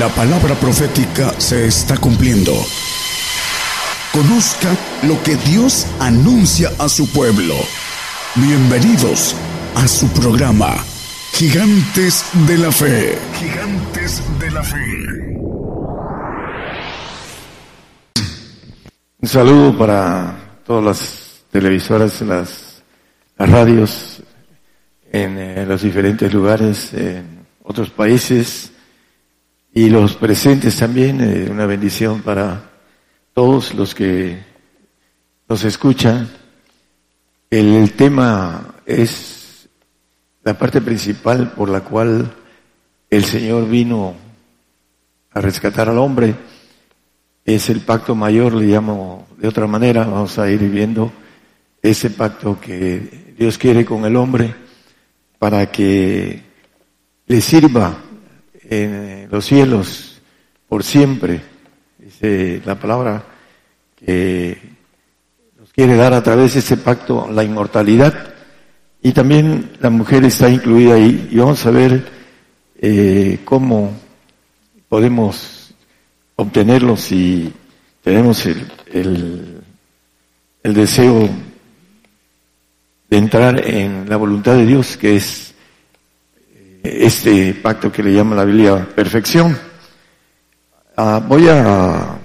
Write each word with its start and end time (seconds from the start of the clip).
La 0.00 0.08
palabra 0.08 0.54
profética 0.54 1.38
se 1.38 1.66
está 1.66 1.94
cumpliendo. 1.98 2.54
Conozca 4.14 4.74
lo 5.02 5.22
que 5.22 5.36
Dios 5.36 5.86
anuncia 5.98 6.70
a 6.78 6.88
su 6.88 7.06
pueblo. 7.12 7.54
Bienvenidos 8.34 9.36
a 9.74 9.86
su 9.86 10.08
programa, 10.08 10.74
Gigantes 11.34 12.24
de 12.48 12.56
la 12.56 12.72
Fe. 12.72 13.18
Gigantes 13.38 14.22
de 14.38 14.50
la 14.50 14.62
Fe. 14.62 14.78
Un 19.20 19.28
saludo 19.28 19.76
para 19.76 20.62
todas 20.64 20.82
las 20.82 21.42
televisoras, 21.50 22.22
las, 22.22 22.82
radios 23.36 24.22
en 25.12 25.36
eh, 25.36 25.66
los 25.66 25.82
diferentes 25.82 26.32
lugares, 26.32 26.94
en 26.94 27.44
otros 27.62 27.90
países 27.90 28.69
y 29.72 29.88
los 29.88 30.14
presentes 30.16 30.76
también. 30.76 31.20
Eh, 31.20 31.48
una 31.50 31.66
bendición 31.66 32.22
para 32.22 32.70
todos 33.32 33.74
los 33.74 33.94
que 33.94 34.38
nos 35.48 35.64
escuchan. 35.64 36.28
El, 37.50 37.92
tema 37.92 38.74
es 38.86 39.68
la 40.42 40.56
parte 40.56 40.80
principal 40.80 41.52
por 41.52 41.68
la 41.68 41.80
cual 41.80 42.32
el 43.08 43.24
Señor 43.24 43.68
vino 43.68 44.14
a 45.32 45.40
rescatar 45.40 45.88
al 45.88 45.98
hombre. 45.98 46.34
Es 47.44 47.68
el 47.70 47.80
pacto 47.80 48.14
mayor, 48.14 48.54
le 48.54 48.66
llamo 48.66 49.26
de 49.38 49.48
otra 49.48 49.66
manera, 49.66 50.04
vamos 50.04 50.38
a 50.38 50.48
ir 50.50 50.60
viendo 50.60 51.12
ese 51.82 52.10
pacto 52.10 52.60
que 52.60 53.34
Dios 53.36 53.56
quiere 53.56 53.84
con 53.84 54.04
el 54.04 54.14
hombre 54.14 54.54
para 55.38 55.72
que 55.72 56.42
le 57.26 57.40
sirva 57.40 57.96
en 58.70 59.28
los 59.30 59.44
cielos 59.44 60.22
por 60.68 60.84
siempre. 60.84 61.42
Dice 61.98 62.62
la 62.64 62.78
palabra 62.78 63.24
que 63.96 64.56
nos 65.58 65.70
quiere 65.72 65.96
dar 65.96 66.14
a 66.14 66.22
través 66.22 66.54
de 66.54 66.60
ese 66.60 66.76
pacto 66.76 67.28
la 67.30 67.44
inmortalidad. 67.44 68.32
Y 69.02 69.12
también 69.12 69.72
la 69.80 69.90
mujer 69.90 70.24
está 70.24 70.48
incluida 70.48 70.94
ahí. 70.94 71.28
Y 71.32 71.36
vamos 71.38 71.66
a 71.66 71.70
ver 71.70 72.04
eh, 72.80 73.40
cómo 73.44 73.92
podemos 74.88 75.74
obtenerlo 76.36 76.96
si 76.96 77.52
tenemos 78.02 78.46
el, 78.46 78.72
el, 78.92 79.60
el 80.62 80.74
deseo 80.74 81.28
de 83.10 83.18
entrar 83.18 83.66
en 83.66 84.08
la 84.08 84.16
voluntad 84.16 84.54
de 84.54 84.66
Dios, 84.66 84.96
que 84.96 85.16
es 85.16 85.49
este 86.82 87.54
pacto 87.54 87.92
que 87.92 88.02
le 88.02 88.12
llama 88.12 88.36
la 88.36 88.44
Biblia 88.44 88.88
perfección. 88.94 89.56
Ah, 90.96 91.22
voy 91.26 91.48
a 91.48 92.18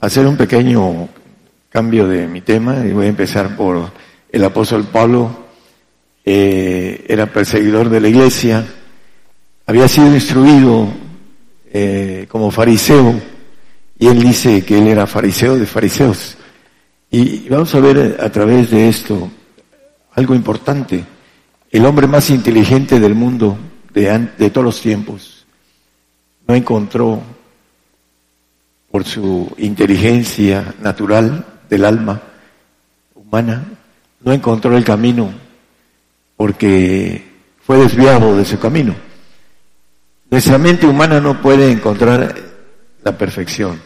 hacer 0.00 0.26
un 0.26 0.36
pequeño 0.36 1.08
cambio 1.68 2.06
de 2.06 2.26
mi 2.26 2.40
tema 2.40 2.84
y 2.86 2.92
voy 2.92 3.06
a 3.06 3.10
empezar 3.10 3.56
por 3.56 3.90
el 4.30 4.44
apóstol 4.44 4.84
Pablo. 4.84 5.44
Eh, 6.24 7.04
era 7.08 7.26
perseguidor 7.26 7.90
de 7.90 8.00
la 8.00 8.08
iglesia, 8.08 8.64
había 9.66 9.86
sido 9.88 10.14
instruido 10.14 10.88
eh, 11.70 12.26
como 12.28 12.50
fariseo 12.50 13.14
y 13.98 14.06
él 14.06 14.22
dice 14.22 14.64
que 14.64 14.78
él 14.78 14.86
era 14.86 15.06
fariseo 15.06 15.58
de 15.58 15.66
fariseos. 15.66 16.36
Y 17.10 17.48
vamos 17.48 17.74
a 17.74 17.80
ver 17.80 18.16
a 18.20 18.30
través 18.30 18.70
de 18.70 18.88
esto 18.88 19.30
algo 20.14 20.34
importante 20.34 21.04
el 21.74 21.84
hombre 21.86 22.06
más 22.06 22.30
inteligente 22.30 23.00
del 23.00 23.16
mundo 23.16 23.58
de, 23.92 24.28
de 24.38 24.50
todos 24.50 24.64
los 24.64 24.80
tiempos 24.80 25.44
no 26.46 26.54
encontró 26.54 27.20
por 28.92 29.04
su 29.04 29.52
inteligencia 29.58 30.72
natural 30.80 31.44
del 31.68 31.84
alma 31.84 32.22
humana, 33.16 33.64
no 34.20 34.32
encontró 34.32 34.76
el 34.76 34.84
camino 34.84 35.32
porque 36.36 37.24
fue 37.60 37.78
desviado 37.78 38.36
de 38.36 38.44
su 38.44 38.56
camino. 38.60 38.94
Nuestra 40.30 40.58
mente 40.58 40.86
humana 40.86 41.20
no 41.20 41.42
puede 41.42 41.72
encontrar 41.72 42.36
la 43.02 43.18
perfección 43.18 43.80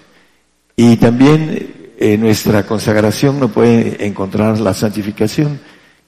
y 0.76 0.98
también 0.98 1.94
eh, 1.98 2.18
nuestra 2.18 2.64
consagración 2.64 3.40
no 3.40 3.48
puede 3.48 4.04
encontrar 4.06 4.60
la 4.60 4.74
santificación, 4.74 5.58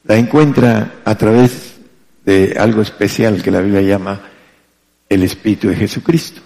la 0.04 0.16
encuentra 0.16 0.96
a 1.06 1.14
través 1.14 1.69
de 2.30 2.54
algo 2.56 2.80
especial 2.80 3.42
que 3.42 3.50
la 3.50 3.60
Biblia 3.60 3.82
llama 3.82 4.20
el 5.08 5.24
Espíritu 5.24 5.68
de 5.68 5.74
Jesucristo. 5.74 6.40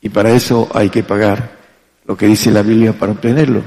Y 0.00 0.08
para 0.08 0.30
eso 0.30 0.68
hay 0.72 0.88
que 0.88 1.02
pagar 1.02 1.56
lo 2.06 2.16
que 2.16 2.26
dice 2.26 2.50
la 2.50 2.62
Biblia 2.62 2.94
para 2.94 3.12
obtenerlo. 3.12 3.62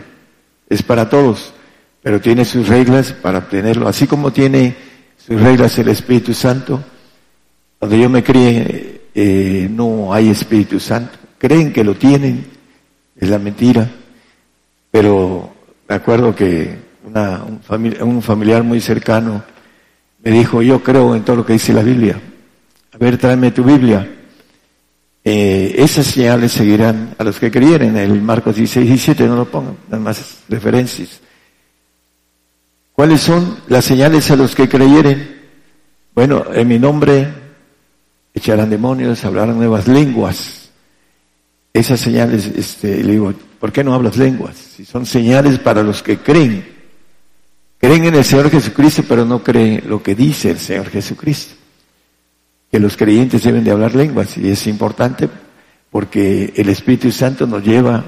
Es 0.68 0.82
para 0.82 1.08
todos, 1.10 1.54
pero 2.02 2.20
tiene 2.20 2.44
sus 2.44 2.68
reglas 2.68 3.14
para 3.14 3.38
obtenerlo. 3.38 3.88
Así 3.88 4.08
como 4.08 4.34
tiene 4.34 4.76
sus 5.16 5.40
reglas 5.40 5.78
el 5.78 5.90
Espíritu 5.90 6.34
Santo, 6.34 6.84
donde 7.80 8.00
yo 8.00 8.10
me 8.10 8.24
crié 8.24 9.02
eh, 9.14 9.68
no 9.70 10.12
hay 10.12 10.30
Espíritu 10.30 10.80
Santo. 10.80 11.20
Creen 11.38 11.72
que 11.72 11.84
lo 11.84 11.94
tienen, 11.94 12.48
es 13.16 13.30
la 13.30 13.38
mentira. 13.38 13.88
Pero 14.90 15.54
me 15.88 15.96
acuerdo 15.96 16.36
que 16.36 16.78
un 18.02 18.22
familiar 18.24 18.64
muy 18.64 18.82
cercano 18.82 19.44
me 20.24 20.32
dijo, 20.32 20.62
yo 20.62 20.84
creo 20.84 21.16
en 21.16 21.24
todo 21.24 21.38
lo 21.38 21.46
que 21.46 21.54
dice 21.54 21.74
la 21.74 21.84
Biblia. 21.84 22.20
A 22.92 22.98
ver, 22.98 23.18
tráeme 23.18 23.52
tu 23.52 23.64
Biblia. 23.64 24.08
Eh, 25.24 25.76
esas 25.78 26.08
señales 26.08 26.52
seguirán 26.52 27.16
a 27.18 27.24
los 27.24 27.40
que 27.40 27.52
creyeren. 27.52 27.96
El 27.98 28.22
Marcos 28.22 28.56
16, 28.56 28.88
17, 28.88 29.28
no 29.28 29.36
lo 29.36 29.46
pongan, 29.46 29.78
nada 29.90 30.04
más 30.04 30.40
referencias. 30.50 31.22
¿Cuáles 32.94 33.22
son 33.22 33.60
las 33.68 33.86
señales 33.86 34.30
a 34.32 34.36
los 34.36 34.56
que 34.56 34.68
creyeren? 34.68 35.40
Bueno, 36.14 36.44
en 36.54 36.68
mi 36.68 36.80
nombre 36.80 37.28
echarán 38.34 38.70
demonios, 38.70 39.24
hablarán 39.24 39.58
nuevas 39.58 39.88
lenguas. 39.88 40.70
Esas 41.72 42.00
señales, 42.00 42.48
este, 42.48 43.04
le 43.04 43.14
digo, 43.14 43.34
¿por 43.60 43.72
qué 43.72 43.84
no 43.84 43.94
hablas 43.94 44.18
lenguas? 44.18 44.58
Si 44.58 44.84
son 44.84 45.06
señales 45.06 45.60
para 45.60 45.84
los 45.84 46.04
que 46.04 46.18
creen. 46.18 46.79
Creen 47.80 48.06
en 48.06 48.16
el 48.16 48.26
Señor 48.26 48.50
Jesucristo, 48.52 49.06
pero 49.08 49.24
no 49.24 49.42
creen 49.42 49.84
lo 49.88 50.04
que 50.04 50.14
dice 50.14 50.52
el 50.52 50.60
Señor 50.60 50.90
Jesucristo. 50.90 51.56
Que 52.70 52.80
los 52.80 52.98
creyentes 52.98 53.44
deben 53.44 53.64
de 53.64 53.72
hablar 53.72 53.96
lenguas 53.96 54.38
y 54.38 54.50
es 54.50 54.68
importante 54.68 55.30
porque 55.90 56.54
el 56.58 56.70
Espíritu 56.70 57.10
Santo 57.12 57.48
nos 57.48 57.64
lleva, 57.64 58.04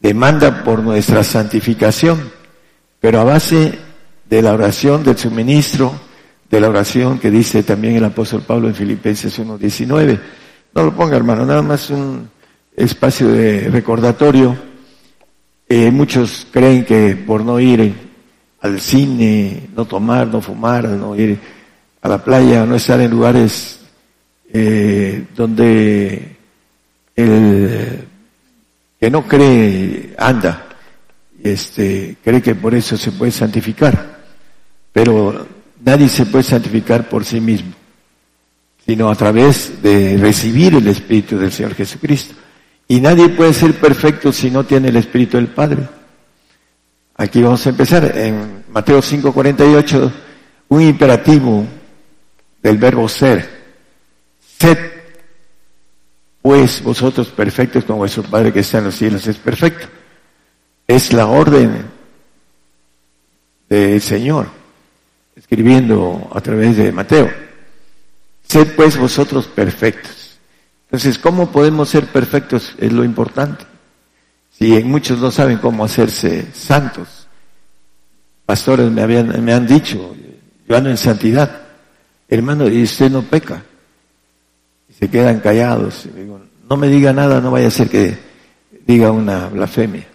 demanda 0.00 0.62
por 0.62 0.78
nuestra 0.80 1.24
santificación, 1.24 2.30
pero 3.00 3.20
a 3.20 3.24
base 3.24 3.78
de 4.30 4.42
la 4.42 4.52
oración, 4.52 5.02
del 5.02 5.18
suministro, 5.18 5.92
de 6.48 6.60
la 6.60 6.68
oración 6.68 7.18
que 7.18 7.30
dice 7.32 7.64
también 7.64 7.96
el 7.96 8.04
apóstol 8.04 8.42
Pablo 8.42 8.68
en 8.68 8.74
Filipenses 8.76 9.38
1.19. 9.38 10.20
No 10.74 10.84
lo 10.84 10.94
ponga 10.94 11.16
hermano, 11.16 11.44
nada 11.44 11.62
más 11.62 11.90
un 11.90 12.30
espacio 12.76 13.28
de 13.28 13.68
recordatorio. 13.68 14.56
Eh, 15.68 15.90
muchos 15.90 16.46
creen 16.50 16.84
que 16.84 17.16
por 17.16 17.44
no 17.44 17.58
ir 17.60 18.07
al 18.60 18.80
cine, 18.80 19.68
no 19.74 19.84
tomar, 19.84 20.26
no 20.26 20.40
fumar, 20.40 20.84
no 20.84 21.14
ir 21.14 21.38
a 22.00 22.08
la 22.08 22.22
playa, 22.22 22.64
no 22.64 22.74
estar 22.76 23.00
en 23.00 23.10
lugares 23.10 23.80
eh, 24.52 25.26
donde 25.34 26.36
el 27.14 28.04
que 28.98 29.10
no 29.10 29.26
cree 29.26 30.14
anda, 30.18 30.66
este, 31.42 32.16
cree 32.22 32.42
que 32.42 32.54
por 32.54 32.74
eso 32.74 32.96
se 32.96 33.12
puede 33.12 33.30
santificar, 33.30 34.18
pero 34.92 35.46
nadie 35.84 36.08
se 36.08 36.26
puede 36.26 36.44
santificar 36.44 37.08
por 37.08 37.24
sí 37.24 37.40
mismo, 37.40 37.72
sino 38.84 39.08
a 39.08 39.14
través 39.14 39.80
de 39.82 40.16
recibir 40.16 40.74
el 40.74 40.88
Espíritu 40.88 41.38
del 41.38 41.52
Señor 41.52 41.74
Jesucristo. 41.74 42.34
Y 42.88 43.00
nadie 43.00 43.28
puede 43.28 43.52
ser 43.52 43.74
perfecto 43.74 44.32
si 44.32 44.50
no 44.50 44.64
tiene 44.64 44.88
el 44.88 44.96
Espíritu 44.96 45.36
del 45.36 45.48
Padre. 45.48 45.86
Aquí 47.20 47.42
vamos 47.42 47.66
a 47.66 47.70
empezar 47.70 48.16
en 48.16 48.64
Mateo 48.70 49.02
5:48, 49.02 50.12
un 50.68 50.82
imperativo 50.82 51.66
del 52.62 52.78
verbo 52.78 53.08
ser. 53.08 53.58
Sed 54.56 54.78
pues 56.40 56.80
vosotros 56.80 57.26
perfectos 57.28 57.84
como 57.84 57.98
vuestro 57.98 58.22
Padre 58.22 58.52
que 58.52 58.60
está 58.60 58.78
en 58.78 58.84
los 58.84 58.94
cielos 58.94 59.26
es 59.26 59.36
perfecto. 59.36 59.88
Es 60.86 61.12
la 61.12 61.26
orden 61.26 61.86
del 63.68 64.00
Señor, 64.00 64.46
escribiendo 65.34 66.30
a 66.32 66.40
través 66.40 66.76
de 66.76 66.92
Mateo. 66.92 67.28
Sed 68.44 68.76
pues 68.76 68.96
vosotros 68.96 69.48
perfectos. 69.48 70.38
Entonces, 70.84 71.18
¿cómo 71.18 71.50
podemos 71.50 71.88
ser 71.88 72.06
perfectos? 72.06 72.76
Es 72.78 72.92
lo 72.92 73.02
importante. 73.02 73.64
Si 74.58 74.82
muchos 74.82 75.20
no 75.20 75.30
saben 75.30 75.58
cómo 75.58 75.84
hacerse 75.84 76.48
santos, 76.52 77.28
pastores 78.44 78.90
me, 78.90 79.02
habían, 79.02 79.44
me 79.44 79.52
han 79.52 79.66
dicho, 79.66 80.16
yo 80.68 80.76
ando 80.76 80.90
en 80.90 80.96
santidad, 80.96 81.62
hermano, 82.28 82.68
y 82.68 82.82
usted 82.82 83.08
no 83.08 83.22
peca. 83.22 83.62
Y 84.88 84.94
se 84.94 85.08
quedan 85.08 85.38
callados. 85.38 86.08
No 86.68 86.76
me 86.76 86.88
diga 86.88 87.12
nada, 87.12 87.40
no 87.40 87.52
vaya 87.52 87.68
a 87.68 87.70
ser 87.70 87.88
que 87.88 88.18
diga 88.84 89.12
una 89.12 89.48
blasfemia. 89.48 90.06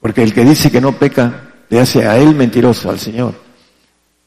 Porque 0.00 0.22
el 0.22 0.32
que 0.32 0.44
dice 0.44 0.70
que 0.70 0.80
no 0.80 0.98
peca, 0.98 1.50
le 1.68 1.80
hace 1.80 2.06
a 2.06 2.16
él 2.16 2.34
mentiroso, 2.34 2.88
al 2.88 2.98
Señor. 2.98 3.34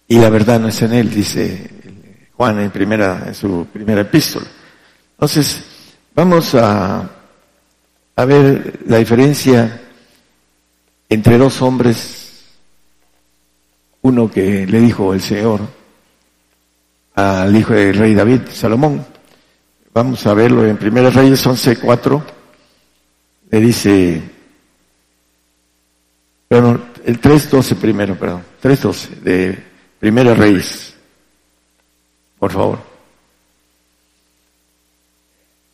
Y 0.07 0.19
la 0.19 0.29
verdad 0.29 0.59
no 0.59 0.67
es 0.67 0.79
en 0.83 0.93
él, 0.93 1.09
dice 1.09 1.67
Juan 2.33 2.59
en, 2.59 2.69
primera, 2.69 3.23
en 3.25 3.33
su 3.33 3.65
primera 3.73 4.01
epístola. 4.01 4.45
Entonces, 5.13 5.63
vamos 6.13 6.53
a, 6.53 7.09
a 8.15 8.25
ver 8.25 8.79
la 8.87 8.97
diferencia 8.97 9.81
entre 11.09 11.37
dos 11.37 11.61
hombres, 11.61 12.45
uno 14.01 14.29
que 14.29 14.65
le 14.65 14.79
dijo 14.79 15.13
el 15.13 15.21
Señor 15.21 15.61
al 17.15 17.55
hijo 17.55 17.73
del 17.73 17.95
rey 17.95 18.13
David, 18.13 18.41
Salomón. 18.51 19.05
Vamos 19.93 20.25
a 20.25 20.33
verlo 20.33 20.65
en 20.65 20.77
Primera 20.77 21.09
Reyes 21.09 21.45
11.4. 21.45 22.23
Le 23.49 23.59
dice, 23.59 24.21
bueno, 26.49 26.81
el 27.05 27.19
3.12 27.19 27.75
primero, 27.75 28.17
perdón, 28.17 28.43
3.12 28.63 29.09
de 29.21 29.63
Primera 29.99 30.33
Reyes. 30.33 30.93
Por 32.39 32.51
favor. 32.51 32.90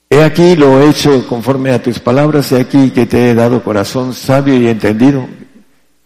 He 0.10 0.24
aquí 0.24 0.56
lo 0.56 0.82
he 0.82 0.90
hecho 0.90 1.28
conforme 1.28 1.72
a 1.72 1.82
tus 1.82 2.00
palabras, 2.00 2.52
he 2.52 2.62
aquí 2.62 2.92
que 2.92 3.06
te 3.06 3.30
he 3.30 3.36
dado 3.36 3.64
corazón 3.64 4.14
sabio 4.14 4.56
y 4.56 4.68
entendido. 4.68 5.28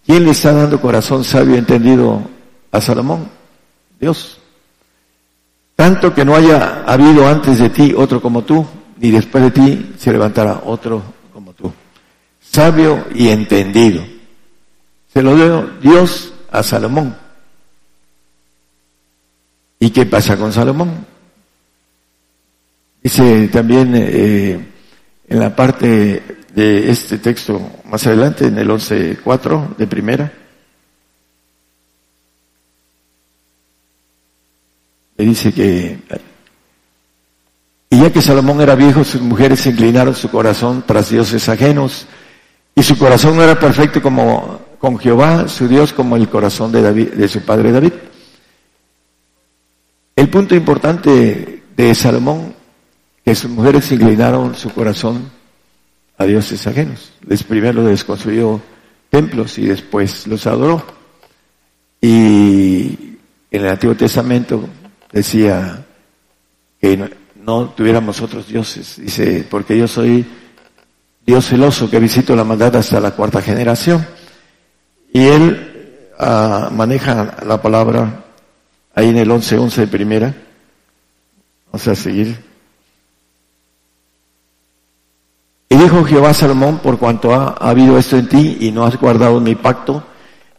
¿Quién 0.06 0.26
le 0.26 0.32
está 0.32 0.52
dando 0.54 0.82
corazón 0.82 1.24
sabio 1.24 1.56
y 1.56 1.60
entendido 1.60 2.22
a 2.72 2.82
Salomón? 2.82 3.30
Dios. 4.00 4.40
Tanto 5.76 6.14
que 6.14 6.26
no 6.26 6.36
haya 6.36 6.84
habido 6.86 7.28
antes 7.28 7.60
de 7.60 7.70
ti 7.70 7.94
otro 7.96 8.22
como 8.22 8.44
tú, 8.44 8.66
ni 8.98 9.12
después 9.12 9.44
de 9.44 9.52
ti 9.52 9.96
se 9.98 10.12
levantará 10.12 10.62
otro 10.66 11.04
como 11.32 11.54
tú. 11.54 11.72
Sabio 12.42 13.06
y 13.14 13.30
entendido. 13.30 14.04
Se 15.14 15.22
lo 15.22 15.36
dio 15.36 15.70
Dios 15.82 16.34
a 16.52 16.64
Salomón. 16.64 17.16
¿Y 19.80 19.90
qué 19.92 20.06
pasa 20.06 20.38
con 20.38 20.52
Salomón? 20.52 21.11
Dice 23.04 23.48
también 23.48 23.94
eh, 23.96 24.60
en 25.28 25.40
la 25.40 25.56
parte 25.56 26.22
de 26.54 26.92
este 26.92 27.18
texto 27.18 27.62
más 27.86 28.06
adelante, 28.06 28.46
en 28.46 28.58
el 28.58 28.70
11.4 28.70 29.76
de 29.76 29.88
primera, 29.88 30.32
dice 35.18 35.54
que, 35.54 36.00
y 37.90 38.02
ya 38.02 38.12
que 38.12 38.22
Salomón 38.22 38.62
era 38.62 38.76
viejo, 38.76 39.04
sus 39.04 39.22
mujeres 39.22 39.66
inclinaron 39.66 40.16
su 40.16 40.30
corazón 40.30 40.84
tras 40.86 41.10
dioses 41.10 41.48
ajenos, 41.50 42.08
y 42.76 42.84
su 42.84 42.98
corazón 42.98 43.36
no 43.36 43.44
era 43.44 43.60
perfecto 43.60 44.02
como 44.02 44.62
con 44.80 44.98
Jehová, 44.98 45.48
su 45.48 45.68
Dios, 45.68 45.94
como 45.94 46.16
el 46.16 46.30
corazón 46.30 46.72
de, 46.72 46.82
David, 46.82 47.10
de 47.14 47.28
su 47.28 47.42
padre 47.42 47.72
David. 47.72 47.94
El 50.16 50.30
punto 50.30 50.56
importante 50.56 51.64
de 51.76 51.96
Salomón, 51.96 52.54
que 53.24 53.36
sus 53.36 53.52
mujeres 53.52 53.92
inclinaron 53.92 54.56
su 54.56 54.72
corazón 54.72 55.30
a 56.18 56.26
dioses 56.26 56.66
ajenos. 56.68 57.14
Les 57.28 57.44
primero 57.44 57.88
les 57.88 58.04
construyó 58.04 58.62
templos 59.10 59.58
y 59.58 59.68
después 59.68 60.28
los 60.28 60.48
adoró. 60.48 60.84
Y 62.00 63.18
en 63.52 63.62
el 63.62 63.68
Antiguo 63.68 63.96
Testamento 63.96 64.68
decía 65.12 65.86
que 66.80 67.12
no, 67.36 67.70
tuviéramos 67.70 68.22
otros 68.22 68.48
dioses. 68.48 68.98
Dice, 68.98 69.46
porque 69.50 69.78
yo 69.78 69.88
soy 69.88 70.26
Dios 71.26 71.46
celoso 71.48 71.90
que 71.90 72.00
visito 72.00 72.36
la 72.36 72.44
maldad 72.44 72.76
hasta 72.76 73.00
la 73.00 73.12
cuarta 73.12 73.42
generación. 73.42 74.06
Y 75.14 75.26
él 75.26 76.10
ah, 76.18 76.70
maneja 76.72 77.38
la 77.46 77.62
palabra 77.62 78.26
ahí 78.96 79.10
en 79.10 79.18
el 79.18 79.30
11.11 79.30 79.60
11 79.60 79.82
de 79.82 79.88
primera. 79.88 80.34
Vamos 81.68 81.88
a 81.88 81.96
seguir. 81.96 82.52
Y 85.70 85.71
dijo 85.82 86.04
Jehová 86.04 86.34
Salomón, 86.34 86.78
por 86.80 87.00
cuanto 87.00 87.34
ha 87.34 87.54
habido 87.54 87.98
esto 87.98 88.18
en 88.18 88.28
ti 88.28 88.58
y 88.60 88.72
no 88.72 88.86
has 88.86 88.98
guardado 88.98 89.40
mi 89.40 89.56
pacto 89.56 90.04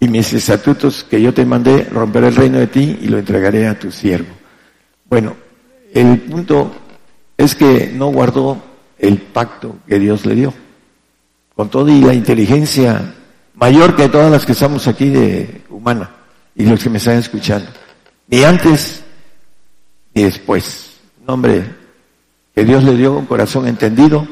y 0.01 0.09
mis 0.09 0.33
estatutos 0.33 1.05
que 1.05 1.23
yo 1.23 1.33
te 1.33 1.45
mandé, 1.45 1.85
romperé 1.85 2.29
el 2.29 2.35
reino 2.35 2.59
de 2.59 2.67
ti 2.67 2.99
y 3.01 3.07
lo 3.07 3.19
entregaré 3.19 3.69
a 3.69 3.79
tu 3.79 3.93
siervo. 3.93 4.31
Bueno, 5.09 5.37
el 5.95 6.19
punto 6.23 6.73
es 7.37 7.55
que 7.55 7.93
no 7.95 8.09
guardó 8.09 8.61
el 8.99 9.19
pacto 9.19 9.77
que 9.87 10.01
Dios 10.01 10.27
le 10.27 10.35
dio. 10.35 10.55
Con 11.55 11.69
toda 11.69 11.93
y 11.93 12.01
la 12.01 12.15
inteligencia 12.15 13.15
mayor 13.55 13.95
que 13.95 14.09
todas 14.09 14.31
las 14.31 14.45
que 14.45 14.53
estamos 14.53 14.89
aquí 14.89 15.09
de 15.09 15.63
humana 15.71 16.11
y 16.57 16.65
los 16.65 16.83
que 16.83 16.91
me 16.91 16.99
están 16.99 17.19
escuchando. 17.19 17.69
Ni 18.27 18.43
antes 18.43 19.05
ni 20.15 20.25
después. 20.25 20.97
Nombre 21.25 21.65
que 22.55 22.65
Dios 22.65 22.83
le 22.83 22.97
dio 22.97 23.13
un 23.13 23.27
corazón 23.27 23.69
entendido 23.69 24.27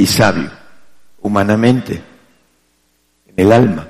y 0.00 0.06
sabio, 0.06 0.50
humanamente, 1.20 2.02
en 3.26 3.34
el 3.36 3.52
alma. 3.52 3.86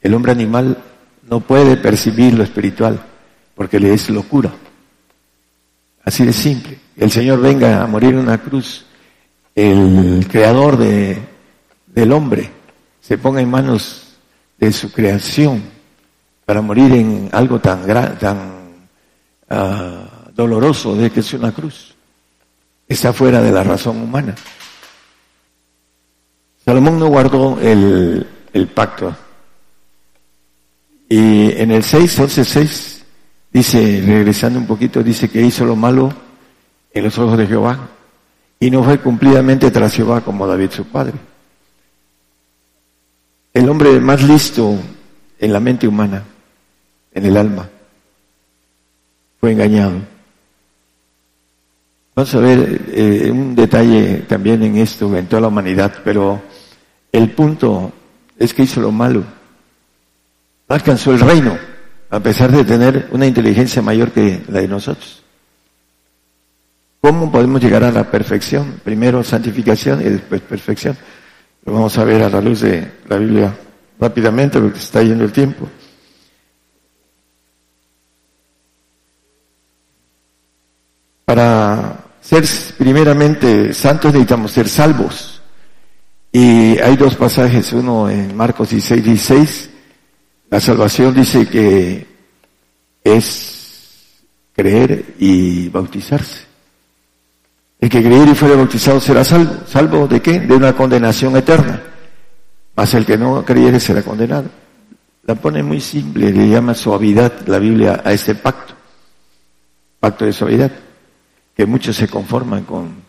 El 0.00 0.14
hombre 0.14 0.30
animal 0.30 0.78
no 1.28 1.40
puede 1.40 1.76
percibir 1.76 2.34
lo 2.34 2.44
espiritual 2.44 3.00
porque 3.56 3.80
le 3.80 3.92
es 3.92 4.08
locura. 4.10 4.52
Así 6.04 6.24
de 6.24 6.32
simple. 6.32 6.78
El 6.96 7.10
Señor 7.10 7.40
venga 7.40 7.82
a 7.82 7.86
morir 7.88 8.10
en 8.10 8.18
una 8.18 8.38
cruz. 8.38 8.84
El 9.56 10.24
creador 10.30 10.76
de, 10.76 11.18
del 11.88 12.12
hombre 12.12 12.48
se 13.00 13.18
ponga 13.18 13.40
en 13.40 13.50
manos 13.50 14.18
de 14.56 14.72
su 14.72 14.92
creación 14.92 15.64
para 16.44 16.62
morir 16.62 16.92
en 16.92 17.28
algo 17.32 17.58
tan, 17.58 17.84
tan 18.18 18.38
uh, 19.50 20.32
doloroso 20.32 20.94
de 20.94 21.10
que 21.10 21.20
es 21.20 21.32
una 21.32 21.50
cruz. 21.50 21.92
Está 22.86 23.12
fuera 23.12 23.42
de 23.42 23.50
la 23.50 23.64
razón 23.64 24.00
humana. 24.00 24.36
Salomón 26.68 26.98
no 26.98 27.06
guardó 27.06 27.58
el, 27.62 28.26
pacto. 28.74 29.16
Y 31.08 31.50
en 31.52 31.70
el 31.70 31.82
6, 31.82 32.18
11, 32.18 32.44
6, 32.44 33.04
Dice, 33.50 34.02
regresando 34.04 34.58
un 34.58 34.66
poquito, 34.66 35.02
dice 35.02 35.30
que 35.30 35.40
hizo 35.40 35.64
lo 35.64 35.74
malo 35.74 36.12
en 36.92 37.04
los 37.04 37.18
ojos 37.18 37.38
de 37.38 37.46
Jehová 37.46 37.88
y 38.60 38.70
no 38.70 38.84
fue 38.84 39.00
cumplidamente 39.00 39.70
tras 39.70 39.94
Jehová 39.94 40.20
como 40.20 40.46
David 40.46 40.70
su 40.70 40.84
padre. 40.84 41.14
El 43.54 43.66
hombre 43.70 43.98
más 43.98 44.22
listo 44.22 44.76
en 45.38 45.52
la 45.54 45.60
mente 45.60 45.88
humana, 45.88 46.22
en 47.14 47.24
el 47.24 47.34
alma, 47.38 47.66
fue 49.40 49.52
engañado. 49.52 50.02
Vamos 52.14 52.34
a 52.34 52.40
ver 52.40 52.82
eh, 52.92 53.30
un 53.30 53.54
detalle 53.54 54.24
también 54.28 54.62
en 54.64 54.76
esto, 54.76 55.16
en 55.16 55.26
toda 55.28 55.40
la 55.40 55.48
humanidad, 55.48 56.02
pero 56.04 56.42
el 57.12 57.30
punto 57.30 57.92
es 58.38 58.54
que 58.54 58.62
hizo 58.62 58.80
lo 58.80 58.92
malo. 58.92 59.24
No 60.68 60.74
alcanzó 60.74 61.12
el 61.12 61.20
reino 61.20 61.58
a 62.10 62.20
pesar 62.20 62.50
de 62.50 62.64
tener 62.64 63.08
una 63.12 63.26
inteligencia 63.26 63.82
mayor 63.82 64.12
que 64.12 64.42
la 64.48 64.60
de 64.60 64.68
nosotros. 64.68 65.22
¿Cómo 67.00 67.30
podemos 67.30 67.62
llegar 67.62 67.84
a 67.84 67.92
la 67.92 68.10
perfección? 68.10 68.80
Primero 68.82 69.22
santificación 69.22 70.00
y 70.00 70.04
después 70.04 70.40
perfección. 70.40 70.96
Lo 71.64 71.74
vamos 71.74 71.96
a 71.98 72.04
ver 72.04 72.22
a 72.22 72.30
la 72.30 72.40
luz 72.40 72.60
de 72.60 72.92
la 73.08 73.16
Biblia 73.16 73.54
rápidamente 74.00 74.58
porque 74.60 74.78
está 74.78 75.02
yendo 75.02 75.24
el 75.24 75.32
tiempo. 75.32 75.68
Para 81.24 82.04
ser 82.20 82.44
primeramente 82.78 83.74
santos 83.74 84.12
necesitamos 84.12 84.50
ser 84.50 84.68
salvos. 84.68 85.37
Y 86.32 86.78
hay 86.78 86.96
dos 86.96 87.16
pasajes, 87.16 87.72
uno 87.72 88.08
en 88.08 88.36
Marcos 88.36 88.70
16, 88.70 89.04
16 89.04 89.70
la 90.50 90.60
salvación 90.60 91.14
dice 91.14 91.46
que 91.46 92.06
es 93.04 94.24
creer 94.54 95.14
y 95.18 95.68
bautizarse. 95.68 96.46
El 97.80 97.88
que 97.90 98.02
creer 98.02 98.28
y 98.28 98.34
fuere 98.34 98.56
bautizado 98.56 98.98
será 99.00 99.24
salvo. 99.24 99.66
¿Salvo 99.66 100.08
de 100.08 100.20
qué? 100.20 100.40
De 100.40 100.54
una 100.54 100.74
condenación 100.74 101.36
eterna. 101.36 101.82
Mas 102.74 102.94
el 102.94 103.04
que 103.04 103.18
no 103.18 103.44
creyere 103.44 103.78
será 103.78 104.02
condenado. 104.02 104.48
La 105.24 105.34
pone 105.34 105.62
muy 105.62 105.80
simple, 105.80 106.32
le 106.32 106.48
llama 106.48 106.74
suavidad 106.74 107.46
la 107.46 107.58
Biblia 107.58 108.00
a 108.02 108.12
este 108.12 108.34
pacto. 108.34 108.74
Pacto 110.00 110.24
de 110.24 110.32
suavidad. 110.32 110.72
Que 111.54 111.66
muchos 111.66 111.94
se 111.94 112.08
conforman 112.08 112.64
con 112.64 113.02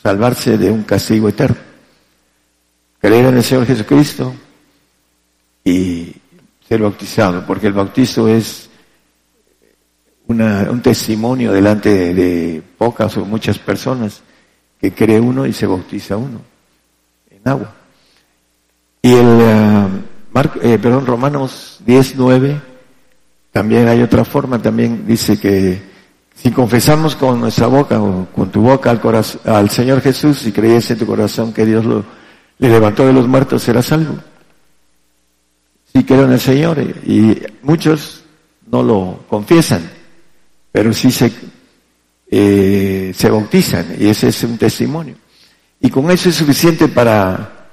salvarse 0.00 0.56
de 0.56 0.70
un 0.70 0.84
castigo 0.84 1.28
eterno. 1.28 1.73
Creer 3.04 3.26
en 3.26 3.36
el 3.36 3.44
Señor 3.44 3.66
Jesucristo 3.66 4.34
y 5.62 6.10
ser 6.66 6.80
bautizado, 6.80 7.44
porque 7.46 7.66
el 7.66 7.74
bautizo 7.74 8.26
es 8.28 8.70
una, 10.26 10.70
un 10.70 10.80
testimonio 10.80 11.52
delante 11.52 12.14
de, 12.14 12.62
pocas 12.78 13.14
o 13.18 13.26
muchas 13.26 13.58
personas 13.58 14.22
que 14.80 14.94
cree 14.94 15.20
uno 15.20 15.44
y 15.44 15.52
se 15.52 15.66
bautiza 15.66 16.16
uno 16.16 16.40
en 17.30 17.46
agua. 17.46 17.74
Y 19.02 19.12
el 19.12 19.38
eh, 20.62 20.78
perdón, 20.80 21.04
Romanos 21.04 21.80
10, 21.84 22.14
9, 22.16 22.58
también 23.52 23.86
hay 23.86 24.00
otra 24.00 24.24
forma, 24.24 24.62
también 24.62 25.06
dice 25.06 25.38
que 25.38 25.78
si 26.34 26.50
confesamos 26.52 27.16
con 27.16 27.38
nuestra 27.38 27.66
boca 27.66 28.00
o 28.00 28.28
con 28.34 28.50
tu 28.50 28.62
boca 28.62 28.88
al, 28.88 28.98
corazón, 28.98 29.42
al 29.44 29.68
Señor 29.68 30.00
Jesús 30.00 30.46
y 30.46 30.52
crees 30.52 30.90
en 30.90 30.98
tu 30.98 31.04
corazón 31.04 31.52
que 31.52 31.66
Dios 31.66 31.84
lo, 31.84 32.23
le 32.58 32.68
levantó 32.68 33.06
de 33.06 33.12
los 33.12 33.26
muertos, 33.26 33.62
serás 33.62 33.86
salvo. 33.86 34.16
Si 35.92 36.04
creo 36.04 36.24
en 36.24 36.32
el 36.32 36.40
Señor 36.40 36.80
y 36.80 37.40
muchos 37.62 38.24
no 38.70 38.82
lo 38.82 39.24
confiesan, 39.28 39.88
pero 40.72 40.92
sí 40.92 41.10
se, 41.10 41.32
eh, 42.30 43.12
se 43.14 43.30
bautizan 43.30 43.94
y 43.98 44.08
ese 44.08 44.28
es 44.28 44.42
un 44.42 44.58
testimonio. 44.58 45.14
Y 45.80 45.90
con 45.90 46.10
eso 46.10 46.28
es 46.28 46.34
suficiente 46.34 46.88
para 46.88 47.68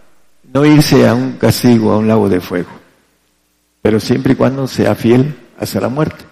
no 0.54 0.66
irse 0.66 1.08
a 1.08 1.16
un 1.16 1.34
castigo, 1.34 1.92
a 1.92 1.98
un 1.98 2.08
lago 2.08 2.30
de 2.30 2.42
fuego, 2.42 2.70
pero 3.82 4.00
siempre 4.00 4.34
y 4.34 4.36
cuando 4.36 4.68
sea 4.68 4.96
fiel 4.96 5.36
hasta 5.58 5.80
la 5.80 5.90
muerte. 5.90 6.26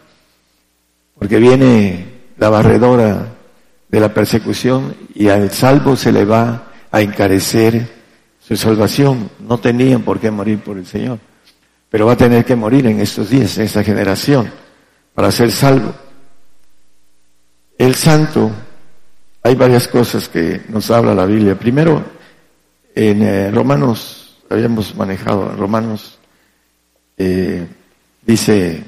Porque 1.17 1.37
viene 1.37 2.05
la 2.37 2.49
barredora 2.49 3.33
de 3.89 3.99
la 3.99 4.13
persecución 4.13 4.95
y 5.15 5.29
al 5.29 5.51
salvo 5.51 5.95
se 5.95 6.11
le 6.11 6.25
va 6.25 6.71
a 6.91 7.01
encarecer 7.01 7.98
su 8.49 8.57
salvación. 8.57 9.29
No 9.39 9.59
tenían 9.59 10.01
por 10.01 10.19
qué 10.19 10.31
morir 10.31 10.59
por 10.59 10.77
el 10.77 10.85
Señor, 10.87 11.19
pero 11.89 12.07
va 12.07 12.13
a 12.13 12.17
tener 12.17 12.43
que 12.43 12.55
morir 12.55 12.87
en 12.87 12.99
estos 12.99 13.29
días, 13.29 13.57
en 13.57 13.65
esta 13.65 13.83
generación 13.83 14.51
para 15.13 15.31
ser 15.31 15.51
salvo. 15.51 15.93
El 17.77 17.93
santo, 17.93 18.51
hay 19.43 19.53
varias 19.55 19.87
cosas 19.87 20.27
que 20.27 20.63
nos 20.69 20.89
habla 20.89 21.13
la 21.13 21.25
Biblia. 21.25 21.57
Primero, 21.57 22.03
en 22.95 23.21
eh, 23.21 23.51
Romanos, 23.51 24.39
habíamos 24.49 24.95
manejado, 24.95 25.51
en 25.51 25.57
Romanos 25.57 26.17
eh, 27.17 27.67
dice 28.25 28.83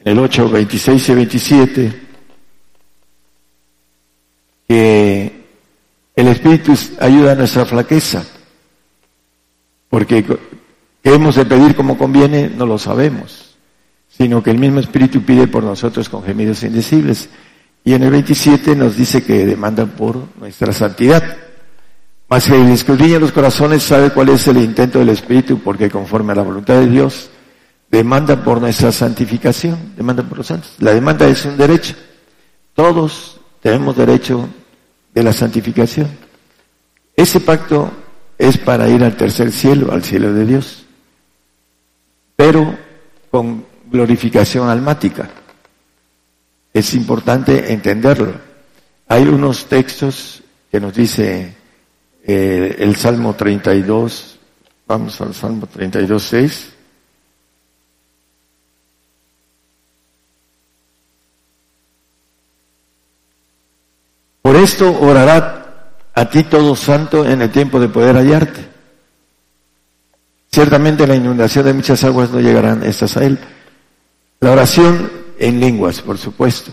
en 0.00 0.12
el 0.12 0.18
8, 0.18 0.50
26 0.50 1.08
y 1.08 1.14
27 1.14 2.02
que 4.66 5.44
el 6.16 6.28
Espíritu 6.28 6.74
ayuda 7.00 7.32
a 7.32 7.34
nuestra 7.36 7.64
flaqueza, 7.64 8.24
porque 9.94 10.24
que 10.24 11.14
hemos 11.14 11.36
de 11.36 11.46
pedir 11.46 11.76
como 11.76 11.96
conviene, 11.96 12.50
no 12.50 12.66
lo 12.66 12.78
sabemos 12.78 13.54
sino 14.16 14.42
que 14.42 14.50
el 14.50 14.58
mismo 14.58 14.80
Espíritu 14.80 15.22
pide 15.22 15.48
por 15.48 15.64
nosotros 15.64 16.08
con 16.08 16.22
gemidos 16.22 16.62
indecibles. 16.62 17.28
Y 17.84 17.94
en 17.94 18.04
el 18.04 18.10
27 18.10 18.76
nos 18.76 18.96
dice 18.96 19.24
que 19.24 19.44
demanda 19.44 19.86
por 19.86 20.16
nuestra 20.38 20.72
santidad. 20.72 21.36
Mas 22.28 22.48
el 22.48 22.70
escudriña 22.70 23.18
los 23.18 23.32
corazones 23.32 23.82
sabe 23.82 24.10
cuál 24.10 24.28
es 24.28 24.46
el 24.46 24.58
intento 24.58 25.00
del 25.00 25.08
Espíritu, 25.08 25.58
porque 25.58 25.90
conforme 25.90 26.32
a 26.32 26.36
la 26.36 26.42
voluntad 26.42 26.74
de 26.74 26.86
Dios, 26.86 27.28
demanda 27.90 28.42
por 28.42 28.60
nuestra 28.60 28.92
santificación, 28.92 29.94
demanda 29.96 30.22
por 30.22 30.38
los 30.38 30.46
santos. 30.46 30.74
La 30.78 30.92
demanda 30.92 31.26
es 31.26 31.44
un 31.44 31.56
derecho. 31.56 31.94
Todos 32.72 33.40
tenemos 33.60 33.96
derecho 33.96 34.48
de 35.12 35.22
la 35.22 35.32
santificación. 35.32 36.08
Ese 37.16 37.40
pacto 37.40 37.90
es 38.38 38.58
para 38.58 38.88
ir 38.88 39.02
al 39.04 39.16
tercer 39.16 39.52
cielo, 39.52 39.92
al 39.92 40.02
cielo 40.02 40.32
de 40.32 40.44
Dios. 40.44 40.84
Pero 42.36 42.76
con 43.30 43.64
glorificación 43.90 44.68
almática. 44.68 45.28
Es 46.72 46.94
importante 46.94 47.72
entenderlo. 47.72 48.32
Hay 49.08 49.24
unos 49.24 49.66
textos 49.66 50.42
que 50.70 50.80
nos 50.80 50.94
dice 50.94 51.54
eh, 52.24 52.76
el 52.78 52.96
Salmo 52.96 53.34
32, 53.34 54.38
vamos 54.86 55.20
al 55.20 55.34
Salmo 55.34 55.66
32, 55.66 56.22
6. 56.22 56.68
Por 64.42 64.56
esto 64.56 65.00
orará 65.00 65.63
a 66.14 66.24
ti 66.26 66.44
todo 66.44 66.76
santo 66.76 67.26
en 67.26 67.42
el 67.42 67.50
tiempo 67.50 67.80
de 67.80 67.88
poder 67.88 68.16
hallarte. 68.16 68.68
Ciertamente 70.50 71.06
la 71.06 71.16
inundación 71.16 71.64
de 71.64 71.74
muchas 71.74 72.04
aguas 72.04 72.30
no 72.30 72.40
llegarán 72.40 72.84
estas 72.84 73.16
a 73.16 73.24
él, 73.24 73.38
la 74.40 74.52
oración 74.52 75.10
en 75.38 75.58
lenguas, 75.58 76.00
por 76.00 76.18
supuesto. 76.18 76.72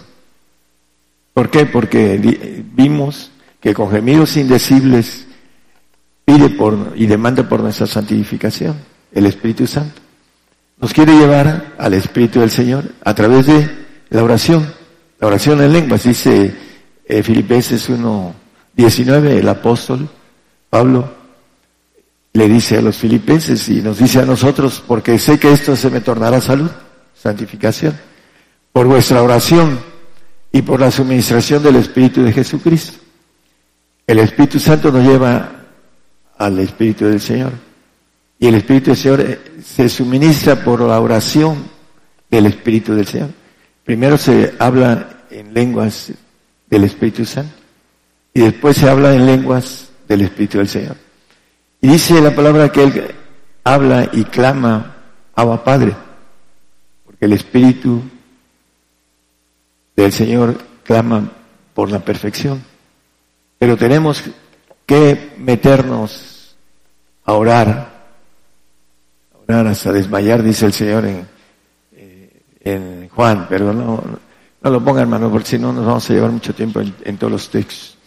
¿Por 1.34 1.50
qué? 1.50 1.66
Porque 1.66 2.64
vimos 2.74 3.32
que 3.60 3.74
con 3.74 3.90
gemidos 3.90 4.38
indecibles 4.38 5.26
pide 6.26 6.50
por 6.50 6.94
y 6.96 7.08
demanda 7.08 7.48
por 7.48 7.62
nuestra 7.62 7.88
santificación 7.88 8.76
el 9.14 9.26
Espíritu 9.26 9.66
Santo. 9.66 10.02
Nos 10.78 10.94
quiere 10.94 11.14
llevar 11.18 11.74
al 11.78 11.94
Espíritu 11.94 12.40
del 12.40 12.52
Señor 12.52 12.86
a 13.04 13.14
través 13.14 13.46
de 13.48 13.70
la 14.10 14.24
oración. 14.24 14.74
La 15.20 15.28
oración 15.28 15.62
en 15.62 15.74
lenguas, 15.74 16.04
dice 16.04 16.54
eh, 17.06 17.24
Filipenses 17.24 17.88
1.19, 18.78 19.40
el 19.40 19.50
apóstol 19.50 20.10
Pablo 20.70 21.12
le 22.34 22.48
dice 22.48 22.78
a 22.78 22.82
los 22.82 22.98
filipenses 22.98 23.68
y 23.70 23.82
nos 23.82 23.98
dice 23.98 24.20
a 24.20 24.26
nosotros, 24.26 24.82
porque 24.88 25.20
sé 25.20 25.38
que 25.38 25.52
esto 25.52 25.76
se 25.76 25.90
me 25.90 26.02
tornará 26.02 26.40
salud 26.40 26.70
santificación, 27.14 27.94
por 28.72 28.88
vuestra 28.88 29.22
oración 29.22 29.80
y 30.52 30.62
por 30.62 30.80
la 30.80 30.90
suministración 30.90 31.62
del 31.62 31.76
Espíritu 31.76 32.24
de 32.24 32.34
Jesucristo. 32.34 32.98
El 34.08 34.20
Espíritu 34.20 34.60
Santo 34.60 34.92
nos 34.92 35.06
lleva 35.06 35.52
al 36.38 36.58
Espíritu 36.60 37.06
del 37.06 37.22
Señor. 37.22 37.52
Y 38.40 38.48
el 38.48 38.56
Espíritu 38.56 38.88
del 38.88 38.98
Señor 38.98 39.22
eh, 39.22 39.40
se 39.64 39.88
suministra 39.88 40.64
por 40.64 40.82
la 40.82 41.00
oración 41.00 41.64
del 42.30 42.48
Espíritu 42.48 42.96
del 42.96 43.06
Señor. 43.06 43.30
Primero 43.84 44.18
se 44.18 44.56
habla 44.58 45.26
en 45.30 45.54
lenguas 45.54 46.12
del 46.70 46.86
Espíritu 46.86 47.24
Santo 47.24 47.61
y 48.34 48.42
después 48.42 48.78
se 48.78 48.90
habla 48.90 49.14
en 49.14 49.26
lenguas 49.26 49.90
del 50.08 50.22
Espíritu 50.22 50.58
del 50.58 50.68
Señor. 50.68 50.96
Y 51.82 51.88
dice 51.88 52.22
la 52.22 52.36
palabra 52.36 52.72
que 52.72 52.84
Él 52.84 53.16
habla 53.64 54.10
y 54.12 54.24
clama, 54.26 54.96
Abba 55.36 55.64
Padre 55.64 55.96
el 57.22 57.34
Espíritu 57.34 58.02
del 59.96 60.12
Señor 60.12 60.58
clama 60.84 61.32
por 61.74 61.90
la 61.90 62.00
perfección. 62.00 62.62
Pero 63.60 63.78
tenemos 63.78 64.24
que 64.88 65.34
meternos 65.38 66.56
a 67.24 67.34
orar, 67.34 68.08
a 69.34 69.38
orar 69.38 69.68
hasta 69.68 69.94
desmayar, 69.94 70.42
dice 70.42 70.66
el 70.66 70.74
Señor 70.74 71.06
en, 71.06 71.28
eh, 71.96 72.42
en 72.62 73.10
Juan, 73.10 73.46
pero 73.48 73.72
no, 73.72 74.04
no 74.64 74.70
lo 74.70 74.84
ponga 74.84 75.02
hermano, 75.02 75.30
porque 75.30 75.48
si 75.48 75.60
no 75.60 75.72
nos 75.72 75.86
vamos 75.86 76.10
a 76.10 76.14
llevar 76.14 76.32
mucho 76.32 76.56
tiempo 76.56 76.82
en 76.82 77.18
todos 77.18 77.32
los 77.32 77.50
textos. 77.50 77.98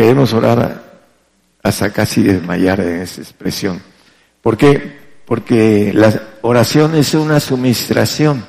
Queremos 0.00 0.32
orar 0.32 0.82
hasta 1.62 1.92
casi 1.92 2.22
desmayar 2.22 2.80
en 2.80 3.02
esa 3.02 3.20
expresión. 3.20 3.82
¿Por 4.40 4.56
qué? 4.56 4.98
porque 5.26 5.92
la 5.92 6.22
oración 6.40 6.94
es 6.94 7.12
una 7.12 7.38
suministración, 7.38 8.42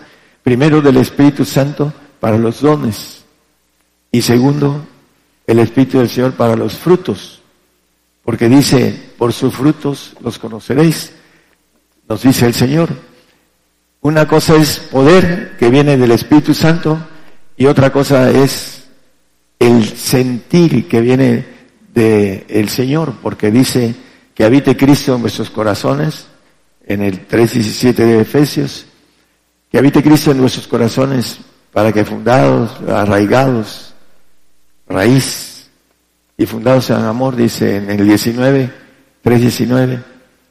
primero 0.44 0.82
del 0.82 0.96
Espíritu 0.96 1.44
Santo 1.44 1.92
para 2.22 2.38
los 2.38 2.62
dones 2.62 3.26
y 4.14 4.22
segundo, 4.22 4.86
el 5.46 5.60
Espíritu 5.60 5.98
del 5.98 6.10
Señor 6.10 6.32
para 6.36 6.56
los 6.56 6.76
frutos, 6.76 7.42
porque 8.24 8.48
dice, 8.48 9.12
por 9.18 9.34
sus 9.34 9.54
frutos 9.54 10.16
los 10.22 10.40
conoceréis, 10.40 11.12
nos 12.08 12.22
dice 12.24 12.46
el 12.46 12.54
Señor. 12.54 12.88
Una 14.00 14.26
cosa 14.26 14.56
es 14.56 14.80
poder 14.80 15.58
que 15.60 15.70
viene 15.70 15.98
del 15.98 16.12
Espíritu 16.12 16.54
Santo 16.54 16.98
y 17.58 17.66
otra 17.66 17.92
cosa 17.92 18.32
es 18.32 18.81
el 19.62 19.86
sentir 19.86 20.88
que 20.88 21.02
viene 21.02 21.46
del 21.94 22.68
Señor, 22.68 23.14
porque 23.22 23.52
dice 23.52 23.94
que 24.34 24.44
habite 24.44 24.76
Cristo 24.76 25.14
en 25.14 25.22
vuestros 25.22 25.52
corazones 25.52 26.26
en 26.84 27.04
el 27.04 27.28
3.17 27.28 27.94
de 27.94 28.22
Efesios, 28.22 28.88
que 29.72 29.78
habite 29.78 30.02
Cristo 30.02 30.32
en 30.32 30.40
nuestros 30.40 30.68
corazones 30.68 31.42
para 31.72 31.94
que 31.94 32.04
fundados, 32.04 32.72
arraigados, 32.90 33.94
raíz 34.88 35.70
y 36.38 36.48
fundados 36.48 36.90
en 36.90 36.96
amor, 36.96 37.36
dice 37.36 37.78
en 37.78 37.92
el 37.92 38.08
19, 38.08 38.74
3.19, 39.24 40.04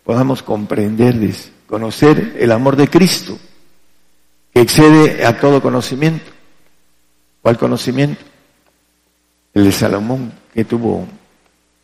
podamos 0.04 0.44
comprender, 0.44 1.16
conocer 1.66 2.36
el 2.38 2.52
amor 2.52 2.76
de 2.76 2.86
Cristo, 2.86 3.36
que 4.54 4.60
excede 4.60 5.26
a 5.26 5.36
todo 5.40 5.60
conocimiento. 5.60 6.30
¿Cuál 7.42 7.58
conocimiento? 7.58 8.29
El 9.54 9.64
de 9.64 9.72
Salomón, 9.72 10.32
que 10.54 10.64
tuvo, 10.64 11.06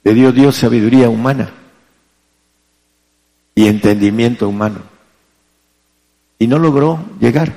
le 0.04 0.14
dio 0.14 0.32
Dios 0.32 0.56
sabiduría 0.56 1.08
humana 1.08 1.52
y 3.54 3.66
entendimiento 3.66 4.49
humano. 4.49 4.80
Y 6.38 6.46
no 6.46 6.58
logró 6.58 7.04
llegar. 7.18 7.52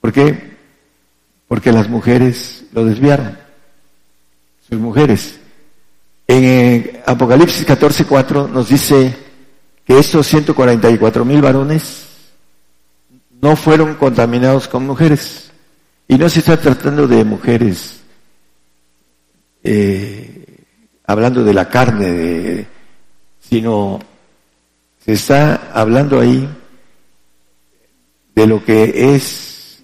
¿Por 0.00 0.12
qué? 0.12 0.56
Porque 1.46 1.70
las 1.70 1.88
mujeres 1.88 2.64
lo 2.72 2.84
desviaron. 2.84 3.38
Sus 4.68 4.78
mujeres. 4.78 5.38
En 6.26 6.44
eh, 6.44 7.02
Apocalipsis 7.06 7.66
14:4 7.66 8.48
nos 8.48 8.68
dice 8.68 9.14
que 9.84 9.98
estos 9.98 10.26
144 10.26 11.24
mil 11.24 11.42
varones 11.42 12.06
no 13.40 13.54
fueron 13.56 13.94
contaminados 13.94 14.66
con 14.68 14.86
mujeres. 14.86 15.50
Y 16.08 16.16
no 16.16 16.28
se 16.28 16.40
está 16.40 16.56
tratando 16.56 17.06
de 17.06 17.24
mujeres, 17.24 18.01
eh, 19.64 20.64
hablando 21.06 21.44
de 21.44 21.54
la 21.54 21.68
carne, 21.68 22.66
sino 23.40 24.00
se 25.04 25.12
está 25.12 25.70
hablando 25.72 26.20
ahí 26.20 26.48
de 28.34 28.46
lo 28.46 28.64
que 28.64 29.14
es 29.14 29.82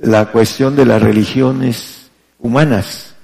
la 0.00 0.26
cuestión 0.26 0.76
de 0.76 0.86
las 0.86 1.02
religiones 1.02 2.10
humanas. 2.38 3.14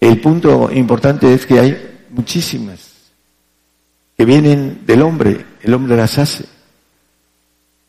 El 0.00 0.20
punto 0.20 0.70
importante 0.72 1.32
es 1.32 1.46
que 1.46 1.60
hay 1.60 2.06
muchísimas 2.10 2.92
que 4.16 4.24
vienen 4.24 4.82
del 4.86 5.02
hombre, 5.02 5.44
el 5.62 5.74
hombre 5.74 5.96
las 5.96 6.18
hace. 6.18 6.44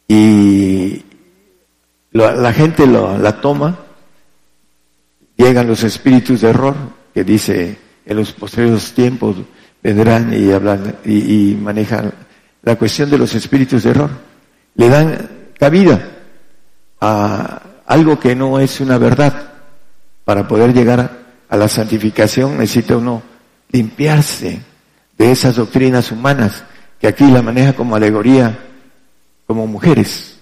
Y 0.08 1.04
la, 2.12 2.54
gente 2.54 2.86
la 2.86 3.42
toma, 3.42 3.83
llegan 5.44 5.68
los 5.68 5.84
espíritus 5.84 6.42
de 6.42 6.50
error, 6.50 6.76
que 7.14 7.24
dice 7.24 7.78
en 8.06 8.18
los 8.18 8.32
posteriores 8.34 8.94
tiempos 8.94 9.38
vendrán 9.82 10.34
y 10.34 10.52
hablan 10.52 10.96
y 11.06 11.58
manejan 11.62 12.14
la 12.64 12.76
cuestión 12.78 13.10
de 13.10 13.18
los 13.18 13.36
espíritus 13.36 13.84
de 13.84 13.90
error. 13.92 14.10
Le 14.76 14.90
dan 14.90 15.30
cabida 15.60 16.10
a 17.00 17.62
algo 17.86 18.20
que 18.20 18.36
no 18.36 18.60
es 18.60 18.80
una 18.80 18.98
verdad. 18.98 19.52
Para 20.26 20.48
poder 20.48 20.74
llegar 20.74 21.20
a 21.50 21.58
la 21.58 21.68
santificación 21.68 22.58
necesita 22.58 22.96
uno 22.96 23.22
limpiarse 23.70 24.62
de 25.18 25.32
esas 25.32 25.58
doctrinas 25.58 26.12
humanas 26.12 26.64
que 27.00 27.08
aquí 27.08 27.26
la 27.26 27.42
maneja 27.42 27.74
como 27.74 27.96
alegoría, 27.96 28.58
como 29.46 29.68
mujeres. 29.68 30.40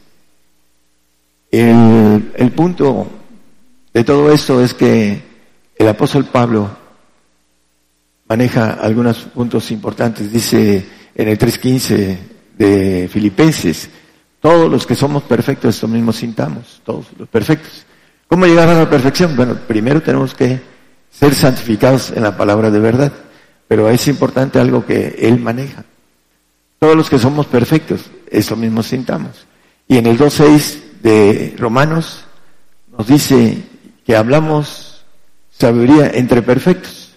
El, 1.49 2.51
punto 2.55 3.07
de 3.93 4.03
todo 4.03 4.31
esto 4.31 4.61
es 4.61 4.73
que 4.73 5.21
el 5.75 5.87
apóstol 5.87 6.25
Pablo 6.25 6.69
maneja 8.27 8.73
algunos 8.73 9.17
puntos 9.19 9.71
importantes. 9.71 10.31
Dice 10.31 10.85
en 11.15 11.27
el 11.27 11.37
3.15 11.37 12.17
de 12.57 13.09
Filipenses, 13.11 13.89
todos 14.39 14.71
los 14.71 14.85
que 14.85 14.95
somos 14.95 15.23
perfectos, 15.23 15.75
esto 15.75 15.87
mismo 15.87 16.13
sintamos, 16.13 16.81
todos 16.85 17.07
los 17.17 17.27
perfectos. 17.27 17.85
¿Cómo 18.27 18.45
llegar 18.45 18.69
a 18.69 18.73
la 18.73 18.89
perfección? 18.89 19.35
Bueno, 19.35 19.55
primero 19.67 20.01
tenemos 20.01 20.33
que 20.33 20.61
ser 21.11 21.35
santificados 21.35 22.11
en 22.11 22.23
la 22.23 22.37
palabra 22.37 22.71
de 22.71 22.79
verdad. 22.79 23.11
Pero 23.67 23.89
es 23.89 24.07
importante 24.07 24.59
algo 24.59 24.85
que 24.85 25.15
Él 25.19 25.39
maneja. 25.39 25.83
Todos 26.79 26.95
los 26.95 27.09
que 27.09 27.19
somos 27.19 27.45
perfectos, 27.45 28.09
eso 28.29 28.55
mismo 28.55 28.81
sintamos. 28.83 29.45
Y 29.87 29.97
en 29.97 30.07
el 30.07 30.17
2.6 30.17 30.79
de 31.01 31.55
Romanos 31.57 32.23
nos 32.97 33.07
dice 33.07 33.61
que 34.05 34.15
hablamos 34.15 35.03
sabiduría 35.51 36.11
entre 36.13 36.41
perfectos. 36.41 37.13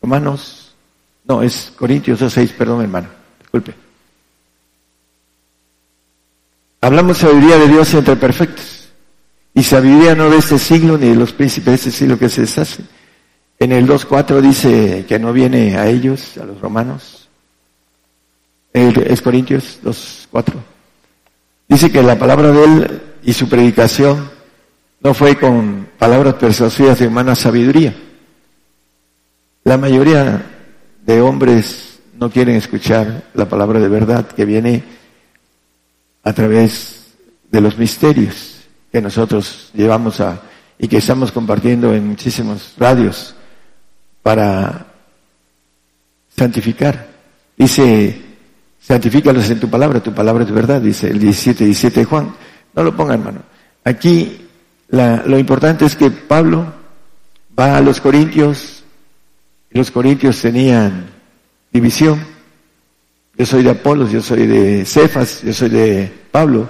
Romanos, 0.00 0.74
no, 1.24 1.42
es 1.42 1.72
Corintios 1.76 2.20
2.6, 2.20 2.52
perdón 2.56 2.82
hermano, 2.82 3.08
disculpe. 3.40 3.74
Hablamos 6.80 7.18
sabiduría 7.18 7.58
de 7.58 7.68
Dios 7.68 7.94
entre 7.94 8.16
perfectos. 8.16 8.88
Y 9.54 9.62
sabiduría 9.62 10.14
no 10.14 10.30
de 10.30 10.38
este 10.38 10.58
siglo 10.58 10.96
ni 10.96 11.08
de 11.08 11.14
los 11.14 11.32
príncipes 11.32 11.66
de 11.66 11.74
este 11.74 11.90
siglo 11.90 12.18
que 12.18 12.28
se 12.28 12.40
deshacen 12.40 12.86
en 13.62 13.70
el 13.70 13.86
2.4 13.86 14.40
dice 14.40 15.04
que 15.06 15.20
no 15.20 15.32
viene 15.32 15.76
a 15.76 15.86
ellos, 15.86 16.36
a 16.36 16.44
los 16.44 16.60
romanos. 16.60 17.28
Es 18.72 19.22
Corintios 19.22 19.78
2.4. 19.84 20.54
Dice 21.68 21.92
que 21.92 22.02
la 22.02 22.18
palabra 22.18 22.50
de 22.50 22.64
él 22.64 23.02
y 23.22 23.32
su 23.32 23.48
predicación 23.48 24.30
no 25.02 25.14
fue 25.14 25.36
con 25.36 25.88
palabras 25.98 26.34
persuasivas 26.34 26.98
de 26.98 27.08
humana 27.08 27.34
sabiduría. 27.34 27.94
La 29.64 29.76
mayoría 29.76 30.44
de 31.04 31.20
hombres 31.20 32.00
no 32.18 32.30
quieren 32.30 32.56
escuchar 32.56 33.24
la 33.34 33.48
palabra 33.48 33.80
de 33.80 33.88
verdad 33.88 34.26
que 34.28 34.44
viene 34.44 34.84
a 36.22 36.32
través 36.32 37.06
de 37.50 37.60
los 37.60 37.76
misterios 37.78 38.60
que 38.92 39.02
nosotros 39.02 39.70
llevamos 39.74 40.20
a 40.20 40.42
y 40.78 40.88
que 40.88 40.98
estamos 40.98 41.32
compartiendo 41.32 41.94
en 41.94 42.06
muchísimos 42.06 42.74
radios 42.78 43.34
para 44.22 44.86
santificar. 46.36 47.08
Dice, 47.56 48.20
santifícalos 48.80 49.48
en 49.50 49.60
tu 49.60 49.68
palabra, 49.68 50.00
tu 50.00 50.12
palabra 50.12 50.44
es 50.44 50.50
verdad, 50.50 50.80
dice 50.80 51.08
el 51.08 51.18
17, 51.18 51.64
17 51.64 52.00
de 52.00 52.04
Juan. 52.04 52.34
No 52.74 52.82
lo 52.82 52.96
ponga, 52.96 53.14
hermano. 53.14 53.42
Aquí 53.84 54.42
lo 54.92 55.38
importante 55.38 55.86
es 55.86 55.96
que 55.96 56.10
Pablo 56.10 56.66
va 57.58 57.78
a 57.78 57.80
los 57.80 58.00
Corintios, 58.00 58.84
y 59.70 59.78
los 59.78 59.90
Corintios 59.90 60.40
tenían 60.40 61.06
división. 61.72 62.20
Yo 63.36 63.46
soy 63.46 63.62
de 63.62 63.70
Apolos, 63.70 64.12
yo 64.12 64.20
soy 64.20 64.46
de 64.46 64.84
Cefas, 64.84 65.42
yo 65.42 65.52
soy 65.54 65.70
de 65.70 66.12
Pablo. 66.30 66.68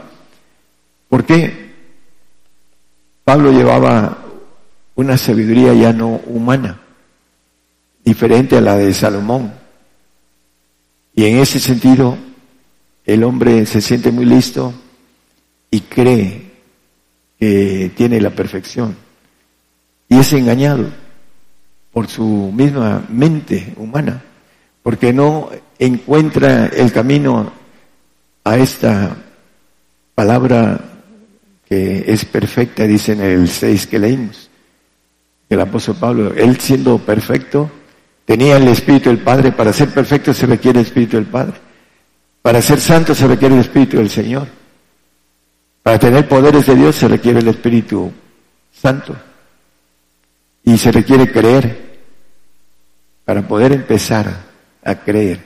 ¿Por 1.09 1.25
qué? 1.25 1.73
Pablo 3.25 3.51
llevaba 3.51 4.19
una 4.95 5.19
sabiduría 5.19 5.75
ya 5.75 5.93
no 5.93 6.21
humana 6.27 6.81
diferente 8.05 8.57
a 8.57 8.61
la 8.61 8.77
de 8.77 8.95
Salomón. 8.95 9.53
Y 11.15 11.25
en 11.27 11.39
ese 11.39 11.59
sentido, 11.59 12.17
el 13.05 13.25
hombre 13.25 13.67
se 13.67 13.81
siente 13.81 14.13
muy 14.13 14.25
listo 14.25 14.73
y 15.71 15.81
cree 15.81 16.52
que 17.43 17.91
tiene 17.97 18.21
la 18.21 18.31
perfección. 18.31 18.95
Y 20.09 20.17
es 20.17 20.33
engañado 20.33 20.85
por 21.93 22.07
su 22.07 22.53
misma 22.55 23.05
mente 23.09 23.75
humana, 23.79 24.23
porque 24.81 25.13
no 25.13 25.51
encuentra 25.77 26.67
el 26.67 26.93
camino 26.93 27.53
a 28.45 28.59
esta 28.59 29.17
palabra 30.15 30.79
que 31.69 32.05
es 32.07 32.25
perfecta, 32.27 32.85
dice 32.85 33.15
en 33.15 33.23
el 33.23 33.49
6 33.49 33.89
que 33.89 33.99
leímos. 33.99 34.49
El 35.49 35.63
apóstol 35.63 35.97
Pablo, 35.99 36.33
él 36.37 36.61
siendo 36.61 36.99
perfecto, 36.99 37.69
Tenía 38.25 38.57
el 38.57 38.69
Espíritu 38.69 39.09
del 39.09 39.19
Padre. 39.19 39.51
Para 39.51 39.73
ser 39.73 39.89
perfecto 39.89 40.33
se 40.33 40.47
requiere 40.47 40.79
el 40.79 40.87
Espíritu 40.87 41.17
del 41.17 41.27
Padre. 41.27 41.55
Para 42.41 42.63
ser 42.63 42.81
santo 42.81 43.17
se 43.17 43.27
requiere 43.27 43.57
el 43.57 43.63
Espíritu 43.63 43.97
del 43.97 44.11
Señor. 44.11 44.47
Para 45.83 45.99
tener 45.99 46.29
poderes 46.29 46.67
de 46.67 46.77
Dios 46.77 46.97
se 46.97 47.09
requiere 47.09 47.41
el 47.41 47.49
Espíritu 47.49 48.13
Santo. 48.73 49.17
Y 50.65 50.79
se 50.79 50.93
requiere 50.93 51.31
creer. 51.31 51.91
Para 53.25 53.47
poder 53.47 53.73
empezar 53.73 54.27
a 54.85 54.95
creer, 54.97 55.45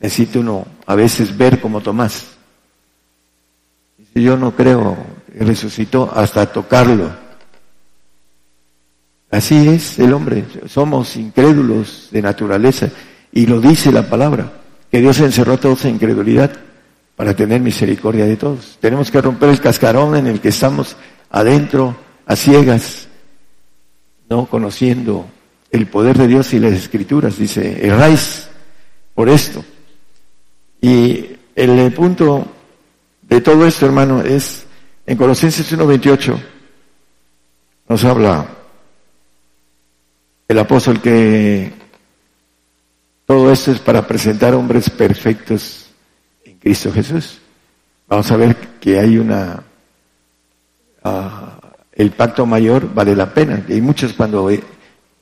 necesita 0.00 0.40
uno 0.40 0.66
a 0.86 0.94
veces 0.94 1.36
ver 1.36 1.60
como 1.60 1.80
Tomás. 1.80 2.32
Yo 4.14 4.36
no 4.36 4.54
creo, 4.54 4.96
resucitó 5.38 6.12
hasta 6.12 6.46
tocarlo. 6.46 7.10
Así 9.30 9.68
es 9.68 9.98
el 9.98 10.12
hombre, 10.12 10.44
somos 10.66 11.16
incrédulos 11.16 12.08
de 12.10 12.20
naturaleza 12.20 12.90
y 13.32 13.46
lo 13.46 13.60
dice 13.60 13.90
la 13.90 14.02
palabra, 14.02 14.52
que 14.90 15.00
Dios 15.00 15.20
encerró 15.20 15.54
a 15.54 15.56
todos 15.56 15.84
en 15.86 15.94
incredulidad 15.94 16.50
para 17.16 17.34
tener 17.34 17.60
misericordia 17.60 18.24
de 18.24 18.36
todos. 18.36 18.78
Tenemos 18.80 19.10
que 19.10 19.20
romper 19.20 19.50
el 19.50 19.60
cascarón 19.60 20.16
en 20.16 20.26
el 20.26 20.40
que 20.40 20.48
estamos 20.48 20.96
adentro, 21.30 21.96
a 22.26 22.36
ciegas, 22.36 23.08
no 24.28 24.46
conociendo 24.46 25.26
el 25.70 25.86
poder 25.86 26.18
de 26.18 26.28
Dios 26.28 26.52
y 26.52 26.58
las 26.58 26.72
escrituras, 26.72 27.38
dice, 27.38 27.86
erráis 27.86 28.48
por 29.14 29.28
esto. 29.28 29.64
Y 30.80 31.36
el 31.54 31.92
punto 31.92 32.46
de 33.22 33.40
todo 33.40 33.66
esto, 33.66 33.86
hermano, 33.86 34.20
es 34.20 34.66
en 35.06 35.16
Colosenses 35.16 35.72
1.28, 35.72 36.38
nos 37.88 38.04
habla 38.04 38.46
el 40.48 40.58
apóstol 40.58 41.00
que 41.00 41.72
todo 43.26 43.50
esto 43.50 43.72
es 43.72 43.78
para 43.78 44.06
presentar 44.06 44.54
hombres 44.54 44.90
perfectos 44.90 45.81
Cristo 46.62 46.92
Jesús. 46.92 47.40
Vamos 48.06 48.30
a 48.30 48.36
ver 48.36 48.56
que 48.80 49.00
hay 49.00 49.18
una, 49.18 49.64
ah, 51.02 51.58
el 51.92 52.12
pacto 52.12 52.46
mayor 52.46 52.94
vale 52.94 53.16
la 53.16 53.34
pena. 53.34 53.64
Y 53.68 53.80
muchos 53.80 54.12
cuando 54.12 54.48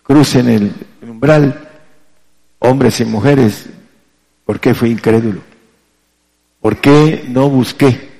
crucen 0.02 0.48
el 0.50 0.72
umbral, 1.00 1.68
hombres 2.58 3.00
y 3.00 3.06
mujeres, 3.06 3.66
¿por 4.44 4.60
qué 4.60 4.74
fui 4.74 4.90
incrédulo? 4.90 5.40
¿Por 6.60 6.76
qué 6.76 7.24
no 7.26 7.48
busqué 7.48 8.10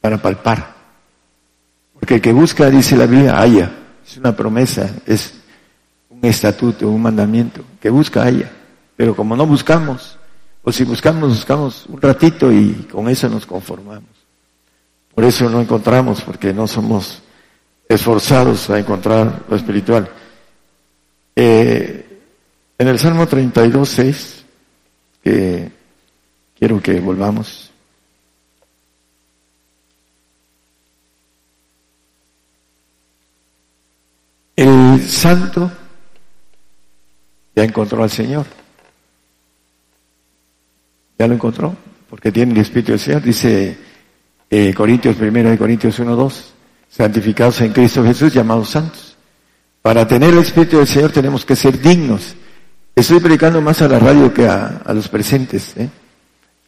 para 0.00 0.16
palpar? 0.16 0.74
Porque 1.92 2.14
el 2.14 2.20
que 2.22 2.32
busca, 2.32 2.70
dice 2.70 2.96
la 2.96 3.06
Biblia, 3.06 3.38
haya. 3.38 3.70
Es 4.04 4.16
una 4.16 4.34
promesa, 4.34 4.90
es 5.06 5.34
un 6.08 6.24
estatuto, 6.24 6.88
un 6.88 7.02
mandamiento, 7.02 7.62
que 7.78 7.90
busca 7.90 8.22
a 8.22 8.30
ella. 8.30 8.50
Pero 8.96 9.14
como 9.14 9.36
no 9.36 9.46
buscamos, 9.46 10.18
o 10.64 10.70
si 10.70 10.84
buscamos, 10.84 11.30
buscamos 11.30 11.86
un 11.86 12.00
ratito 12.00 12.52
y 12.52 12.86
con 12.90 13.08
eso 13.08 13.28
nos 13.28 13.46
conformamos. 13.46 14.10
Por 15.14 15.24
eso 15.24 15.50
no 15.50 15.60
encontramos, 15.60 16.22
porque 16.22 16.54
no 16.54 16.66
somos 16.66 17.22
esforzados 17.88 18.70
a 18.70 18.78
encontrar 18.78 19.42
lo 19.48 19.56
espiritual. 19.56 20.08
Eh, 21.34 22.20
en 22.78 22.88
el 22.88 22.98
Salmo 22.98 23.26
32, 23.26 23.88
6, 23.88 24.44
que 25.22 25.72
quiero 26.58 26.80
que 26.80 27.00
volvamos. 27.00 27.70
El 34.56 35.08
santo 35.08 35.70
ya 37.54 37.64
encontró 37.64 38.02
al 38.02 38.10
Señor. 38.10 38.61
Ya 41.22 41.28
lo 41.28 41.34
encontró, 41.34 41.76
porque 42.10 42.32
tiene 42.32 42.52
el 42.52 42.58
Espíritu 42.58 42.90
del 42.90 42.98
Señor. 42.98 43.22
Dice 43.22 43.78
eh, 44.50 44.74
Corintios 44.74 45.14
primero 45.14 45.50
de 45.50 45.56
Corintios 45.56 45.96
1, 45.96 46.16
2, 46.16 46.54
santificados 46.88 47.60
en 47.60 47.72
Cristo 47.72 48.02
Jesús, 48.02 48.34
llamados 48.34 48.70
santos. 48.70 49.16
Para 49.82 50.04
tener 50.04 50.30
el 50.30 50.38
Espíritu 50.38 50.78
del 50.78 50.88
Señor 50.88 51.12
tenemos 51.12 51.44
que 51.44 51.54
ser 51.54 51.80
dignos. 51.80 52.34
Estoy 52.96 53.20
predicando 53.20 53.60
más 53.60 53.80
a 53.82 53.86
la 53.86 54.00
radio 54.00 54.34
que 54.34 54.48
a, 54.48 54.82
los 54.92 55.06
presentes. 55.06 55.76
¿eh? 55.76 55.88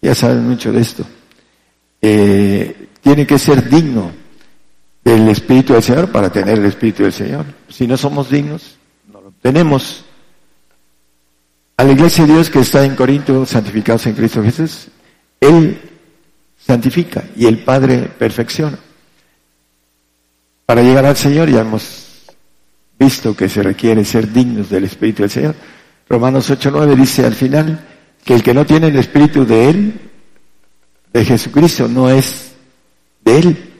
Ya 0.00 0.14
saben 0.14 0.48
mucho 0.48 0.70
de 0.70 0.80
esto. 0.80 1.04
Eh, 2.00 2.90
tiene 3.00 3.26
que 3.26 3.40
ser 3.40 3.68
digno 3.68 4.12
del 5.02 5.30
Espíritu 5.30 5.72
del 5.72 5.82
Señor 5.82 6.12
para 6.12 6.30
tener 6.30 6.60
el 6.60 6.66
Espíritu 6.66 7.02
del 7.02 7.12
Señor. 7.12 7.44
Si 7.68 7.88
no 7.88 7.96
somos 7.96 8.30
dignos, 8.30 8.78
no 9.12 9.20
lo 9.20 9.32
tenemos. 9.42 10.04
A 11.76 11.84
la 11.84 11.92
iglesia 11.92 12.24
de 12.26 12.34
Dios 12.34 12.50
que 12.50 12.60
está 12.60 12.84
en 12.84 12.94
Corinto, 12.94 13.44
santificados 13.44 14.06
en 14.06 14.14
Cristo 14.14 14.42
Jesús, 14.42 14.88
Él 15.40 15.80
santifica 16.56 17.24
y 17.36 17.46
el 17.46 17.58
Padre 17.58 18.10
perfecciona. 18.18 18.78
Para 20.66 20.82
llegar 20.82 21.04
al 21.04 21.16
Señor 21.16 21.50
ya 21.50 21.60
hemos 21.60 22.26
visto 22.98 23.36
que 23.36 23.48
se 23.48 23.62
requiere 23.62 24.04
ser 24.04 24.32
dignos 24.32 24.70
del 24.70 24.84
Espíritu 24.84 25.22
del 25.22 25.30
Señor. 25.30 25.54
Romanos 26.08 26.50
8.9 26.50 26.94
dice 26.96 27.26
al 27.26 27.34
final 27.34 27.84
que 28.24 28.34
el 28.34 28.42
que 28.42 28.54
no 28.54 28.64
tiene 28.64 28.86
el 28.86 28.96
Espíritu 28.96 29.44
de 29.44 29.68
Él, 29.68 30.00
de 31.12 31.24
Jesucristo, 31.24 31.88
no 31.88 32.08
es 32.08 32.52
de 33.24 33.38
Él 33.38 33.74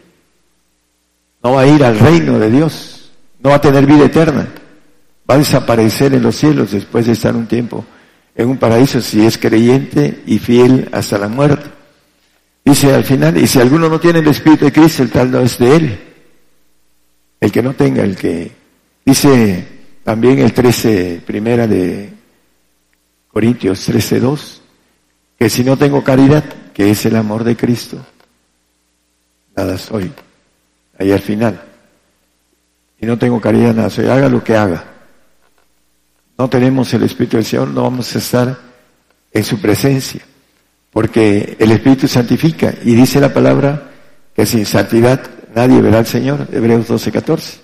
no 1.44 1.52
va 1.52 1.60
a 1.60 1.66
ir 1.66 1.84
al 1.84 1.98
reino 1.98 2.38
de 2.38 2.50
Dios, 2.50 3.10
no 3.40 3.50
va 3.50 3.56
a 3.56 3.60
tener 3.60 3.84
vida 3.84 4.06
eterna, 4.06 4.48
va 5.28 5.34
a 5.34 5.38
desaparecer 5.38 6.14
en 6.14 6.22
los 6.22 6.36
cielos 6.36 6.72
después 6.72 7.06
de 7.06 7.12
estar 7.12 7.34
un 7.34 7.46
tiempo 7.46 7.84
en 8.34 8.48
un 8.48 8.56
paraíso 8.56 9.00
si 9.00 9.24
es 9.24 9.38
creyente 9.38 10.22
y 10.26 10.38
fiel 10.38 10.88
hasta 10.92 11.18
la 11.18 11.28
muerte. 11.28 11.70
Dice 12.64 12.94
al 12.94 13.04
final, 13.04 13.36
y 13.36 13.46
si 13.46 13.60
alguno 13.60 13.88
no 13.88 14.00
tiene 14.00 14.20
el 14.20 14.28
Espíritu 14.28 14.64
de 14.64 14.72
Cristo, 14.72 15.02
el 15.02 15.10
tal 15.10 15.30
no 15.30 15.40
es 15.40 15.58
de 15.58 15.76
él. 15.76 15.98
El 17.40 17.52
que 17.52 17.62
no 17.62 17.74
tenga, 17.74 18.02
el 18.02 18.16
que 18.16 18.50
dice 19.04 19.68
también 20.02 20.38
el 20.38 20.52
13, 20.52 21.22
primera 21.24 21.66
de 21.66 22.10
Corintios 23.28 23.84
13, 23.84 24.20
2, 24.20 24.62
que 25.38 25.50
si 25.50 25.62
no 25.62 25.76
tengo 25.76 26.02
caridad, 26.02 26.44
que 26.72 26.90
es 26.90 27.04
el 27.04 27.16
amor 27.16 27.44
de 27.44 27.56
Cristo, 27.56 28.04
nada 29.54 29.76
soy 29.76 30.10
ahí 30.98 31.12
al 31.12 31.20
final. 31.20 31.62
Y 32.98 33.06
no 33.06 33.18
tengo 33.18 33.40
caridad 33.40 33.74
nada, 33.74 33.90
soy 33.90 34.06
haga 34.06 34.28
lo 34.28 34.42
que 34.42 34.56
haga. 34.56 34.93
No 36.36 36.48
tenemos 36.48 36.92
el 36.94 37.02
Espíritu 37.02 37.36
del 37.36 37.46
Señor, 37.46 37.68
no 37.68 37.82
vamos 37.82 38.14
a 38.14 38.18
estar 38.18 38.58
en 39.32 39.44
su 39.44 39.60
presencia, 39.60 40.22
porque 40.90 41.56
el 41.58 41.70
Espíritu 41.72 42.08
santifica 42.08 42.74
y 42.84 42.94
dice 42.94 43.20
la 43.20 43.32
palabra 43.32 43.90
que 44.34 44.46
sin 44.46 44.66
santidad 44.66 45.20
nadie 45.54 45.80
verá 45.80 45.98
al 45.98 46.06
Señor, 46.06 46.48
Hebreos 46.52 46.88
12, 46.88 47.12
14. 47.12 47.58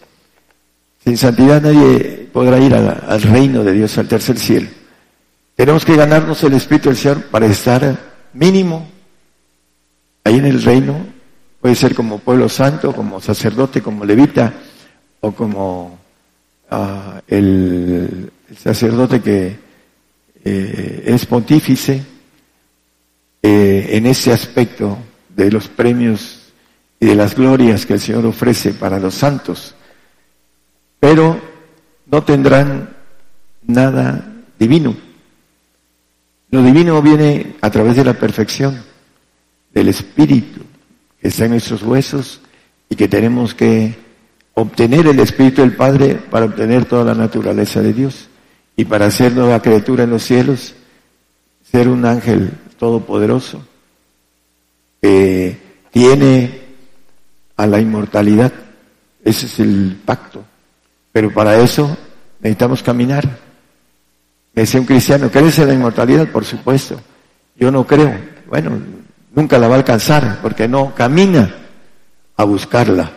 Sin 1.04 1.16
santidad 1.16 1.62
nadie 1.62 2.28
podrá 2.32 2.58
ir 2.58 2.74
al 2.74 3.22
reino 3.22 3.64
de 3.64 3.72
Dios, 3.72 3.96
al 3.98 4.08
tercer 4.08 4.38
cielo. 4.38 4.68
Tenemos 5.56 5.84
que 5.84 5.96
ganarnos 5.96 6.42
el 6.44 6.54
Espíritu 6.54 6.88
del 6.88 6.98
Señor 6.98 7.22
para 7.24 7.46
estar 7.46 7.98
mínimo 8.32 8.88
ahí 10.24 10.36
en 10.36 10.46
el 10.46 10.62
reino 10.62 11.20
Puede 11.60 11.74
ser 11.74 11.94
como 11.94 12.18
pueblo 12.18 12.48
santo, 12.48 12.94
como 12.94 13.20
sacerdote, 13.20 13.82
como 13.82 14.06
levita, 14.06 14.54
o 15.20 15.32
como 15.32 15.98
ah, 16.70 17.20
el, 17.28 18.32
sacerdote 18.56 19.20
que 19.20 19.56
eh, 20.44 21.04
es 21.06 21.26
pontífice 21.26 22.02
eh, 23.42 23.88
en 23.92 24.06
ese 24.06 24.32
aspecto 24.32 24.98
de 25.28 25.50
los 25.50 25.68
premios 25.68 26.52
y 26.98 27.06
de 27.06 27.14
las 27.14 27.34
glorias 27.34 27.86
que 27.86 27.94
el 27.94 28.00
Señor 28.00 28.26
ofrece 28.26 28.72
para 28.74 28.98
los 28.98 29.14
santos. 29.14 29.74
Pero 30.98 31.40
no 32.06 32.22
tendrán 32.22 32.90
nada 33.66 34.24
divino. 34.58 34.96
Lo 36.50 36.62
divino 36.62 37.00
viene 37.00 37.56
a 37.60 37.70
través 37.70 37.96
de 37.96 38.04
la 38.04 38.14
perfección 38.14 38.82
del 39.72 39.88
Espíritu 39.88 40.60
que 41.20 41.28
está 41.28 41.44
en 41.44 41.52
nuestros 41.52 41.82
huesos 41.82 42.40
y 42.88 42.96
que 42.96 43.08
tenemos 43.08 43.54
que 43.54 43.94
obtener 44.54 45.06
el 45.06 45.20
Espíritu 45.20 45.60
del 45.60 45.76
Padre 45.76 46.14
para 46.14 46.46
obtener 46.46 46.86
toda 46.86 47.04
la 47.04 47.14
naturaleza 47.14 47.80
de 47.82 47.92
Dios 47.92 48.29
y 48.76 48.84
para 48.84 49.10
ser 49.10 49.32
nueva 49.32 49.60
criatura 49.60 50.04
en 50.04 50.10
los 50.10 50.22
cielos, 50.22 50.74
ser 51.70 51.88
un 51.88 52.04
ángel 52.04 52.52
todopoderoso 52.78 53.62
que 55.00 55.58
tiene 55.90 56.60
a 57.56 57.66
la 57.66 57.80
inmortalidad. 57.80 58.52
Ese 59.22 59.46
es 59.46 59.60
el 59.60 60.00
pacto. 60.04 60.44
Pero 61.12 61.32
para 61.32 61.58
eso 61.58 61.96
necesitamos 62.40 62.82
caminar. 62.82 63.24
Me 64.54 64.62
decía 64.62 64.80
un 64.80 64.86
cristiano, 64.86 65.30
¿crees 65.30 65.58
en 65.58 65.68
la 65.68 65.74
inmortalidad? 65.74 66.28
Por 66.28 66.44
supuesto. 66.44 67.00
Yo 67.56 67.70
no 67.70 67.86
creo. 67.86 68.12
Bueno, 68.48 68.78
nunca 69.34 69.58
la 69.58 69.68
va 69.68 69.74
a 69.74 69.78
alcanzar 69.78 70.38
porque 70.42 70.66
no 70.66 70.94
camina 70.94 71.54
a 72.36 72.44
buscarla. 72.44 73.10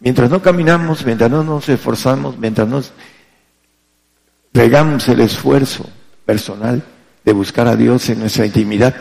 Mientras 0.00 0.30
no 0.30 0.40
caminamos, 0.40 1.04
mientras 1.04 1.30
no 1.30 1.42
nos 1.42 1.68
esforzamos, 1.68 2.38
mientras 2.38 2.68
no 2.68 2.80
regamos 4.58 5.08
el 5.08 5.20
esfuerzo 5.20 5.88
personal 6.26 6.82
de 7.24 7.32
buscar 7.32 7.68
a 7.68 7.76
Dios 7.76 8.08
en 8.08 8.18
nuestra 8.18 8.44
intimidad, 8.44 8.92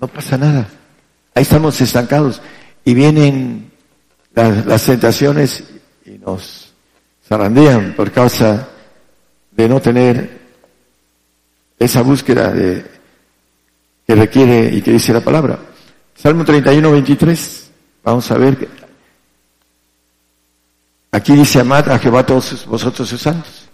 no 0.00 0.06
pasa 0.06 0.38
nada. 0.38 0.68
Ahí 1.34 1.42
estamos 1.42 1.80
estancados 1.80 2.40
y 2.84 2.94
vienen 2.94 3.72
las, 4.32 4.84
tentaciones 4.84 5.64
y 6.04 6.10
nos 6.18 6.72
zarandean 7.26 7.94
por 7.96 8.12
causa 8.12 8.68
de 9.50 9.68
no 9.68 9.80
tener 9.80 10.38
esa 11.80 12.02
búsqueda 12.02 12.52
que 12.52 14.14
requiere 14.14 14.72
y 14.72 14.82
que 14.82 14.92
dice 14.92 15.12
la 15.12 15.20
palabra. 15.20 15.58
Salmo 16.14 16.44
31, 16.44 16.92
23. 16.92 17.70
Vamos 18.04 18.30
a 18.30 18.38
ver. 18.38 18.68
Aquí 21.10 21.32
dice, 21.32 21.58
amad 21.58 21.90
a 21.90 21.98
Jehová 21.98 22.24
todos 22.24 22.64
vosotros 22.66 23.08
sus 23.08 23.20
santos. 23.20 23.65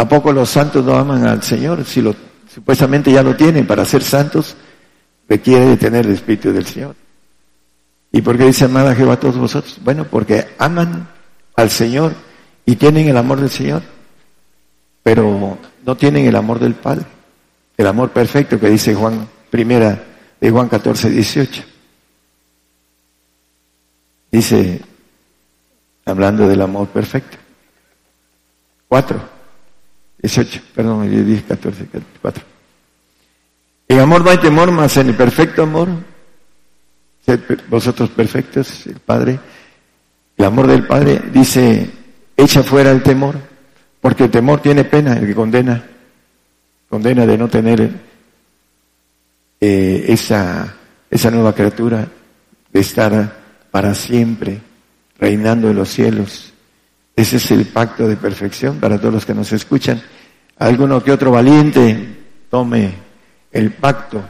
¿A 0.00 0.08
poco 0.08 0.32
los 0.32 0.48
santos 0.48 0.82
no 0.82 0.96
aman 0.96 1.26
al 1.26 1.42
Señor? 1.42 1.84
Si 1.84 2.00
lo, 2.00 2.16
supuestamente 2.50 3.12
ya 3.12 3.22
lo 3.22 3.36
tienen, 3.36 3.66
para 3.66 3.84
ser 3.84 4.02
santos 4.02 4.56
requiere 5.28 5.66
de 5.66 5.76
tener 5.76 6.06
el 6.06 6.12
Espíritu 6.12 6.54
del 6.54 6.64
Señor. 6.64 6.96
¿Y 8.10 8.22
por 8.22 8.38
qué 8.38 8.46
dice 8.46 8.64
amad 8.64 8.88
a 8.88 8.94
Jehová 8.94 9.20
todos 9.20 9.36
vosotros? 9.36 9.76
Bueno, 9.84 10.06
porque 10.10 10.54
aman 10.56 11.06
al 11.54 11.68
Señor 11.68 12.14
y 12.64 12.76
tienen 12.76 13.08
el 13.08 13.16
amor 13.18 13.42
del 13.42 13.50
Señor, 13.50 13.82
pero 15.02 15.58
no 15.84 15.96
tienen 15.98 16.24
el 16.24 16.34
amor 16.34 16.60
del 16.60 16.76
Padre, 16.76 17.04
el 17.76 17.86
amor 17.86 18.08
perfecto 18.08 18.58
que 18.58 18.70
dice 18.70 18.94
Juan 18.94 19.28
primera 19.50 20.02
de 20.40 20.50
Juan 20.50 20.70
14, 20.70 21.10
18. 21.10 21.62
Dice, 24.32 24.80
hablando 26.06 26.48
del 26.48 26.62
amor 26.62 26.88
perfecto. 26.88 27.36
4, 28.88 29.39
18, 30.22 30.60
perdón, 30.74 31.10
yo 31.10 31.24
dije 31.24 31.42
14, 31.48 31.86
4. 32.20 32.44
En 33.88 33.98
amor 33.98 34.24
no 34.24 34.30
hay 34.30 34.38
temor, 34.38 34.70
más 34.70 34.96
en 34.98 35.08
el 35.08 35.16
perfecto 35.16 35.62
amor, 35.62 35.88
sed 37.24 37.40
vosotros 37.68 38.10
perfectos, 38.10 38.86
el 38.86 39.00
Padre, 39.00 39.38
el 40.36 40.44
amor 40.44 40.66
del 40.66 40.86
Padre 40.86 41.22
dice, 41.32 41.90
echa 42.36 42.62
fuera 42.62 42.90
el 42.90 43.02
temor, 43.02 43.36
porque 44.00 44.24
el 44.24 44.30
temor 44.30 44.60
tiene 44.60 44.84
pena, 44.84 45.14
el 45.14 45.26
que 45.26 45.34
condena, 45.34 45.84
condena 46.88 47.26
de 47.26 47.38
no 47.38 47.48
tener 47.48 47.90
eh, 49.60 50.04
esa, 50.08 50.74
esa 51.10 51.30
nueva 51.30 51.54
criatura 51.54 52.06
de 52.72 52.80
estar 52.80 53.36
para 53.70 53.94
siempre 53.94 54.60
reinando 55.18 55.70
en 55.70 55.76
los 55.76 55.88
cielos. 55.88 56.49
Ese 57.16 57.36
es 57.36 57.50
el 57.50 57.66
pacto 57.66 58.08
de 58.08 58.16
perfección 58.16 58.78
para 58.78 58.98
todos 58.98 59.14
los 59.14 59.26
que 59.26 59.34
nos 59.34 59.52
escuchan. 59.52 60.02
alguno 60.58 61.02
que 61.02 61.12
otro 61.12 61.30
valiente 61.30 62.18
tome 62.50 62.92
el 63.52 63.72
pacto 63.72 64.22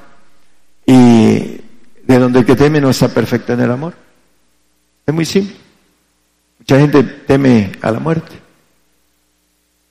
y 0.87 1.61
de 2.05 2.19
donde 2.19 2.41
el 2.41 2.47
que 2.47 2.57
teme 2.57 2.81
no 2.81 2.91
está 2.91 3.09
perfecto 3.09 3.53
en 3.53 3.61
el 3.61 3.71
amor. 3.71 3.95
Es 5.07 5.15
muy 5.15 5.25
simple. 5.25 5.57
Mucha 6.59 6.79
gente 6.79 7.03
teme 7.03 7.73
a 7.81 7.91
la 7.91 8.01
muerte. 8.01 8.33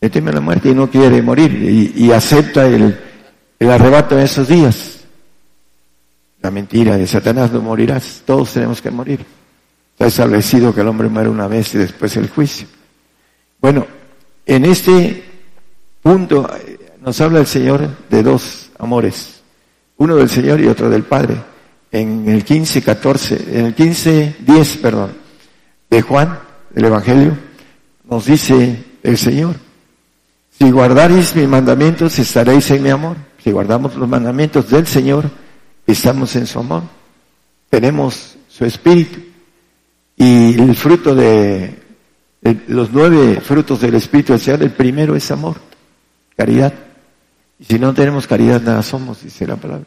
Le 0.01 0.09
teme 0.09 0.31
a 0.31 0.35
la 0.35 0.41
muerte 0.41 0.69
y 0.69 0.75
no 0.75 0.89
quiere 0.89 1.21
morir 1.21 1.51
y, 1.95 2.11
acepta 2.11 2.65
el, 2.65 2.97
el 3.59 3.71
arrebato 3.71 4.17
en 4.17 4.23
esos 4.23 4.47
días. 4.47 4.99
La 6.41 6.51
mentira 6.51 6.97
de 6.97 7.05
Satanás 7.05 7.51
no 7.51 7.61
morirás, 7.61 8.23
todos 8.25 8.53
tenemos 8.53 8.81
que 8.81 8.91
morir. 8.91 9.25
Está 9.91 10.07
establecido 10.07 10.73
que 10.73 10.81
el 10.81 10.87
hombre 10.87 11.09
muere 11.09 11.27
una 11.27 11.47
vez 11.47 11.75
y 11.75 11.79
después 11.79 12.15
el 12.15 12.29
juicio. 12.29 12.67
Bueno, 13.61 13.85
en 14.45 14.65
este 14.65 15.23
punto 16.01 16.49
eh, 16.55 16.95
nos 17.01 17.19
habla 17.21 17.39
el 17.39 17.47
Señor 17.47 17.89
de 18.09 18.23
dos 18.23 18.71
amores, 18.79 19.41
uno 19.97 20.15
del 20.15 20.29
Señor 20.29 20.61
y 20.61 20.67
otro 20.67 20.89
del 20.89 21.03
Padre. 21.03 21.35
En 21.91 22.29
el 22.29 22.43
15, 22.43 22.83
14, 22.83 23.59
en 23.59 23.65
el 23.65 23.73
15, 23.73 24.35
10, 24.39 24.77
perdón, 24.77 25.11
de 25.89 26.01
Juan, 26.01 26.39
del 26.69 26.85
Evangelio, 26.85 27.37
nos 28.07 28.25
dice 28.25 28.83
el 29.01 29.17
Señor, 29.17 29.55
si 30.59 30.71
guardaréis 30.71 31.35
mis 31.35 31.47
mandamientos, 31.47 32.19
estaréis 32.19 32.69
en 32.71 32.83
mi 32.83 32.89
amor. 32.89 33.15
Si 33.41 33.49
guardamos 33.49 33.95
los 33.95 34.09
mandamientos 34.09 34.69
del 34.69 34.85
Señor, 34.85 35.31
estamos 35.87 36.35
en 36.35 36.45
su 36.45 36.59
amor. 36.59 36.83
Tenemos 37.69 38.35
su 38.49 38.65
espíritu. 38.65 39.19
Y 40.17 40.59
el 40.59 40.75
fruto 40.75 41.15
de, 41.15 41.78
los 42.67 42.91
nueve 42.91 43.41
frutos 43.41 43.81
del 43.81 43.95
Espíritu 43.95 44.37
del 44.37 44.61
el 44.61 44.71
primero 44.71 45.15
es 45.15 45.29
amor, 45.31 45.57
caridad. 46.35 46.73
Y 47.59 47.65
si 47.65 47.79
no 47.79 47.93
tenemos 47.93 48.27
caridad, 48.27 48.61
nada 48.61 48.81
somos, 48.81 49.23
dice 49.23 49.45
la 49.45 49.57
palabra. 49.57 49.85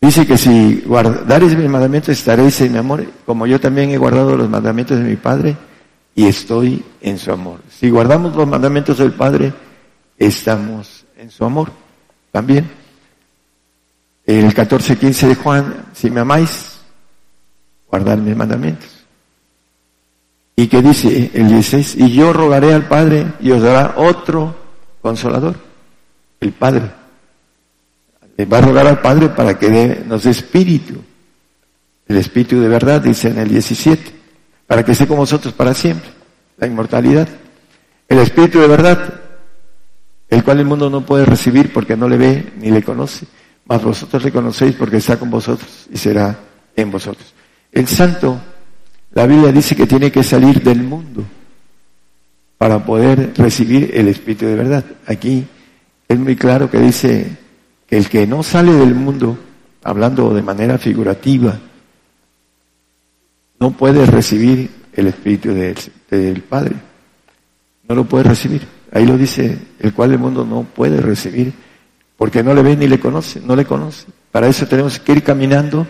Dice 0.00 0.26
que 0.26 0.38
si 0.38 0.82
guardaréis 0.86 1.56
mis 1.56 1.68
mandamientos, 1.68 2.18
estaréis 2.18 2.60
en 2.62 2.72
mi 2.72 2.78
amor, 2.78 3.04
como 3.26 3.46
yo 3.46 3.60
también 3.60 3.90
he 3.90 3.98
guardado 3.98 4.36
los 4.36 4.48
mandamientos 4.48 4.98
de 4.98 5.04
mi 5.04 5.16
Padre 5.16 5.56
y 6.14 6.26
estoy 6.26 6.82
en 7.02 7.18
su 7.18 7.30
amor. 7.30 7.60
Si 7.70 7.90
guardamos 7.90 8.34
los 8.34 8.48
mandamientos 8.48 8.98
del 8.98 9.12
Padre, 9.12 9.52
estamos 10.18 11.04
en 11.16 11.30
su 11.30 11.44
amor 11.44 11.70
también. 12.32 12.68
El 14.24 14.54
14-15 14.54 15.28
de 15.28 15.34
Juan, 15.34 15.86
si 15.92 16.10
me 16.10 16.20
amáis, 16.20 16.80
guardad 17.88 18.16
mis 18.18 18.36
mandamientos. 18.36 18.99
Y 20.60 20.68
que 20.68 20.82
dice 20.82 21.30
el 21.32 21.48
16, 21.48 21.96
y 21.96 22.12
yo 22.12 22.34
rogaré 22.34 22.74
al 22.74 22.86
Padre 22.86 23.28
y 23.40 23.50
os 23.50 23.62
dará 23.62 23.94
otro 23.96 24.54
consolador, 25.00 25.54
el 26.38 26.52
Padre. 26.52 26.82
Le 28.36 28.44
va 28.44 28.58
a 28.58 28.60
rogar 28.60 28.86
al 28.86 29.00
Padre 29.00 29.30
para 29.30 29.58
que 29.58 30.04
nos 30.06 30.24
dé 30.24 30.30
espíritu, 30.30 30.96
el 32.06 32.16
espíritu 32.18 32.60
de 32.60 32.68
verdad, 32.68 33.00
dice 33.00 33.28
en 33.28 33.38
el 33.38 33.48
17, 33.48 34.12
para 34.66 34.84
que 34.84 34.92
esté 34.92 35.06
con 35.06 35.16
vosotros 35.16 35.54
para 35.54 35.72
siempre, 35.72 36.10
la 36.58 36.66
inmortalidad. 36.66 37.26
El 38.06 38.18
espíritu 38.18 38.60
de 38.60 38.68
verdad, 38.68 39.14
el 40.28 40.44
cual 40.44 40.60
el 40.60 40.66
mundo 40.66 40.90
no 40.90 41.06
puede 41.06 41.24
recibir 41.24 41.72
porque 41.72 41.96
no 41.96 42.06
le 42.06 42.18
ve 42.18 42.52
ni 42.58 42.70
le 42.70 42.82
conoce, 42.82 43.24
mas 43.64 43.82
vosotros 43.82 44.22
le 44.22 44.30
conocéis 44.30 44.74
porque 44.74 44.98
está 44.98 45.18
con 45.18 45.30
vosotros 45.30 45.86
y 45.90 45.96
será 45.96 46.38
en 46.76 46.90
vosotros. 46.90 47.32
El 47.72 47.88
santo 47.88 48.38
la 49.12 49.26
Biblia 49.26 49.50
dice 49.50 49.74
que 49.74 49.86
tiene 49.86 50.10
que 50.10 50.22
salir 50.22 50.62
del 50.62 50.82
mundo 50.82 51.24
para 52.58 52.84
poder 52.84 53.32
recibir 53.36 53.90
el 53.94 54.08
Espíritu 54.08 54.46
de 54.46 54.54
verdad. 54.54 54.84
Aquí 55.06 55.44
es 56.06 56.18
muy 56.18 56.36
claro 56.36 56.70
que 56.70 56.78
dice 56.78 57.26
que 57.86 57.96
el 57.96 58.08
que 58.08 58.26
no 58.26 58.42
sale 58.42 58.72
del 58.72 58.94
mundo, 58.94 59.36
hablando 59.82 60.32
de 60.32 60.42
manera 60.42 60.78
figurativa, 60.78 61.58
no 63.58 63.72
puede 63.72 64.06
recibir 64.06 64.70
el 64.92 65.08
Espíritu 65.08 65.52
del, 65.52 66.42
Padre. 66.42 66.76
No 67.88 67.94
lo 67.94 68.04
puede 68.04 68.24
recibir. 68.24 68.62
Ahí 68.92 69.06
lo 69.06 69.16
dice, 69.16 69.58
el 69.80 69.92
cual 69.92 70.12
el 70.12 70.18
mundo 70.18 70.44
no 70.44 70.62
puede 70.62 71.00
recibir, 71.00 71.52
porque 72.16 72.42
no 72.42 72.54
le 72.54 72.62
ve 72.62 72.76
ni 72.76 72.86
le 72.86 73.00
conoce, 73.00 73.40
no 73.40 73.56
le 73.56 73.64
conoce. 73.64 74.06
Para 74.30 74.46
eso 74.46 74.66
tenemos 74.66 75.00
que 75.00 75.12
ir 75.12 75.22
caminando 75.22 75.86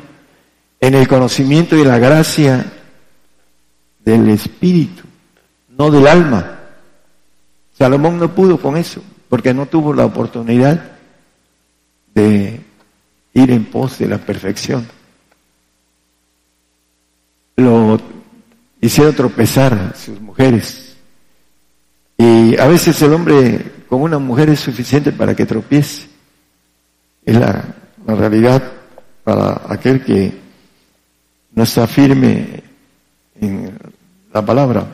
en 0.80 0.94
el 0.94 1.06
conocimiento 1.06 1.76
y 1.76 1.84
la 1.84 1.98
gracia 1.98 2.64
del 4.04 4.28
espíritu, 4.30 5.02
no 5.76 5.90
del 5.90 6.06
alma. 6.06 6.58
Salomón 7.76 8.18
no 8.18 8.34
pudo 8.34 8.58
con 8.58 8.76
eso, 8.76 9.02
porque 9.28 9.54
no 9.54 9.66
tuvo 9.66 9.94
la 9.94 10.04
oportunidad 10.04 10.92
de 12.14 12.60
ir 13.34 13.50
en 13.50 13.64
pos 13.66 13.98
de 13.98 14.08
la 14.08 14.18
perfección. 14.18 14.86
Lo 17.56 18.00
hicieron 18.80 19.14
tropezar 19.14 19.94
sus 19.96 20.20
mujeres. 20.20 20.96
Y 22.16 22.58
a 22.58 22.66
veces 22.66 23.00
el 23.02 23.12
hombre 23.12 23.72
con 23.88 24.02
una 24.02 24.18
mujer 24.18 24.50
es 24.50 24.60
suficiente 24.60 25.12
para 25.12 25.34
que 25.34 25.46
tropiece. 25.46 26.08
Es 27.24 27.36
la, 27.36 27.64
la 28.06 28.14
realidad 28.14 28.62
para 29.24 29.62
aquel 29.68 30.04
que 30.04 30.32
no 31.54 31.62
está 31.62 31.86
firme 31.86 32.69
en 33.40 33.78
la 34.32 34.44
palabra. 34.44 34.86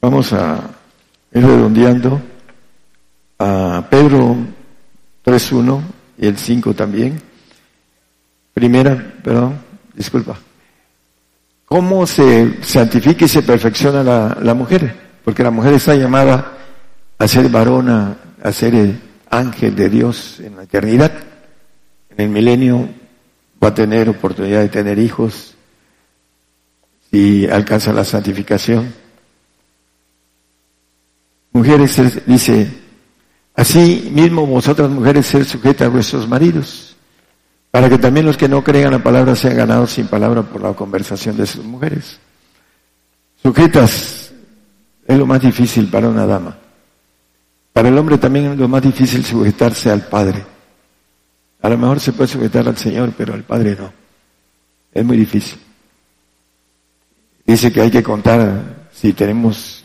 Vamos 0.00 0.32
a 0.32 0.60
ir 1.34 1.44
redondeando 1.44 2.20
a 3.38 3.84
Pedro 3.90 4.36
3.1 5.24 5.82
y 6.18 6.26
el 6.26 6.38
5 6.38 6.74
también. 6.74 7.20
Primera, 8.54 9.14
perdón, 9.22 9.58
disculpa. 9.94 10.38
¿Cómo 11.66 12.06
se 12.06 12.62
santifica 12.62 13.24
y 13.24 13.28
se 13.28 13.42
perfecciona 13.42 14.02
la, 14.02 14.38
la 14.40 14.54
mujer? 14.54 14.94
Porque 15.24 15.42
la 15.42 15.50
mujer 15.50 15.74
está 15.74 15.94
llamada 15.94 16.52
a 17.18 17.28
ser 17.28 17.48
varona, 17.50 18.16
a 18.42 18.52
ser 18.52 18.74
el, 18.74 18.98
ángel 19.30 19.74
de 19.74 19.88
Dios 19.88 20.40
en 20.40 20.56
la 20.56 20.64
eternidad. 20.64 21.12
En 22.10 22.20
el 22.20 22.28
milenio 22.30 22.88
va 23.62 23.68
a 23.68 23.74
tener 23.74 24.08
oportunidad 24.08 24.60
de 24.60 24.68
tener 24.68 24.98
hijos 24.98 25.54
si 27.10 27.46
alcanza 27.46 27.92
la 27.92 28.04
santificación. 28.04 28.92
Mujeres, 31.52 32.26
dice, 32.26 32.70
así 33.54 34.10
mismo 34.12 34.46
vosotras 34.46 34.90
mujeres 34.90 35.26
ser 35.26 35.44
sujetas 35.44 35.86
a 35.86 35.90
vuestros 35.90 36.28
maridos, 36.28 36.96
para 37.70 37.88
que 37.88 37.98
también 37.98 38.26
los 38.26 38.36
que 38.36 38.48
no 38.48 38.62
crean 38.62 38.92
la 38.92 39.02
palabra 39.02 39.34
sean 39.34 39.56
ganados 39.56 39.92
sin 39.92 40.06
palabra 40.06 40.42
por 40.42 40.60
la 40.60 40.74
conversación 40.74 41.36
de 41.36 41.46
sus 41.46 41.64
mujeres. 41.64 42.18
Sujetas 43.42 44.32
es 45.06 45.18
lo 45.18 45.26
más 45.26 45.40
difícil 45.40 45.88
para 45.88 46.08
una 46.08 46.26
dama. 46.26 46.57
Para 47.78 47.90
el 47.90 47.98
hombre 47.98 48.18
también 48.18 48.46
es 48.46 48.58
lo 48.58 48.66
más 48.66 48.82
difícil 48.82 49.24
sujetarse 49.24 49.88
al 49.88 50.00
Padre. 50.00 50.44
A 51.62 51.68
lo 51.68 51.78
mejor 51.78 52.00
se 52.00 52.12
puede 52.12 52.26
sujetar 52.26 52.66
al 52.66 52.76
Señor, 52.76 53.12
pero 53.16 53.34
al 53.34 53.44
Padre 53.44 53.76
no. 53.78 53.92
Es 54.92 55.04
muy 55.04 55.16
difícil. 55.16 55.60
Dice 57.46 57.72
que 57.72 57.80
hay 57.80 57.90
que 57.92 58.02
contar 58.02 58.88
si 58.92 59.12
tenemos 59.12 59.84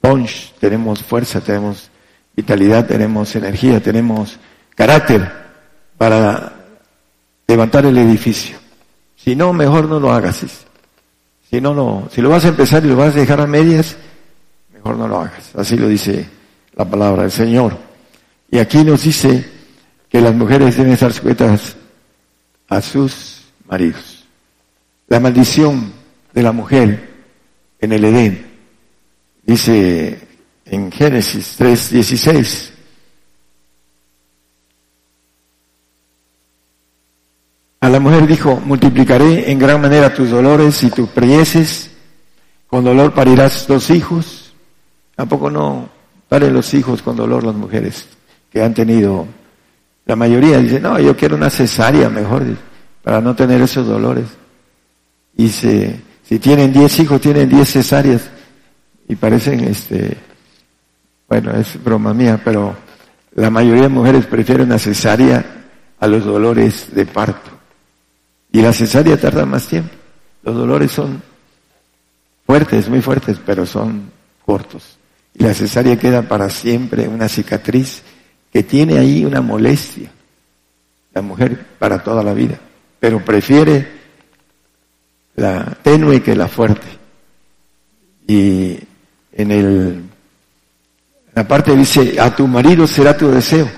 punch, 0.00 0.54
tenemos 0.58 1.02
fuerza, 1.02 1.42
tenemos 1.42 1.90
vitalidad, 2.34 2.86
tenemos 2.86 3.36
energía, 3.36 3.82
tenemos 3.82 4.38
carácter 4.74 5.30
para 5.98 6.50
levantar 7.46 7.84
el 7.84 7.98
edificio. 7.98 8.56
Si 9.16 9.36
no, 9.36 9.52
mejor 9.52 9.86
no 9.86 10.00
lo 10.00 10.10
hagas. 10.10 10.46
Si 11.50 11.60
no, 11.60 11.74
no. 11.74 12.08
Si 12.10 12.22
lo 12.22 12.30
vas 12.30 12.46
a 12.46 12.48
empezar 12.48 12.82
y 12.86 12.88
lo 12.88 12.96
vas 12.96 13.14
a 13.14 13.18
dejar 13.18 13.42
a 13.42 13.46
medias, 13.46 13.98
mejor 14.72 14.96
no 14.96 15.06
lo 15.06 15.20
hagas. 15.20 15.54
Así 15.54 15.76
lo 15.76 15.86
dice 15.86 16.39
la 16.80 16.90
palabra 16.90 17.22
del 17.22 17.30
Señor. 17.30 17.76
Y 18.50 18.58
aquí 18.58 18.82
nos 18.84 19.02
dice 19.02 19.44
que 20.08 20.18
las 20.18 20.34
mujeres 20.34 20.78
deben 20.78 20.94
estar 20.94 21.12
sujetas 21.12 21.76
a 22.68 22.80
sus 22.80 23.42
maridos. 23.68 24.24
La 25.08 25.20
maldición 25.20 25.92
de 26.32 26.42
la 26.42 26.52
mujer 26.52 27.10
en 27.80 27.92
el 27.92 28.04
Edén, 28.04 28.46
dice 29.42 30.20
en 30.64 30.90
Génesis 30.90 31.56
3:16, 31.58 32.70
A 37.82 37.88
la 37.88 37.98
mujer 37.98 38.26
dijo, 38.26 38.60
multiplicaré 38.62 39.50
en 39.50 39.58
gran 39.58 39.80
manera 39.80 40.14
tus 40.14 40.28
dolores 40.28 40.82
y 40.82 40.90
tus 40.90 41.08
preyeses, 41.08 41.90
con 42.66 42.84
dolor 42.84 43.14
parirás 43.14 43.66
dos 43.66 43.88
hijos. 43.88 44.52
¿Tampoco 45.16 45.50
no 45.50 45.99
Paren 46.30 46.54
los 46.54 46.72
hijos 46.74 47.02
con 47.02 47.16
dolor 47.16 47.42
las 47.42 47.56
mujeres 47.56 48.06
que 48.52 48.62
han 48.62 48.72
tenido. 48.72 49.26
La 50.06 50.14
mayoría 50.14 50.58
dice, 50.58 50.78
no, 50.78 50.96
yo 51.00 51.16
quiero 51.16 51.34
una 51.34 51.50
cesárea 51.50 52.08
mejor 52.08 52.44
para 53.02 53.20
no 53.20 53.34
tener 53.34 53.60
esos 53.60 53.84
dolores. 53.84 54.26
Y 55.36 55.48
se, 55.48 56.00
si 56.22 56.38
tienen 56.38 56.72
diez 56.72 57.00
hijos, 57.00 57.20
tienen 57.20 57.48
diez 57.48 57.72
cesáreas. 57.72 58.30
Y 59.08 59.16
parecen, 59.16 59.64
este, 59.64 60.16
bueno, 61.28 61.50
es 61.50 61.82
broma 61.82 62.14
mía, 62.14 62.40
pero 62.44 62.76
la 63.34 63.50
mayoría 63.50 63.82
de 63.82 63.88
mujeres 63.88 64.24
prefieren 64.26 64.68
una 64.68 64.78
cesárea 64.78 65.44
a 65.98 66.06
los 66.06 66.24
dolores 66.24 66.94
de 66.94 67.06
parto. 67.06 67.50
Y 68.52 68.62
la 68.62 68.72
cesárea 68.72 69.16
tarda 69.16 69.44
más 69.44 69.66
tiempo. 69.66 69.92
Los 70.44 70.54
dolores 70.54 70.92
son 70.92 71.20
fuertes, 72.46 72.88
muy 72.88 73.02
fuertes, 73.02 73.36
pero 73.44 73.66
son 73.66 74.12
cortos. 74.46 74.99
Y 75.34 75.44
la 75.44 75.54
cesárea 75.54 75.98
queda 75.98 76.22
para 76.22 76.50
siempre 76.50 77.08
una 77.08 77.28
cicatriz 77.28 78.02
que 78.52 78.62
tiene 78.62 78.98
ahí 78.98 79.24
una 79.24 79.40
molestia. 79.40 80.10
La 81.12 81.22
mujer 81.22 81.66
para 81.78 82.02
toda 82.02 82.22
la 82.22 82.34
vida. 82.34 82.58
Pero 82.98 83.24
prefiere 83.24 83.88
la 85.36 85.64
tenue 85.82 86.22
que 86.22 86.34
la 86.34 86.48
fuerte. 86.48 86.86
Y 88.26 88.78
en 89.32 89.50
el 89.50 90.02
la 91.32 91.46
parte 91.46 91.76
dice, 91.76 92.20
a 92.20 92.34
tu 92.34 92.46
marido 92.48 92.86
será 92.86 93.16
tu 93.16 93.30
deseo. 93.30 93.70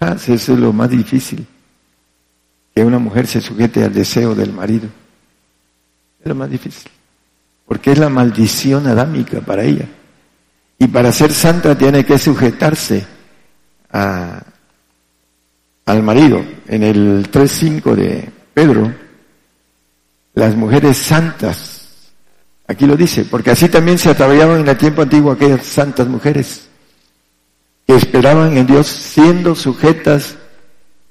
Ah, 0.00 0.14
eso 0.14 0.32
es 0.34 0.48
lo 0.48 0.72
más 0.72 0.88
difícil. 0.90 1.46
Que 2.74 2.84
una 2.84 2.98
mujer 2.98 3.26
se 3.26 3.40
sujete 3.40 3.82
al 3.82 3.92
deseo 3.92 4.34
del 4.34 4.52
marido. 4.52 4.88
Es 6.20 6.26
lo 6.26 6.34
más 6.34 6.48
difícil 6.48 6.90
porque 7.66 7.92
es 7.92 7.98
la 7.98 8.08
maldición 8.08 8.86
adámica 8.86 9.40
para 9.40 9.64
ella. 9.64 9.86
Y 10.78 10.88
para 10.88 11.10
ser 11.12 11.32
santa 11.32 11.76
tiene 11.76 12.04
que 12.04 12.18
sujetarse 12.18 13.06
al 13.92 14.42
marido. 16.02 16.44
En 16.68 16.82
el 16.82 17.30
3.5 17.30 17.94
de 17.94 18.28
Pedro, 18.52 18.92
las 20.34 20.54
mujeres 20.54 20.98
santas, 20.98 22.12
aquí 22.66 22.86
lo 22.86 22.96
dice, 22.96 23.24
porque 23.24 23.52
así 23.52 23.68
también 23.68 23.98
se 23.98 24.10
ataviaban 24.10 24.60
en 24.60 24.68
el 24.68 24.76
tiempo 24.76 25.02
antiguo 25.02 25.32
aquellas 25.32 25.64
santas 25.64 26.08
mujeres 26.08 26.68
que 27.86 27.94
esperaban 27.94 28.56
en 28.56 28.66
Dios 28.66 28.86
siendo 28.86 29.54
sujetas 29.54 30.36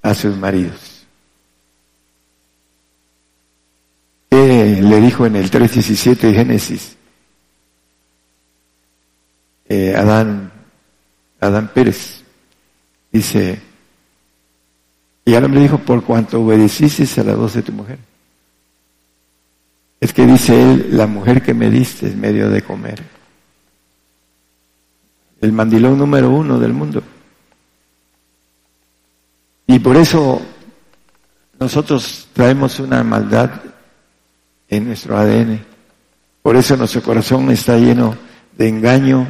a 0.01 0.13
sus 0.13 0.35
maridos. 0.35 0.95
le 4.35 5.01
dijo 5.01 5.25
en 5.25 5.35
el 5.35 5.49
3.17 5.49 6.17
de 6.17 6.33
Génesis? 6.33 6.94
Eh, 9.67 9.95
Adán, 9.95 10.51
Adán 11.39 11.71
Pérez, 11.73 12.23
dice, 13.11 13.59
y 15.25 15.33
Adán 15.33 15.55
le 15.55 15.61
dijo, 15.61 15.79
por 15.79 16.03
cuanto 16.03 16.41
obedeciste 16.41 17.19
a 17.19 17.23
la 17.23 17.35
voz 17.35 17.53
de 17.55 17.63
tu 17.63 17.71
mujer. 17.71 17.97
Es 19.99 20.13
que 20.13 20.25
dice 20.27 20.61
él, 20.61 20.89
la 20.91 21.07
mujer 21.07 21.41
que 21.41 21.53
me 21.53 21.69
diste 21.69 22.07
es 22.07 22.15
medio 22.15 22.49
de 22.49 22.61
comer. 22.61 23.01
El 25.41 25.51
mandilón 25.51 25.97
número 25.97 26.29
uno 26.29 26.59
del 26.59 26.73
mundo. 26.73 27.01
Y 29.65 29.79
por 29.79 29.97
eso 29.97 30.41
nosotros 31.59 32.27
traemos 32.33 32.79
una 32.79 33.03
maldad 33.03 33.61
en 34.69 34.85
nuestro 34.85 35.17
ADN. 35.17 35.59
Por 36.43 36.55
eso 36.55 36.77
nuestro 36.77 37.01
corazón 37.01 37.49
está 37.49 37.77
lleno 37.77 38.15
de 38.55 38.69
engaño 38.69 39.27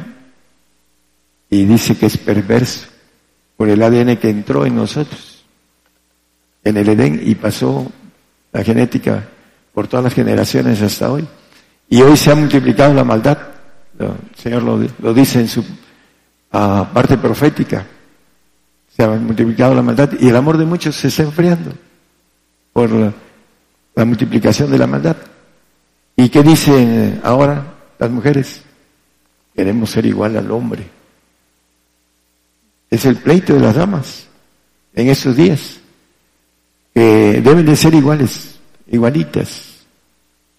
y 1.50 1.64
dice 1.64 1.96
que 1.96 2.06
es 2.06 2.16
perverso 2.16 2.86
por 3.56 3.68
el 3.68 3.82
ADN 3.82 4.16
que 4.16 4.28
entró 4.28 4.66
en 4.66 4.76
nosotros, 4.76 5.44
en 6.64 6.76
el 6.76 6.88
Edén 6.88 7.20
y 7.24 7.34
pasó 7.34 7.90
la 8.52 8.62
genética 8.62 9.24
por 9.72 9.86
todas 9.88 10.04
las 10.04 10.14
generaciones 10.14 10.82
hasta 10.82 11.10
hoy. 11.10 11.26
Y 11.88 12.02
hoy 12.02 12.16
se 12.16 12.30
ha 12.30 12.34
multiplicado 12.34 12.92
la 12.92 13.04
maldad, 13.04 13.38
el 13.98 14.10
Señor 14.36 14.62
lo, 14.62 15.14
dice 15.14 15.40
en 15.40 15.48
su 15.48 15.64
ah, 16.52 16.88
parte 16.92 17.16
profética, 17.16 17.86
se 18.94 19.02
ha 19.04 19.08
multiplicado 19.08 19.74
la 19.74 19.82
maldad 19.82 20.10
y 20.18 20.28
el 20.28 20.36
amor 20.36 20.56
de 20.56 20.64
muchos 20.64 20.96
se 20.96 21.08
está 21.08 21.22
enfriando 21.22 21.72
por 22.72 22.90
la 23.94 24.04
multiplicación 24.04 24.70
de 24.70 24.78
la 24.78 24.86
maldad. 24.86 25.16
¿Y 26.16 26.28
qué 26.30 26.42
dicen 26.42 27.20
ahora 27.22 27.74
las 27.98 28.10
mujeres? 28.10 28.62
Queremos 29.54 29.90
ser 29.90 30.06
igual 30.06 30.36
al 30.36 30.50
hombre. 30.50 30.95
Es 32.90 33.04
el 33.04 33.16
pleito 33.16 33.54
de 33.54 33.60
las 33.60 33.74
damas 33.74 34.26
en 34.94 35.08
estos 35.08 35.36
días, 35.36 35.80
que 36.94 37.40
deben 37.44 37.66
de 37.66 37.76
ser 37.76 37.94
iguales, 37.94 38.58
igualitas, 38.88 39.86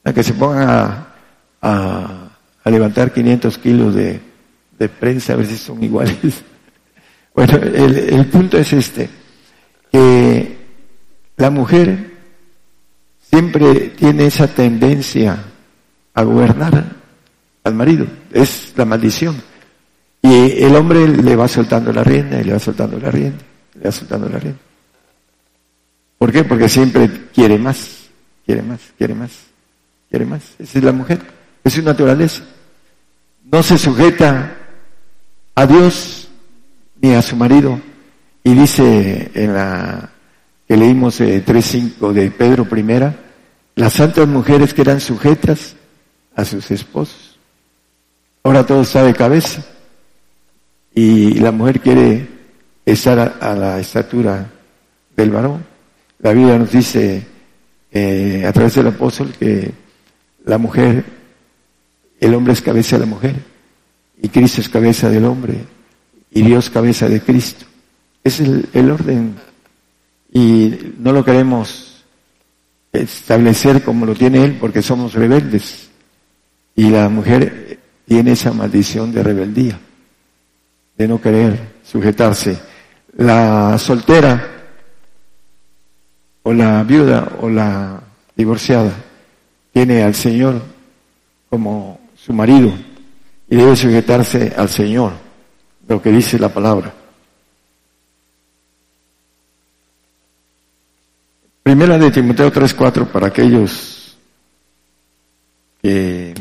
a 0.04 0.14
que 0.14 0.24
se 0.24 0.34
pongan 0.34 0.70
a, 0.70 1.08
a, 2.64 2.70
levantar 2.70 3.12
500 3.14 3.58
kilos 3.58 3.96
de, 3.96 4.20
de 4.78 4.90
prensa 4.90 5.34
a 5.34 5.36
ver 5.38 5.48
si 5.48 5.58
son 5.58 5.84
iguales. 5.84 6.18
Bueno, 7.38 7.58
el, 7.58 7.96
el 7.96 8.26
punto 8.26 8.58
es 8.58 8.74
este, 8.74 9.08
que 9.92 10.58
la 11.36 11.52
mujer 11.52 12.18
siempre 13.30 13.90
tiene 13.90 14.26
esa 14.26 14.48
tendencia 14.48 15.38
a 16.16 16.24
gobernar 16.24 16.84
al 17.64 17.76
marido. 17.76 18.08
Es 18.32 18.74
la 18.76 18.86
maldición. 18.86 19.36
Y 20.28 20.62
el 20.64 20.76
hombre 20.76 21.08
le 21.08 21.36
va 21.38 21.48
soltando 21.48 21.94
la 21.94 22.04
rienda, 22.04 22.42
y 22.42 22.44
le 22.44 22.52
va 22.52 22.60
soltando 22.60 23.00
la 23.00 23.10
rienda, 23.10 23.38
le 23.76 23.84
va 23.86 23.92
soltando 23.92 24.28
la 24.28 24.38
rienda. 24.38 24.60
¿Por 26.18 26.34
qué? 26.34 26.44
Porque 26.44 26.68
siempre 26.68 27.10
quiere 27.34 27.58
más, 27.58 28.10
quiere 28.46 28.62
más, 28.62 28.82
quiere 28.98 29.16
más, 29.16 29.32
quiere 30.10 30.26
más. 30.26 30.44
Esa 30.60 30.80
es 30.80 30.84
la 30.84 30.92
mujer, 30.92 31.22
es 31.64 31.74
su 31.74 31.82
naturaleza. 31.82 32.44
No 33.50 33.64
se 33.64 33.78
sujeta 33.78 34.54
a 35.56 35.66
Dios 35.66 36.28
ni 37.00 37.14
a 37.14 37.22
su 37.22 37.38
marido. 37.38 37.80
Y 38.44 38.54
dice 38.54 39.32
en 39.34 39.54
la 39.54 40.10
que 40.68 40.76
leímos 40.76 41.22
eh, 41.22 41.42
3.5 41.46 42.12
de 42.12 42.32
Pedro 42.32 42.68
I, 42.76 43.16
las 43.76 43.94
santas 43.94 44.28
mujeres 44.28 44.74
que 44.74 44.82
eran 44.82 45.00
sujetas 45.00 45.78
a 46.36 46.44
sus 46.44 46.70
esposos. 46.72 47.38
Ahora 48.44 48.66
todo 48.66 48.82
está 48.82 49.04
de 49.04 49.14
cabeza 49.14 49.64
y 50.98 51.36
la 51.36 51.52
mujer 51.52 51.80
quiere 51.80 52.28
estar 52.84 53.38
a, 53.40 53.54
la 53.54 53.80
estatura 53.80 54.50
del 55.16 55.30
varón. 55.30 55.64
La 56.18 56.34
Biblia 56.34 56.58
nos 56.58 56.72
dice 56.72 57.24
eh, 57.92 58.44
a 58.48 58.52
través 58.52 58.74
del 58.74 58.88
apóstol 58.88 59.32
que 59.38 59.72
la 60.46 60.58
mujer, 60.58 61.06
el 62.20 62.34
hombre 62.34 62.54
es 62.54 62.62
cabeza 62.64 62.96
de 62.96 63.02
la 63.02 63.12
mujer 63.12 63.36
y 64.20 64.30
Cristo 64.30 64.60
es 64.60 64.70
cabeza 64.70 65.08
del 65.08 65.26
hombre 65.26 65.60
y 66.32 66.42
Dios 66.42 66.72
cabeza 66.72 67.08
de 67.08 67.22
Cristo. 67.22 67.68
Es 68.24 68.40
el 68.40 68.90
orden 68.92 69.36
y 70.34 70.96
no 70.98 71.12
lo 71.12 71.24
queremos 71.24 72.04
establecer 72.92 73.84
como 73.84 74.08
lo 74.08 74.16
tiene 74.16 74.44
Él 74.44 74.58
porque 74.60 74.82
somos 74.82 75.14
rebeldes. 75.14 75.90
Y 76.76 76.90
la 76.90 77.08
mujer 77.08 77.78
tiene 78.08 78.32
esa 78.32 78.52
maldición 78.52 79.12
de 79.12 79.22
rebeldía, 79.22 79.80
de 80.98 81.08
no 81.08 81.22
querer 81.22 81.78
sujetarse. 81.84 82.58
La 83.18 83.78
soltera 83.78 84.58
o 86.44 86.54
la 86.54 86.84
viuda 86.84 87.38
o 87.42 87.50
la 87.50 88.02
divorciada 88.36 88.92
tiene 89.74 90.04
al 90.04 90.16
Señor 90.16 90.62
como 91.50 92.00
su 92.16 92.34
marido 92.34 92.72
y 93.50 93.56
debe 93.56 93.76
sujetarse 93.76 94.54
al 94.58 94.70
Señor, 94.70 95.14
lo 95.88 96.02
que 96.02 96.12
dice 96.12 96.38
la 96.38 96.50
palabra. 96.50 96.94
Primera 101.64 101.98
de 101.98 102.12
Timoteo 102.12 102.52
3:4 102.52 103.12
para 103.12 103.28
aquellos 103.28 104.18
que 105.82 106.34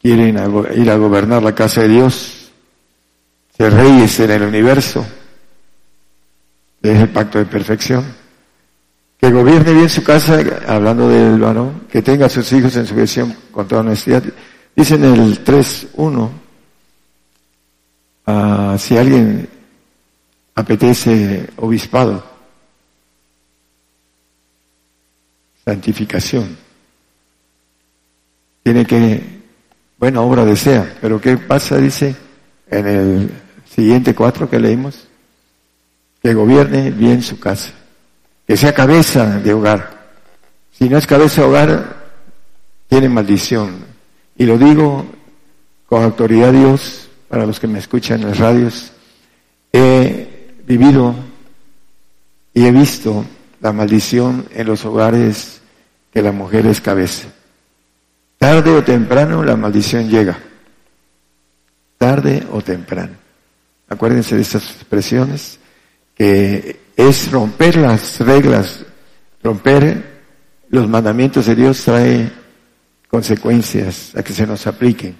quieren 0.00 0.38
ir 0.76 0.90
a 0.90 0.96
gobernar 0.96 1.42
la 1.42 1.54
casa 1.54 1.82
de 1.82 1.88
Dios, 1.88 2.45
ser 3.56 3.72
reyes 3.72 4.20
en 4.20 4.30
el 4.30 4.42
universo, 4.42 5.04
es 6.82 7.00
el 7.00 7.08
pacto 7.08 7.38
de 7.38 7.46
perfección, 7.46 8.04
que 9.18 9.30
gobierne 9.30 9.72
bien 9.72 9.88
su 9.88 10.04
casa, 10.04 10.40
hablando 10.66 11.08
del 11.08 11.40
varón, 11.40 11.86
que 11.90 12.02
tenga 12.02 12.26
a 12.26 12.28
sus 12.28 12.52
hijos 12.52 12.76
en 12.76 12.86
su 12.86 12.94
gestión 12.94 13.34
con 13.50 13.66
toda 13.66 13.80
honestidad. 13.80 14.22
Dice 14.74 14.96
en 14.96 15.04
el 15.04 15.42
3.1, 15.42 16.30
ah, 18.26 18.76
si 18.78 18.96
alguien 18.96 19.48
apetece 20.54 21.48
obispado, 21.56 22.24
santificación. 25.64 26.56
Tiene 28.62 28.84
que, 28.84 29.22
buena 29.98 30.20
obra 30.20 30.44
desea, 30.44 30.96
pero 31.00 31.20
¿qué 31.20 31.38
pasa? 31.38 31.78
Dice 31.78 32.14
en 32.68 32.86
el 32.86 33.30
siguiente 33.76 34.14
cuatro 34.14 34.48
que 34.48 34.58
leímos, 34.58 35.06
que 36.22 36.32
gobierne 36.32 36.90
bien 36.90 37.22
su 37.22 37.38
casa, 37.38 37.72
que 38.46 38.56
sea 38.56 38.72
cabeza 38.72 39.38
de 39.38 39.52
hogar, 39.52 39.94
Si 40.78 40.88
no 40.88 40.98
es 40.98 41.06
cabeza 41.06 41.42
de 41.42 41.48
hogar, 41.48 41.96
tiene 42.88 43.08
maldición. 43.08 43.84
Y 44.36 44.44
lo 44.44 44.58
digo 44.58 45.06
con 45.86 46.02
autoridad 46.02 46.52
Dios, 46.52 47.08
para 47.28 47.46
los 47.46 47.58
que 47.58 47.66
me 47.66 47.78
escuchan 47.78 48.20
en 48.20 48.28
las 48.28 48.38
radios, 48.38 48.92
he 49.72 50.54
vivido 50.66 51.14
y 52.52 52.66
he 52.66 52.72
visto 52.72 53.24
la 53.60 53.72
maldición 53.72 54.46
en 54.52 54.66
los 54.66 54.84
hogares 54.84 55.60
que 56.12 56.20
la 56.20 56.32
mujer 56.32 56.66
es 56.66 56.80
cabeza. 56.80 57.28
Tarde 58.38 58.70
o 58.70 58.84
temprano 58.84 59.42
la 59.42 59.56
maldición 59.56 60.10
llega. 60.10 60.38
Tarde 61.96 62.46
o 62.52 62.60
temprano. 62.60 63.25
Acuérdense 63.88 64.34
de 64.34 64.42
estas 64.42 64.64
expresiones, 64.70 65.58
que 66.14 66.80
es 66.96 67.30
romper 67.30 67.76
las 67.76 68.20
reglas, 68.20 68.84
romper 69.42 70.16
los 70.70 70.88
mandamientos 70.88 71.46
de 71.46 71.54
Dios 71.54 71.82
trae 71.84 72.30
consecuencias 73.08 74.16
a 74.16 74.22
que 74.22 74.32
se 74.32 74.46
nos 74.46 74.66
apliquen. 74.66 75.16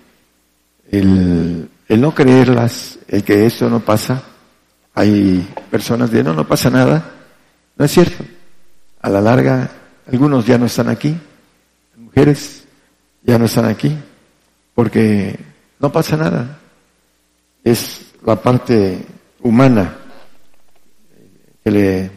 El, 0.90 1.68
el 1.88 2.00
no 2.00 2.14
creerlas, 2.14 2.98
el 3.08 3.22
que 3.22 3.46
esto 3.46 3.70
no 3.70 3.80
pasa, 3.80 4.22
hay 4.94 5.46
personas 5.70 6.10
de 6.10 6.24
no, 6.24 6.32
no 6.32 6.48
pasa 6.48 6.70
nada, 6.70 7.12
no 7.76 7.84
es 7.84 7.92
cierto. 7.92 8.24
A 9.00 9.10
la 9.10 9.20
larga, 9.20 9.70
algunos 10.10 10.46
ya 10.46 10.58
no 10.58 10.66
están 10.66 10.88
aquí, 10.88 11.16
mujeres 11.96 12.64
ya 13.22 13.38
no 13.38 13.44
están 13.44 13.66
aquí, 13.66 13.96
porque 14.74 15.38
no 15.78 15.92
pasa 15.92 16.16
nada. 16.16 16.58
Es 17.62 18.05
la 18.26 18.34
parte 18.34 18.98
humana 19.42 19.96
que 21.62 21.70
le 21.70 22.10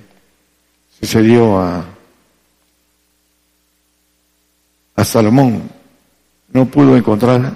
sucedió 1.00 1.60
a, 1.60 1.86
Salomón. 5.04 5.62
No 6.52 6.66
pudo 6.66 6.98
encontrar 6.98 7.54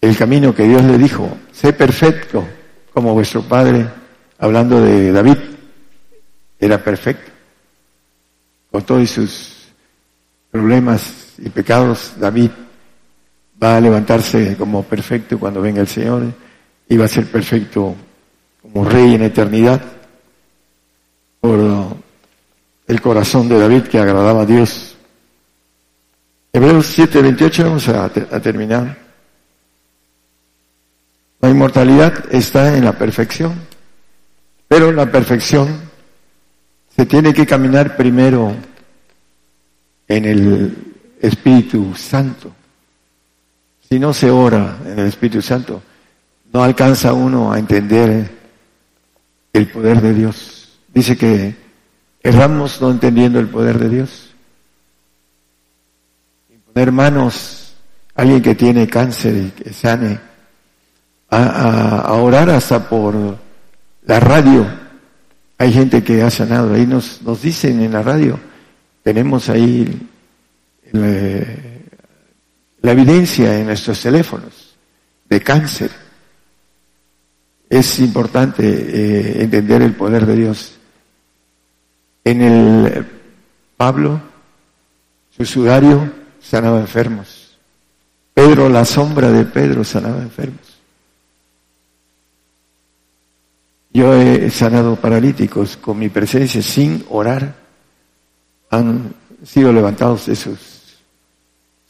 el 0.00 0.16
camino 0.16 0.54
que 0.54 0.62
Dios 0.62 0.84
le 0.84 0.96
dijo, 0.96 1.28
sé 1.50 1.72
perfecto 1.72 2.46
como 2.94 3.14
vuestro 3.14 3.42
padre, 3.42 3.84
hablando 4.38 4.80
de 4.80 5.10
David, 5.10 5.38
era 6.60 6.78
perfecto. 6.78 7.32
Con 8.70 8.84
todos 8.84 9.10
sus 9.10 9.72
problemas 10.52 11.34
y 11.38 11.48
pecados, 11.48 12.12
David 12.16 12.50
va 13.60 13.78
a 13.78 13.80
levantarse 13.80 14.56
como 14.56 14.84
perfecto 14.84 15.36
cuando 15.36 15.60
venga 15.60 15.80
el 15.80 15.88
Señor 15.88 16.32
va 16.96 17.04
a 17.04 17.08
ser 17.08 17.26
perfecto 17.26 17.94
como 18.62 18.84
rey 18.84 19.14
en 19.14 19.22
eternidad 19.22 19.80
por 21.40 21.60
el 22.86 23.00
corazón 23.00 23.48
de 23.48 23.58
David 23.58 23.82
que 23.84 23.98
agradaba 23.98 24.42
a 24.42 24.46
Dios. 24.46 24.96
Hebreos 26.52 26.98
7:28 26.98 27.64
vamos 27.64 27.88
a, 27.88 28.04
a 28.06 28.40
terminar. 28.40 28.98
La 31.40 31.48
inmortalidad 31.48 32.24
está 32.34 32.76
en 32.76 32.84
la 32.84 32.92
perfección, 32.92 33.54
pero 34.68 34.92
la 34.92 35.10
perfección 35.10 35.80
se 36.94 37.06
tiene 37.06 37.32
que 37.32 37.46
caminar 37.46 37.96
primero 37.96 38.54
en 40.06 40.24
el 40.24 40.76
Espíritu 41.20 41.94
Santo. 41.94 42.52
Si 43.88 43.98
no 43.98 44.12
se 44.12 44.30
ora 44.30 44.76
en 44.84 44.98
el 44.98 45.06
Espíritu 45.06 45.40
Santo, 45.40 45.82
no 46.52 46.62
alcanza 46.62 47.12
uno 47.12 47.52
a 47.52 47.58
entender 47.58 48.30
el 49.52 49.68
poder 49.68 50.00
de 50.00 50.14
Dios. 50.14 50.78
Dice 50.92 51.16
que 51.16 51.54
erramos 52.22 52.80
no 52.80 52.90
entendiendo 52.90 53.38
el 53.38 53.48
poder 53.48 53.78
de 53.78 53.88
Dios. 53.88 54.34
Poner 56.72 56.92
manos, 56.92 57.74
alguien 58.14 58.42
que 58.42 58.54
tiene 58.54 58.86
cáncer 58.86 59.36
y 59.36 59.50
que 59.50 59.72
sane, 59.72 60.18
a, 61.30 62.12
orar 62.14 62.50
hasta 62.50 62.88
por 62.88 63.38
la 64.04 64.20
radio. 64.20 64.66
Hay 65.58 65.72
gente 65.72 66.02
que 66.02 66.22
ha 66.22 66.30
sanado, 66.30 66.74
ahí 66.74 66.86
nos, 66.86 67.22
nos 67.22 67.42
dicen 67.42 67.82
en 67.82 67.92
la 67.92 68.02
radio, 68.02 68.40
tenemos 69.02 69.48
ahí 69.48 70.08
la 70.92 72.90
evidencia 72.90 73.58
en 73.58 73.66
nuestros 73.66 74.00
teléfonos 74.00 74.76
de 75.28 75.40
cáncer 75.40 75.90
es 77.70 78.00
importante 78.00 78.64
eh, 78.66 79.42
entender 79.44 79.80
el 79.82 79.94
poder 79.94 80.26
de 80.26 80.34
Dios. 80.34 80.76
En 82.24 82.42
el 82.42 83.06
Pablo, 83.76 84.20
su 85.30 85.46
sudario 85.46 86.12
sanaba 86.40 86.80
enfermos. 86.80 87.56
Pedro, 88.34 88.68
la 88.68 88.84
sombra 88.84 89.30
de 89.30 89.44
Pedro 89.44 89.84
sanaba 89.84 90.20
enfermos. 90.20 90.78
Yo 93.92 94.14
he 94.14 94.50
sanado 94.50 94.96
paralíticos 94.96 95.76
con 95.76 95.98
mi 95.98 96.08
presencia 96.08 96.62
sin 96.62 97.04
orar. 97.08 97.54
Han 98.70 99.14
sido 99.44 99.72
levantados 99.72 100.26
de 100.26 100.34
sus 100.34 100.58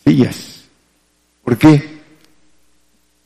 sillas. 0.05 0.65
¿Por 1.43 1.57
qué? 1.57 1.90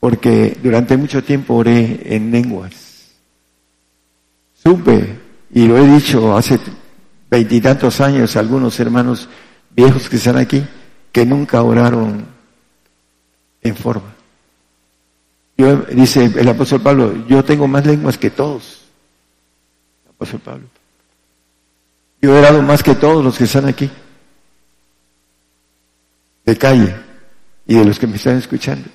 Porque 0.05 0.55
durante 0.61 0.97
mucho 0.97 1.23
tiempo 1.23 1.55
oré 1.55 2.15
en 2.15 2.29
lenguas. 2.29 3.09
Supe, 4.53 5.17
y 5.49 5.65
lo 5.65 5.79
he 5.79 5.87
dicho 5.87 6.37
hace 6.37 6.59
veintitantos 7.27 7.99
años 8.01 8.35
a 8.35 8.39
algunos 8.39 8.79
hermanos 8.79 9.27
viejos 9.71 10.07
que 10.07 10.17
están 10.17 10.37
aquí, 10.37 10.63
que 11.11 11.25
nunca 11.25 11.63
oraron 11.63 12.23
en 13.63 13.75
forma. 13.75 14.13
Yo, 15.57 15.77
dice 15.77 16.31
el 16.35 16.49
apóstol 16.49 16.81
Pablo, 16.83 17.25
yo 17.27 17.43
tengo 17.43 17.67
más 17.67 17.83
lenguas 17.83 18.15
que 18.15 18.29
todos. 18.29 18.81
Apóstol 20.07 20.39
Pablo. 20.41 20.67
Yo 22.21 22.35
he 22.35 22.39
orado 22.41 22.61
más 22.61 22.83
que 22.83 22.93
todos 22.93 23.25
los 23.25 23.39
que 23.39 23.45
están 23.45 23.65
aquí. 23.65 23.89
De 26.45 26.55
calle 26.55 26.95
y 27.65 27.73
de 27.73 27.85
los 27.85 27.97
que 27.97 28.05
me 28.05 28.17
están 28.17 28.37
escuchando 28.37 28.87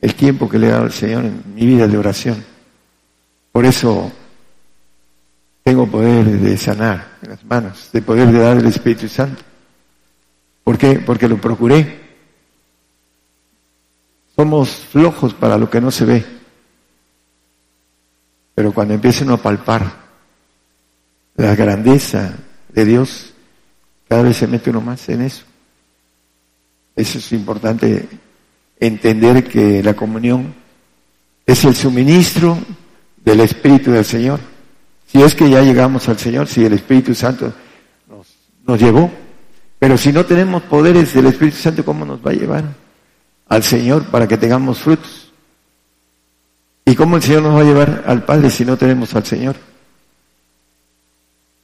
el 0.00 0.14
tiempo 0.14 0.48
que 0.48 0.58
le 0.58 0.68
he 0.68 0.70
dado 0.70 0.84
al 0.84 0.92
Señor 0.92 1.24
en 1.24 1.42
mi 1.54 1.66
vida 1.66 1.86
de 1.86 1.98
oración. 1.98 2.44
Por 3.52 3.64
eso 3.64 4.12
tengo 5.62 5.86
poder 5.86 6.24
de 6.26 6.56
sanar 6.56 7.16
en 7.22 7.30
las 7.30 7.44
manos, 7.44 7.90
de 7.92 8.02
poder 8.02 8.30
de 8.30 8.38
dar 8.38 8.56
el 8.56 8.66
Espíritu 8.66 9.08
Santo. 9.08 9.42
¿Por 10.62 10.78
qué? 10.78 11.00
Porque 11.00 11.28
lo 11.28 11.40
procuré. 11.40 12.00
Somos 14.34 14.70
flojos 14.70 15.32
para 15.32 15.56
lo 15.56 15.70
que 15.70 15.80
no 15.80 15.90
se 15.90 16.04
ve. 16.04 16.24
Pero 18.54 18.72
cuando 18.72 18.94
empiecen 18.94 19.30
a 19.30 19.36
palpar 19.36 19.90
la 21.36 21.54
grandeza 21.54 22.34
de 22.68 22.84
Dios, 22.84 23.32
cada 24.08 24.22
vez 24.22 24.36
se 24.36 24.46
mete 24.46 24.70
uno 24.70 24.80
más 24.80 25.08
en 25.08 25.22
eso. 25.22 25.44
Eso 26.94 27.18
es 27.18 27.32
importante 27.32 28.08
entender 28.78 29.44
que 29.44 29.82
la 29.82 29.94
comunión 29.94 30.54
es 31.44 31.64
el 31.64 31.74
suministro 31.74 32.58
del 33.24 33.40
Espíritu 33.40 33.90
del 33.90 34.04
Señor. 34.04 34.40
Si 35.06 35.22
es 35.22 35.34
que 35.34 35.48
ya 35.48 35.62
llegamos 35.62 36.08
al 36.08 36.18
Señor, 36.18 36.48
si 36.48 36.64
el 36.64 36.72
Espíritu 36.72 37.14
Santo 37.14 37.52
nos, 38.08 38.26
nos 38.66 38.80
llevó, 38.80 39.10
pero 39.78 39.96
si 39.96 40.12
no 40.12 40.24
tenemos 40.24 40.62
poderes 40.62 41.14
del 41.14 41.26
Espíritu 41.26 41.58
Santo, 41.58 41.84
¿cómo 41.84 42.04
nos 42.04 42.24
va 42.24 42.30
a 42.30 42.34
llevar 42.34 42.64
al 43.48 43.62
Señor 43.62 44.06
para 44.06 44.26
que 44.26 44.36
tengamos 44.36 44.78
frutos? 44.78 45.32
¿Y 46.84 46.94
cómo 46.94 47.16
el 47.16 47.22
Señor 47.22 47.42
nos 47.42 47.56
va 47.56 47.60
a 47.60 47.64
llevar 47.64 48.04
al 48.06 48.24
Padre 48.24 48.50
si 48.50 48.64
no 48.64 48.76
tenemos 48.76 49.14
al 49.14 49.24
Señor? 49.24 49.56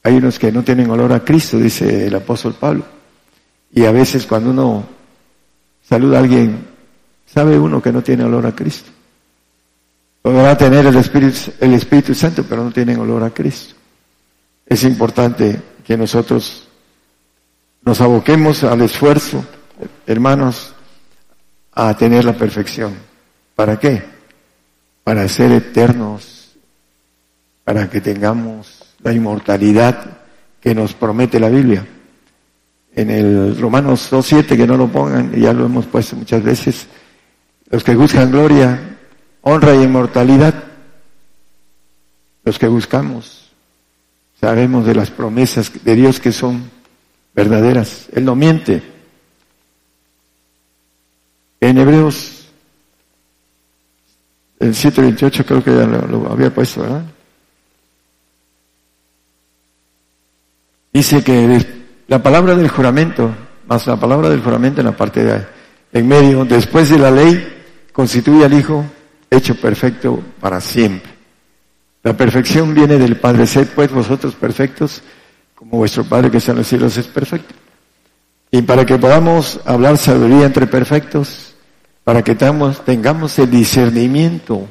Hay 0.03 0.17
unos 0.17 0.39
que 0.39 0.51
no 0.51 0.65
tienen 0.65 0.91
olor 0.91 1.13
a 1.13 1.25
Cristo, 1.25 1.59
dice 1.59 2.09
el 2.09 2.15
apóstol 2.15 2.55
Pablo. 2.59 2.85
Y 3.73 3.85
a 3.85 3.93
veces 3.93 4.27
cuando 4.27 4.51
uno 4.51 4.85
saluda 5.89 6.19
a 6.19 6.21
alguien 6.21 6.72
sabe 7.33 7.59
uno 7.59 7.81
que 7.81 7.93
no 7.93 8.03
tiene 8.03 8.25
olor 8.25 8.47
a 8.47 8.55
Cristo. 8.55 8.91
Podrá 10.21 10.57
tener 10.57 10.87
el 10.87 10.97
Espíritu, 10.97 11.53
el 11.61 11.75
Espíritu 11.75 12.15
Santo, 12.15 12.45
pero 12.49 12.63
no 12.63 12.71
tienen 12.71 12.99
olor 12.99 13.25
a 13.25 13.31
Cristo. 13.31 13.75
Es 14.67 14.85
importante 14.85 15.61
que 15.85 15.97
nosotros 15.97 16.69
nos 17.85 18.01
aboquemos 18.01 18.63
al 18.63 18.83
esfuerzo, 18.83 19.45
hermanos, 20.07 20.75
a 21.73 21.97
tener 21.97 22.25
la 22.25 22.35
perfección. 22.35 22.95
¿Para 23.57 23.79
qué? 23.79 24.05
Para 25.03 25.27
ser 25.29 25.51
eternos, 25.53 26.53
para 27.65 27.91
que 27.91 28.01
tengamos 28.01 28.85
la 29.03 29.13
inmortalidad 29.13 30.19
que 30.61 30.75
nos 30.75 30.95
promete 30.95 31.41
la 31.41 31.49
Biblia. 31.49 31.85
En 32.95 33.11
el 33.11 33.59
Romanos 33.59 34.13
2.7, 34.13 34.57
que 34.57 34.67
no 34.67 34.77
lo 34.77 34.87
pongan, 34.87 35.33
ya 35.33 35.53
lo 35.53 35.65
hemos 35.65 35.87
puesto 35.87 36.15
muchas 36.15 36.43
veces, 36.43 36.87
los 37.73 37.83
que 37.83 37.95
buscan 37.97 38.31
gloria, 38.31 38.99
honra 39.41 39.75
y 39.75 39.83
inmortalidad, 39.83 40.55
los 42.45 42.59
que 42.59 42.69
buscamos, 42.69 43.51
sabemos 44.39 44.85
de 44.85 44.95
las 44.95 45.11
promesas 45.11 45.73
de 45.83 45.95
Dios 45.95 46.21
que 46.21 46.33
son 46.33 46.71
verdaderas. 47.35 48.09
Él 48.13 48.27
no 48.27 48.37
miente. 48.37 48.83
En 51.61 51.79
Hebreos, 51.79 52.49
el 54.59 54.75
7.28 54.75 55.45
creo 55.47 55.65
que 55.65 55.75
ya 55.75 55.87
lo, 55.87 56.31
había 56.31 56.55
puesto, 56.55 56.83
¿verdad? 56.83 57.05
Dice 60.93 61.25
que 61.25 61.67
la 62.07 62.23
palabra 62.23 62.55
del 62.55 62.69
juramento, 62.69 63.35
más 63.67 63.87
la 63.87 63.97
palabra 63.97 64.29
del 64.29 64.43
juramento 64.43 64.83
en 64.83 64.87
la 64.89 64.97
parte 64.97 65.25
de 65.25 65.47
en 65.95 66.09
medio, 66.09 66.45
después 66.45 66.91
de 66.91 66.99
la 66.99 67.11
ley, 67.11 67.62
constituye 67.93 68.45
al 68.45 68.53
Hijo 68.53 68.85
hecho 69.31 69.55
perfecto 69.55 70.23
para 70.41 70.61
siempre. 70.61 71.13
La 72.03 72.17
perfección 72.17 72.75
viene 72.75 72.99
del 72.99 73.17
Padre. 73.17 73.47
Sed 73.47 73.69
pues 73.75 73.91
vosotros 73.91 74.35
perfectos, 74.35 75.03
como 75.55 75.79
vuestro 75.79 76.05
Padre 76.05 76.31
que 76.31 76.39
está 76.39 76.53
en 76.53 76.59
los 76.59 76.67
cielos 76.67 76.97
es 76.97 77.07
perfecto. 77.07 77.55
Y 78.51 78.63
para 78.63 78.85
que 78.85 78.99
podamos 78.99 79.61
hablar 79.65 79.97
sabiduría 79.97 80.45
entre 80.45 80.67
perfectos, 80.67 81.55
para 82.05 82.23
que 82.23 82.35
tengamos, 82.35 83.39
el 83.39 83.51
discernimiento 83.51 84.67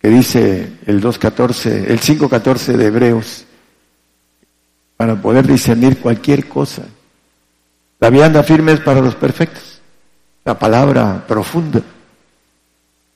que 0.00 0.08
dice 0.08 0.72
el 0.84 1.00
2.14, 1.00 1.88
el 1.88 2.00
5.14 2.00 2.76
de 2.76 2.86
Hebreos, 2.86 3.44
para 4.96 5.14
poder 5.14 5.46
discernir 5.46 5.98
cualquier 5.98 6.48
cosa. 6.48 6.82
La 8.00 8.10
vianda 8.10 8.42
firme 8.42 8.72
es 8.72 8.80
para 8.80 9.00
los 9.00 9.14
perfectos, 9.14 9.80
la 10.44 10.58
palabra 10.58 11.24
profunda. 11.26 11.80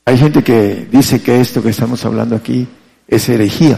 Hay 0.07 0.17
gente 0.17 0.41
que 0.41 0.87
dice 0.89 1.21
que 1.21 1.41
esto 1.41 1.61
que 1.61 1.71
estamos 1.71 2.05
hablando 2.05 2.33
aquí 2.33 2.65
es 3.09 3.27
herejía. 3.27 3.77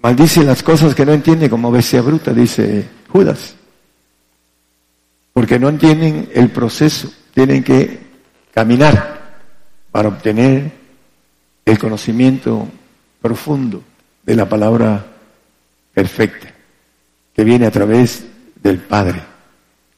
Maldice 0.00 0.44
las 0.44 0.62
cosas 0.62 0.94
que 0.94 1.04
no 1.04 1.12
entiende 1.12 1.50
como 1.50 1.72
bestia 1.72 2.02
bruta, 2.02 2.32
dice 2.32 2.88
Judas. 3.08 3.56
Porque 5.32 5.58
no 5.58 5.70
entienden 5.70 6.28
el 6.32 6.50
proceso, 6.50 7.10
tienen 7.34 7.64
que 7.64 7.98
caminar 8.54 9.40
para 9.90 10.06
obtener 10.06 10.70
el 11.64 11.78
conocimiento 11.80 12.68
profundo 13.20 13.82
de 14.22 14.36
la 14.36 14.48
palabra 14.48 15.04
perfecta, 15.92 16.46
que 17.34 17.42
viene 17.42 17.66
a 17.66 17.72
través 17.72 18.24
del 18.62 18.78
Padre. 18.78 19.20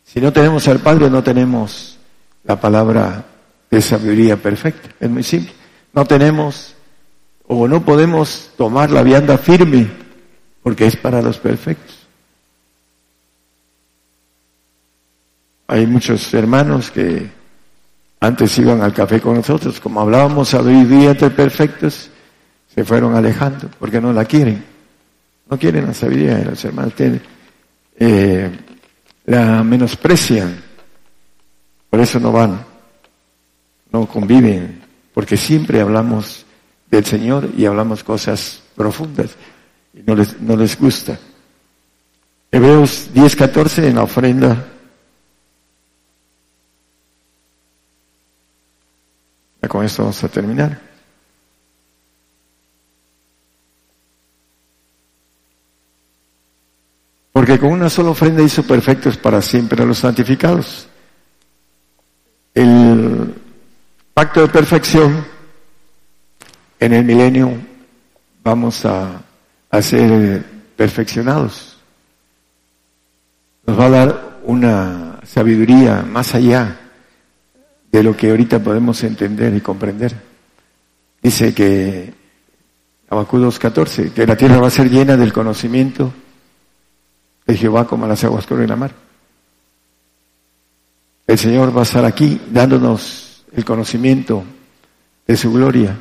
Si 0.03 0.19
no 0.19 0.33
tenemos 0.33 0.67
al 0.67 0.79
Padre, 0.79 1.11
no 1.11 1.23
tenemos 1.23 1.99
la 2.43 2.59
palabra 2.59 3.27
de 3.71 3.81
sabiduría 3.81 4.37
perfecta. 4.37 4.89
Es 4.99 5.09
muy 5.09 5.23
simple. 5.23 5.53
No 5.93 6.05
tenemos 6.05 6.75
o 7.47 7.67
no 7.67 7.85
podemos 7.85 8.51
tomar 8.57 8.91
la 8.91 9.03
vianda 9.03 9.39
firme 9.39 9.89
porque 10.63 10.87
es 10.87 10.97
para 10.97 11.23
los 11.23 11.39
perfectos. 11.39 11.99
Hay 15.67 15.87
muchos 15.87 16.33
hermanos 16.35 16.91
que 16.91 17.31
antes 18.21 18.59
iban 18.59 18.83
al 18.83 18.93
café 18.93 19.21
con 19.21 19.37
nosotros, 19.37 19.81
como 19.81 20.01
hablábamos 20.01 20.49
sabiduría 20.49 21.11
entre 21.11 21.31
perfectos, 21.31 22.11
se 22.75 22.85
fueron 22.85 23.15
alejando 23.15 23.69
porque 23.79 24.01
no 24.01 24.13
la 24.13 24.25
quieren. 24.25 24.65
No 25.49 25.59
quieren 25.59 25.87
la 25.87 25.95
sabiduría 25.95 26.37
de 26.37 26.45
los 26.45 26.65
hermanos, 26.65 26.93
eh, 27.99 28.51
la 29.27 29.65
menosprecian, 29.65 30.57
por 31.89 32.01
eso 32.01 32.21
no 32.21 32.31
van, 32.31 32.70
no 33.93 34.07
conviven, 34.07 34.83
porque 35.13 35.37
siempre 35.37 35.81
hablamos 35.81 36.47
del 36.91 37.05
Señor 37.05 37.49
y 37.57 37.67
hablamos 37.67 38.03
cosas 38.03 38.63
profundas 38.77 39.31
y 39.95 40.03
no 40.03 40.15
les, 40.15 40.41
no 40.41 40.57
les 40.57 40.79
gusta. 40.79 41.19
Hebreos 42.51 43.11
10, 43.13 43.37
14 43.37 43.89
en 43.89 43.95
la 43.95 44.03
ofrenda. 44.03 44.67
Ya 49.63 49.69
con 49.69 49.85
esto 49.85 50.03
vamos 50.03 50.23
a 50.25 50.29
terminar. 50.29 50.91
Porque 57.33 57.59
con 57.59 57.71
una 57.73 57.89
sola 57.89 58.11
ofrenda 58.11 58.43
hizo 58.43 58.65
perfectos 58.65 59.17
para 59.17 59.41
siempre 59.41 59.83
a 59.83 59.87
los 59.87 59.99
santificados. 59.99 60.89
El 62.53 63.40
pacto 64.15 64.43
de 64.43 64.49
perfección 64.49 65.25
en 66.79 66.93
el 66.95 67.05
milenio 67.05 67.53
vamos 68.43 68.85
a, 68.85 69.23
ser 69.81 70.45
perfeccionados. 70.77 71.79
Nos 73.67 73.79
va 73.79 73.87
a 73.87 73.91
dar 73.91 74.41
una 74.45 75.21
sabiduría 75.25 76.03
más 76.03 76.35
allá 76.35 76.81
de 77.93 78.03
lo 78.03 78.17
que 78.17 78.31
ahorita 78.31 78.59
podemos 78.59 79.03
entender 79.05 79.55
y 79.55 79.61
comprender. 79.61 80.15
Dice 81.23 81.55
que, 81.55 82.13
Abacú 83.11 83.39
2.14, 83.39 84.13
que 84.13 84.27
la 84.27 84.37
tierra 84.37 84.59
va 84.59 84.69
a 84.69 84.71
ser 84.71 84.91
llena 84.91 85.17
del 85.17 85.33
conocimiento 85.33 86.13
de 87.47 87.57
Jehová 87.57 87.87
como 87.87 88.07
las 88.07 88.25
aguas 88.25 88.47
corren 88.47 88.69
la 88.69 88.77
mar. 88.77 88.93
El 91.27 91.39
Señor 91.39 91.77
va 91.77 91.81
a 91.81 91.85
estar 91.85 92.05
aquí 92.05 92.41
dándonos 92.51 93.30
el 93.61 93.65
conocimiento 93.67 94.43
de 95.27 95.37
su 95.37 95.53
gloria 95.53 95.95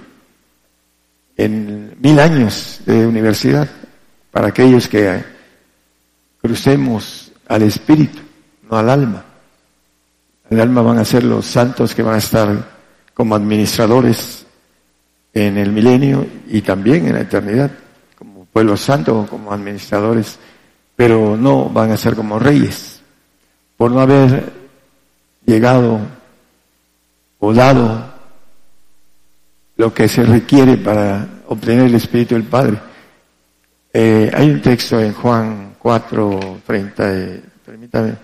en 1.36 1.94
mil 2.00 2.18
años 2.20 2.80
de 2.86 3.06
universidad 3.06 3.70
para 4.32 4.48
aquellos 4.48 4.88
que 4.88 5.22
crucemos 6.42 7.34
al 7.50 7.64
espíritu, 7.64 8.20
no 8.70 8.78
al 8.78 8.90
alma. 8.90 9.26
El 10.50 10.62
alma 10.62 10.82
van 10.82 11.00
a 11.00 11.06
ser 11.06 11.26
los 11.26 11.46
santos 11.46 11.94
que 11.94 12.02
van 12.02 12.16
a 12.16 12.20
estar 12.20 12.80
como 13.14 13.36
administradores 13.36 14.46
en 15.34 15.58
el 15.58 15.74
milenio 15.74 16.26
y 16.48 16.62
también 16.62 17.08
en 17.08 17.14
la 17.14 17.22
eternidad, 17.22 17.72
como 18.18 18.46
pueblo 18.46 18.78
santo, 18.78 19.28
como 19.30 19.52
administradores, 19.52 20.40
pero 20.96 21.36
no 21.36 21.70
van 21.70 21.92
a 21.92 21.98
ser 21.98 22.16
como 22.16 22.40
reyes, 22.40 23.02
por 23.76 23.92
no 23.92 24.00
haber 24.00 24.54
llegado 25.46 26.19
o 27.40 27.54
dado 27.54 28.06
lo 29.78 29.94
que 29.94 30.08
se 30.08 30.24
requiere 30.24 30.78
para 30.78 31.26
obtener 31.48 31.86
el 31.86 31.96
Espíritu 31.96 32.36
del 32.36 32.44
Padre. 32.44 32.78
Eh, 33.94 34.30
hay 34.34 34.50
un 34.50 34.62
texto 34.62 35.00
en 35.00 35.14
Juan 35.14 35.76
4, 35.80 36.60
30, 36.66 37.14
eh, 37.14 37.44
permítame, 37.66 38.16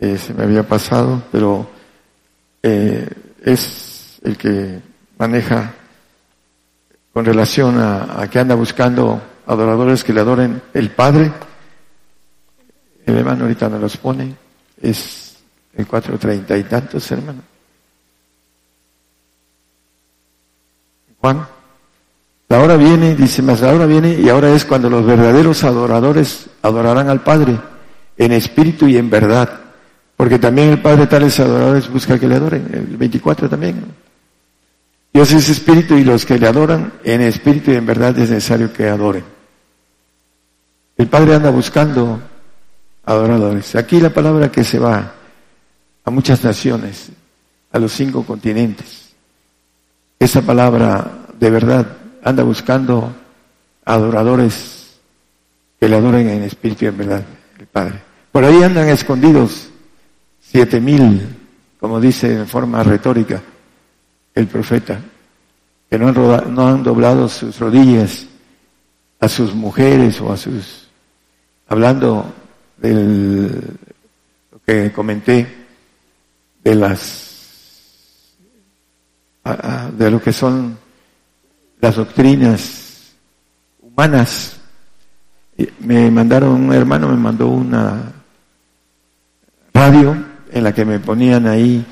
eh, 0.00 0.18
se 0.18 0.34
me 0.34 0.44
había 0.44 0.62
pasado, 0.62 1.22
pero 1.32 1.70
es 2.62 4.18
el 4.24 4.36
que 4.36 4.80
maneja 5.18 5.72
con 7.12 7.24
relación 7.24 7.78
a, 7.78 8.20
a, 8.20 8.28
que 8.28 8.40
anda 8.40 8.56
buscando 8.56 9.22
adoradores 9.46 10.02
que 10.02 10.12
le 10.12 10.20
adoren 10.20 10.60
el 10.74 10.90
Padre. 10.90 11.30
El 13.06 13.16
hermano 13.16 13.44
ahorita 13.44 13.68
nos 13.68 13.80
los 13.80 13.96
pone, 13.96 14.34
es 14.82 15.36
el 15.74 15.86
4.30 15.86 16.58
y 16.58 16.64
tantos, 16.64 17.10
hermano. 17.12 17.55
La 22.48 22.60
hora 22.60 22.76
viene, 22.76 23.16
dice 23.16 23.42
más, 23.42 23.60
la 23.60 23.72
hora 23.72 23.86
viene 23.86 24.14
y 24.14 24.28
ahora 24.28 24.52
es 24.52 24.64
cuando 24.64 24.88
los 24.88 25.04
verdaderos 25.04 25.64
adoradores 25.64 26.48
adorarán 26.62 27.08
al 27.08 27.22
Padre 27.22 27.58
en 28.16 28.32
espíritu 28.32 28.86
y 28.86 28.96
en 28.96 29.10
verdad. 29.10 29.60
Porque 30.16 30.38
también 30.38 30.70
el 30.70 30.80
Padre 30.80 31.06
tales 31.06 31.38
adoradores 31.40 31.90
busca 31.90 32.18
que 32.18 32.28
le 32.28 32.36
adoren. 32.36 32.68
El 32.72 32.96
24 32.96 33.48
también. 33.48 33.84
Dios 35.12 35.32
es 35.32 35.48
espíritu 35.48 35.96
y 35.96 36.04
los 36.04 36.24
que 36.24 36.38
le 36.38 36.46
adoran 36.46 36.92
en 37.02 37.22
espíritu 37.22 37.72
y 37.72 37.76
en 37.76 37.86
verdad 37.86 38.18
es 38.18 38.30
necesario 38.30 38.72
que 38.72 38.88
adoren. 38.88 39.24
El 40.96 41.08
Padre 41.08 41.34
anda 41.34 41.50
buscando 41.50 42.20
adoradores. 43.04 43.74
Aquí 43.76 44.00
la 44.00 44.10
palabra 44.10 44.50
que 44.50 44.64
se 44.64 44.78
va 44.78 45.12
a 46.04 46.10
muchas 46.10 46.42
naciones, 46.44 47.08
a 47.72 47.78
los 47.78 47.92
cinco 47.92 48.24
continentes. 48.24 49.05
Esa 50.18 50.42
palabra 50.42 51.26
de 51.38 51.50
verdad 51.50 51.86
anda 52.22 52.42
buscando 52.42 53.12
adoradores 53.84 54.98
que 55.78 55.88
le 55.88 55.96
adoren 55.96 56.28
en 56.28 56.42
espíritu 56.42 56.86
y 56.86 56.88
en 56.88 56.98
verdad, 56.98 57.24
el 57.58 57.66
Padre. 57.66 58.02
Por 58.32 58.44
ahí 58.44 58.62
andan 58.62 58.88
escondidos 58.88 59.68
siete 60.40 60.80
mil, 60.80 61.22
como 61.78 62.00
dice 62.00 62.34
en 62.34 62.46
forma 62.46 62.82
retórica 62.82 63.42
el 64.34 64.46
profeta, 64.46 65.00
que 65.88 65.98
no 65.98 66.08
han, 66.08 66.54
no 66.54 66.68
han 66.68 66.82
doblado 66.82 67.28
sus 67.28 67.58
rodillas 67.58 68.26
a 69.20 69.28
sus 69.28 69.54
mujeres 69.54 70.20
o 70.20 70.32
a 70.32 70.36
sus, 70.36 70.88
hablando 71.68 72.32
del, 72.76 73.52
lo 74.52 74.58
que 74.66 74.92
comenté, 74.92 75.66
de 76.62 76.74
las 76.74 77.25
de 79.96 80.10
lo 80.10 80.20
que 80.20 80.32
son 80.32 80.76
las 81.80 81.96
doctrinas 81.96 83.14
humanas. 83.80 84.56
Me 85.80 86.10
mandaron, 86.10 86.64
un 86.64 86.72
hermano 86.72 87.08
me 87.08 87.16
mandó 87.16 87.48
una 87.48 88.12
radio 89.72 90.16
en 90.50 90.64
la 90.64 90.74
que 90.74 90.84
me 90.84 90.98
ponían 90.98 91.46
ahí, 91.46 91.84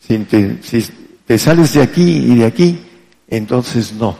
si 0.00 0.18
te, 0.18 1.38
sales 1.38 1.74
de 1.74 1.82
aquí 1.82 2.02
y 2.02 2.36
de 2.36 2.46
aquí, 2.46 2.80
entonces 3.28 3.92
no. 3.92 4.16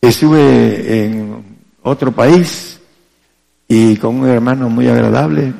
Estuve 0.00 1.04
en 1.04 1.44
otro 1.82 2.12
país 2.12 2.80
y 3.68 3.96
con 3.96 4.16
un 4.16 4.28
hermano 4.28 4.68
muy 4.68 4.88
agradable. 4.88 5.52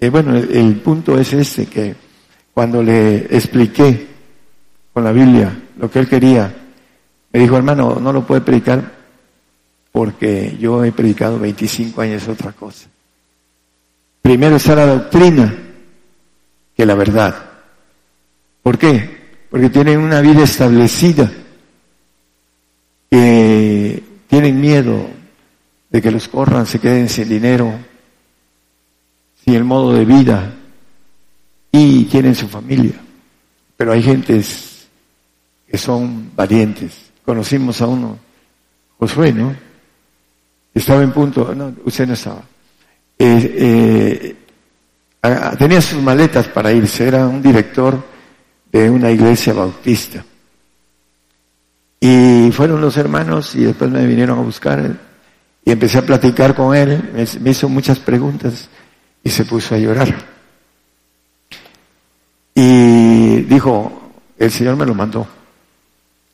Y 0.00 0.08
bueno, 0.08 0.36
el 0.36 0.76
punto 0.76 1.18
es 1.18 1.32
este, 1.32 1.66
que 1.66 1.94
cuando 2.54 2.82
le 2.82 3.26
expliqué 3.36 4.06
con 4.92 5.02
la 5.02 5.10
Biblia 5.10 5.60
lo 5.76 5.90
que 5.90 5.98
él 5.98 6.08
quería, 6.08 6.54
me 7.32 7.40
dijo, 7.40 7.56
hermano, 7.56 7.98
no 8.00 8.12
lo 8.12 8.24
puede 8.24 8.42
predicar 8.42 8.92
porque 9.90 10.56
yo 10.58 10.84
he 10.84 10.92
predicado 10.92 11.38
25 11.38 12.00
años 12.00 12.28
otra 12.28 12.52
cosa. 12.52 12.86
Primero 14.22 14.56
está 14.56 14.76
la 14.76 14.86
doctrina 14.86 15.52
que 16.76 16.86
la 16.86 16.94
verdad. 16.94 17.34
¿Por 18.62 18.78
qué? 18.78 19.24
Porque 19.50 19.68
tienen 19.68 19.98
una 19.98 20.20
vida 20.20 20.44
establecida, 20.44 21.30
que 23.10 24.02
tienen 24.28 24.60
miedo 24.60 25.08
de 25.90 26.02
que 26.02 26.10
los 26.10 26.28
corran, 26.28 26.66
se 26.66 26.78
queden 26.78 27.08
sin 27.08 27.28
dinero, 27.28 27.72
sin 29.44 29.54
el 29.54 29.64
modo 29.64 29.92
de 29.92 30.04
vida 30.04 30.54
y 31.76 32.04
tienen 32.04 32.36
su 32.36 32.46
familia. 32.46 32.94
Pero 33.76 33.90
hay 33.90 34.00
gentes 34.00 34.86
que 35.68 35.76
son 35.76 36.30
valientes. 36.36 37.10
Conocimos 37.24 37.82
a 37.82 37.88
uno, 37.88 38.16
Josué, 38.96 39.32
¿no? 39.32 39.52
Estaba 40.72 41.02
en 41.02 41.10
punto, 41.10 41.52
no, 41.52 41.74
usted 41.84 42.06
no 42.06 42.14
estaba. 42.14 42.42
Eh, 43.18 44.36
eh, 45.20 45.56
tenía 45.58 45.80
sus 45.80 46.00
maletas 46.00 46.46
para 46.46 46.70
irse, 46.70 47.08
era 47.08 47.26
un 47.26 47.42
director 47.42 48.00
de 48.70 48.88
una 48.88 49.10
iglesia 49.10 49.52
bautista. 49.52 50.24
Y 51.98 52.52
fueron 52.52 52.80
los 52.80 52.96
hermanos 52.96 53.52
y 53.56 53.64
después 53.64 53.90
me 53.90 54.06
vinieron 54.06 54.38
a 54.38 54.42
buscar 54.42 54.96
y 55.64 55.72
empecé 55.72 55.98
a 55.98 56.06
platicar 56.06 56.54
con 56.54 56.76
él, 56.76 57.10
me, 57.40 57.50
hizo 57.50 57.68
muchas 57.68 57.98
preguntas 57.98 58.68
y 59.24 59.30
se 59.30 59.44
puso 59.44 59.74
a 59.74 59.78
llorar. 59.78 60.33
Y 62.54 63.40
dijo, 63.42 64.12
el 64.38 64.50
Señor 64.50 64.76
me 64.76 64.86
lo 64.86 64.94
mandó. 64.94 65.26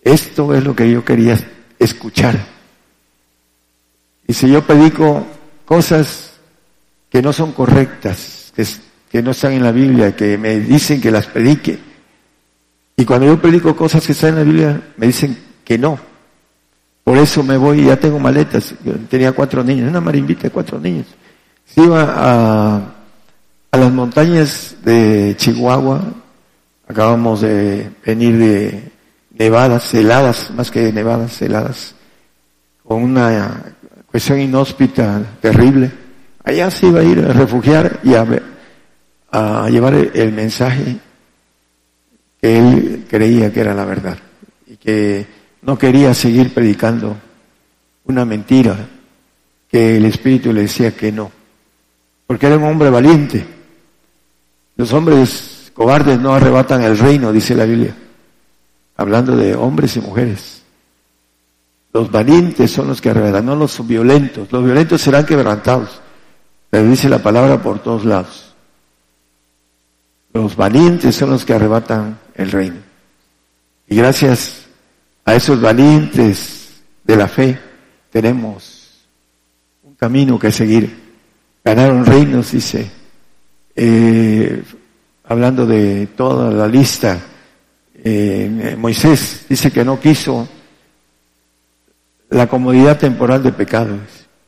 Esto 0.03 0.55
es 0.55 0.65
lo 0.65 0.75
que 0.75 0.91
yo 0.91 1.05
quería 1.05 1.39
escuchar. 1.79 2.39
Y 4.27 4.33
si 4.33 4.51
yo 4.51 4.63
predico 4.65 5.27
cosas 5.65 6.33
que 7.11 7.23
no 7.23 7.33
son 7.33 7.53
correctas, 7.53 8.53
que, 9.11 9.23
no 9.23 9.33
están 9.33 9.53
en 9.53 9.63
la 9.63 9.73
Biblia, 9.73 10.15
que 10.15 10.39
me 10.39 10.61
dicen 10.61 11.01
que 11.01 11.11
las 11.11 11.27
predique, 11.27 11.79
y 12.97 13.05
cuando 13.05 13.27
yo 13.27 13.41
predico 13.41 13.75
cosas 13.75 14.07
que 14.07 14.13
están 14.13 14.31
en 14.31 14.37
la 14.37 14.45
Biblia, 14.45 14.83
me 14.99 15.07
dicen 15.07 15.37
que 15.65 15.79
no. 15.79 15.99
Por 17.03 17.17
eso 17.17 17.43
me 17.43 17.57
voy, 17.57 17.87
ya 17.87 17.97
tengo 17.97 18.19
maletas. 18.19 18.75
Tenía 19.09 19.33
cuatro 19.33 19.65
niños, 19.65 19.89
una 19.89 20.01
marimbita 20.01 20.43
de 20.43 20.51
cuatro 20.51 20.79
niños. 20.79 21.07
Se 21.65 21.83
iba 21.83 22.15
a, 22.17 23.00
a 23.73 23.77
las 23.77 23.93
montañas 23.93 24.77
de 24.85 25.35
Chihuahua, 25.37 26.03
acabamos 26.89 27.43
de 27.43 27.91
venir 28.05 28.37
de 28.37 28.93
nevadas, 29.31 29.95
heladas, 29.95 30.51
más 30.51 30.71
que 30.71 30.93
nevadas, 30.93 31.41
heladas, 31.41 31.95
con 32.83 33.03
una 33.05 33.63
cuestión 34.11 34.41
inhóspita 34.41 35.23
terrible. 35.41 35.91
Allá 36.43 36.71
se 36.71 36.89
iba 36.89 37.01
a 37.01 37.05
ir 37.05 37.21
a 37.21 37.33
refugiar 37.33 38.01
y 38.03 38.15
a, 38.15 38.27
a 39.31 39.69
llevar 39.71 39.95
el 39.95 40.33
mensaje 40.33 40.97
que 42.41 42.59
él 42.59 43.07
creía 43.09 43.53
que 43.53 43.61
era 43.61 43.75
la 43.75 43.85
verdad 43.85 44.19
y 44.67 44.77
que 44.77 45.27
no 45.63 45.79
quería 45.79 46.13
seguir 46.13 46.53
predicando 46.53 47.17
una 48.07 48.25
mentira 48.25 48.77
que 49.71 49.97
el 49.97 50.07
Espíritu 50.07 50.53
le 50.53 50.63
decía 50.63 50.97
que 50.97 51.13
no, 51.13 51.31
porque 52.27 52.47
era 52.47 52.57
un 52.57 52.65
hombre 52.65 52.91
valiente. 52.91 53.60
Los 54.81 54.95
hombres 54.95 55.71
cobardes 55.75 56.19
no 56.19 56.33
arrebatan 56.33 56.81
el 56.81 56.97
reino, 56.97 57.31
dice 57.35 57.55
la 57.55 57.67
Biblia, 57.67 57.95
hablando 58.97 59.37
de 59.37 59.55
hombres 59.55 59.95
y 59.99 60.01
mujeres. 60.01 60.63
Los 61.93 62.11
valientes 62.11 62.71
son 62.71 62.89
los 62.89 62.99
que 62.99 63.11
arrebatan, 63.11 63.45
no 63.45 63.57
los 63.57 63.87
violentos. 63.87 64.51
Los 64.51 64.65
violentos 64.65 65.03
serán 65.03 65.27
quebrantados. 65.27 66.01
Pero 66.71 66.89
dice 66.89 67.11
la 67.11 67.19
palabra 67.19 67.61
por 67.61 67.81
todos 67.81 68.07
lados. 68.07 68.55
Los 70.33 70.57
valientes 70.57 71.15
son 71.15 71.29
los 71.29 71.45
que 71.45 71.53
arrebatan 71.53 72.19
el 72.35 72.51
reino. 72.51 72.81
Y 73.87 73.97
gracias 73.97 74.63
a 75.27 75.35
esos 75.35 75.61
valientes 75.61 76.81
de 77.05 77.17
la 77.17 77.29
fe 77.29 77.61
tenemos 78.09 79.05
un 79.83 79.95
camino 79.95 80.39
que 80.39 80.51
seguir. 80.51 81.13
Ganaron 81.63 82.07
reinos, 82.07 82.53
dice, 82.53 82.91
eh, 83.75 84.63
hablando 85.25 85.67
de 85.67 86.09
toda 86.09 86.51
la 86.51 86.67
lista. 86.67 87.21
Eh, 88.03 88.77
Moisés 88.79 89.47
dice 89.49 89.71
que 89.71 89.85
no 89.85 90.01
quiso 90.01 90.49
la 92.31 92.47
comodidad 92.47 92.99
temporal 92.99 93.43
de 93.43 93.53
pecados. 93.53 94.01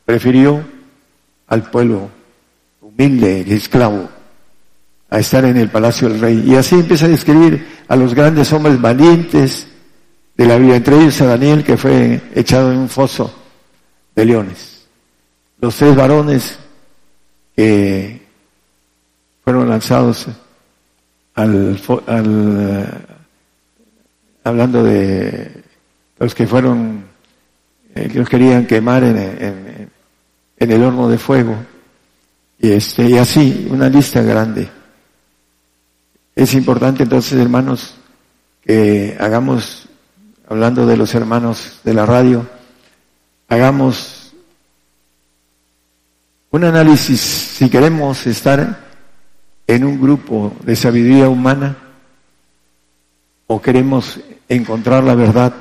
Prefirió 0.05 0.63
al 1.47 1.69
pueblo 1.69 2.09
humilde 2.81 3.45
y 3.47 3.53
esclavo 3.53 4.09
a 5.09 5.19
estar 5.19 5.45
en 5.45 5.57
el 5.57 5.69
palacio 5.69 6.09
del 6.09 6.19
rey. 6.19 6.43
Y 6.45 6.55
así 6.55 6.75
empieza 6.75 7.05
a 7.05 7.09
describir 7.09 7.65
a 7.87 7.95
los 7.95 8.13
grandes 8.13 8.51
hombres 8.51 8.81
valientes 8.81 9.67
de 10.35 10.45
la 10.45 10.57
vida, 10.57 10.75
entre 10.75 10.97
ellos 10.97 11.21
a 11.21 11.25
Daniel 11.25 11.63
que 11.63 11.77
fue 11.77 12.19
echado 12.33 12.71
en 12.71 12.79
un 12.79 12.89
foso 12.89 13.33
de 14.15 14.25
leones. 14.25 14.87
Los 15.61 15.75
tres 15.75 15.95
varones 15.95 16.57
que 17.55 18.22
fueron 19.43 19.69
lanzados 19.69 20.27
al, 21.35 21.79
al 22.07 23.07
hablando 24.43 24.83
de 24.83 25.63
los 26.19 26.35
que 26.35 26.47
fueron 26.47 27.05
eh, 27.95 28.09
que 28.09 28.19
los 28.19 28.29
querían 28.29 28.65
quemar 28.65 29.03
en, 29.03 29.17
en, 29.17 29.91
en, 30.57 30.71
el 30.71 30.83
horno 30.83 31.07
de 31.07 31.17
fuego. 31.17 31.55
Y, 32.59 32.71
este, 32.71 33.05
y 33.05 33.17
así, 33.17 33.67
una 33.69 33.89
lista 33.89 34.21
grande. 34.21 34.69
Es 36.35 36.53
importante 36.53 37.03
entonces, 37.03 37.39
hermanos, 37.39 37.95
que 38.61 39.15
hagamos, 39.19 39.87
hablando 40.47 40.85
de 40.87 40.97
los 40.97 41.13
hermanos 41.13 41.79
de 41.83 41.93
la 41.93 42.05
radio, 42.05 42.47
hagamos 43.47 44.33
un 46.49 46.63
análisis 46.63 47.19
si 47.19 47.69
queremos 47.69 48.25
estar 48.25 48.92
en 49.67 49.83
un 49.83 49.99
grupo 49.99 50.53
de 50.63 50.75
sabiduría 50.75 51.29
humana 51.29 51.77
o 53.47 53.61
queremos 53.61 54.19
encontrar 54.49 55.03
la 55.03 55.15
verdad 55.15 55.53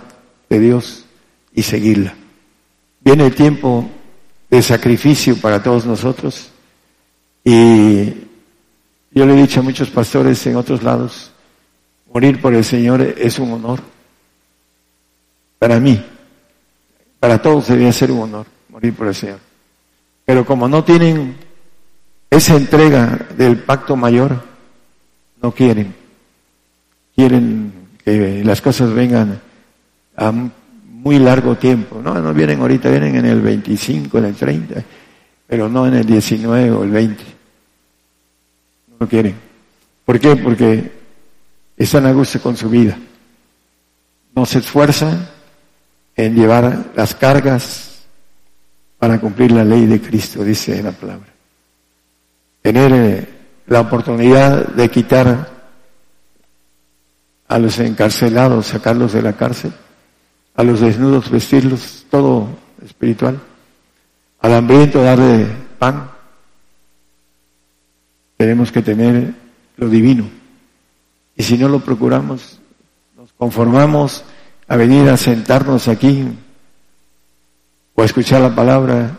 de 0.48 0.58
Dios 0.58 1.04
y 1.54 1.62
seguirla. 1.62 2.14
Viene 3.00 3.26
el 3.26 3.34
tiempo 3.34 3.88
de 4.50 4.62
sacrificio 4.62 5.36
para 5.36 5.62
todos 5.62 5.86
nosotros 5.86 6.50
y 7.44 8.04
yo 9.10 9.26
le 9.26 9.34
he 9.34 9.42
dicho 9.42 9.60
a 9.60 9.62
muchos 9.62 9.90
pastores 9.90 10.46
en 10.46 10.56
otros 10.56 10.82
lados, 10.82 11.32
morir 12.12 12.40
por 12.40 12.54
el 12.54 12.64
Señor 12.64 13.02
es 13.02 13.38
un 13.38 13.52
honor. 13.52 13.80
Para 15.58 15.78
mí, 15.78 16.04
para 17.20 17.40
todos 17.40 17.68
debería 17.68 17.92
ser 17.92 18.10
un 18.10 18.20
honor 18.20 18.46
morir 18.68 18.94
por 18.94 19.06
el 19.06 19.14
Señor. 19.14 19.38
Pero 20.24 20.44
como 20.44 20.68
no 20.68 20.82
tienen 20.82 21.36
esa 22.32 22.56
entrega 22.56 23.26
del 23.36 23.58
pacto 23.58 23.94
mayor, 23.94 24.42
no 25.42 25.52
quieren. 25.52 25.94
Quieren 27.14 27.72
que 28.02 28.42
las 28.42 28.62
cosas 28.62 28.90
vengan 28.90 29.38
a 30.16 30.32
muy 30.32 31.18
largo 31.18 31.56
tiempo. 31.56 32.00
No, 32.02 32.14
no 32.14 32.32
vienen 32.32 32.60
ahorita, 32.60 32.88
vienen 32.88 33.16
en 33.16 33.26
el 33.26 33.42
25, 33.42 34.16
en 34.16 34.24
el 34.24 34.34
30, 34.34 34.82
pero 35.46 35.68
no 35.68 35.86
en 35.86 35.92
el 35.92 36.06
19 36.06 36.70
o 36.70 36.84
el 36.84 36.90
20. 36.90 37.22
No 38.98 39.06
quieren. 39.06 39.34
¿Por 40.06 40.18
qué? 40.18 40.34
Porque 40.36 40.90
están 41.76 42.06
a 42.06 42.12
gusto 42.12 42.40
con 42.40 42.56
su 42.56 42.70
vida. 42.70 42.96
No 44.34 44.46
se 44.46 44.60
esfuerzan 44.60 45.28
en 46.16 46.34
llevar 46.34 46.92
las 46.96 47.14
cargas 47.14 48.04
para 48.98 49.20
cumplir 49.20 49.52
la 49.52 49.64
ley 49.64 49.84
de 49.84 50.00
Cristo, 50.00 50.42
dice 50.42 50.82
la 50.82 50.92
palabra. 50.92 51.31
Tener 52.62 52.92
eh, 52.92 53.28
la 53.66 53.80
oportunidad 53.80 54.68
de 54.68 54.88
quitar 54.88 55.50
a 57.48 57.58
los 57.58 57.78
encarcelados, 57.78 58.68
sacarlos 58.68 59.12
de 59.12 59.22
la 59.22 59.34
cárcel, 59.34 59.72
a 60.54 60.62
los 60.62 60.80
desnudos 60.80 61.30
vestirlos, 61.30 62.06
todo 62.10 62.48
espiritual, 62.84 63.38
al 64.40 64.54
hambriento 64.54 65.02
darle 65.02 65.46
pan, 65.78 66.10
tenemos 68.36 68.72
que 68.72 68.82
tener 68.82 69.34
lo 69.76 69.88
divino. 69.88 70.28
Y 71.36 71.42
si 71.42 71.56
no 71.56 71.68
lo 71.68 71.80
procuramos, 71.80 72.58
nos 73.16 73.32
conformamos 73.34 74.24
a 74.68 74.76
venir 74.76 75.08
a 75.08 75.16
sentarnos 75.16 75.88
aquí 75.88 76.26
o 77.94 78.02
a 78.02 78.04
escuchar 78.04 78.40
la 78.40 78.54
palabra 78.54 79.18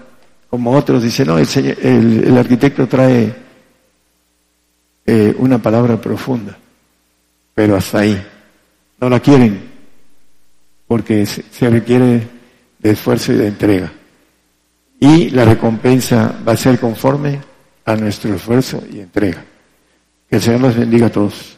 como 0.54 0.70
otros 0.74 1.02
dicen, 1.02 1.26
no, 1.26 1.40
el, 1.40 2.38
arquitecto 2.38 2.88
trae 2.88 3.34
eh, 5.04 5.36
una 5.40 5.58
palabra 5.58 6.00
profunda, 6.00 6.56
pero 7.56 7.76
hasta 7.76 8.02
ahí. 8.02 8.24
No 9.02 9.10
la 9.10 9.20
quieren 9.20 9.60
porque 10.88 11.26
se 11.26 11.70
requiere 11.72 12.28
de 12.78 12.92
esfuerzo 12.92 13.34
y 13.34 13.38
de 13.38 13.48
entrega. 13.48 13.92
Y 15.00 15.32
la 15.32 15.44
recompensa 15.44 16.36
va 16.48 16.52
a 16.52 16.58
ser 16.58 16.80
conforme 16.80 17.42
a 17.84 17.96
nuestro 17.96 18.36
esfuerzo 18.36 18.84
y 18.94 19.00
entrega. 19.00 19.44
Que 20.30 20.36
el 20.36 20.42
Señor 20.44 20.62
nos 20.62 20.78
bendiga 20.78 21.08
a 21.08 21.12
todos. 21.12 21.58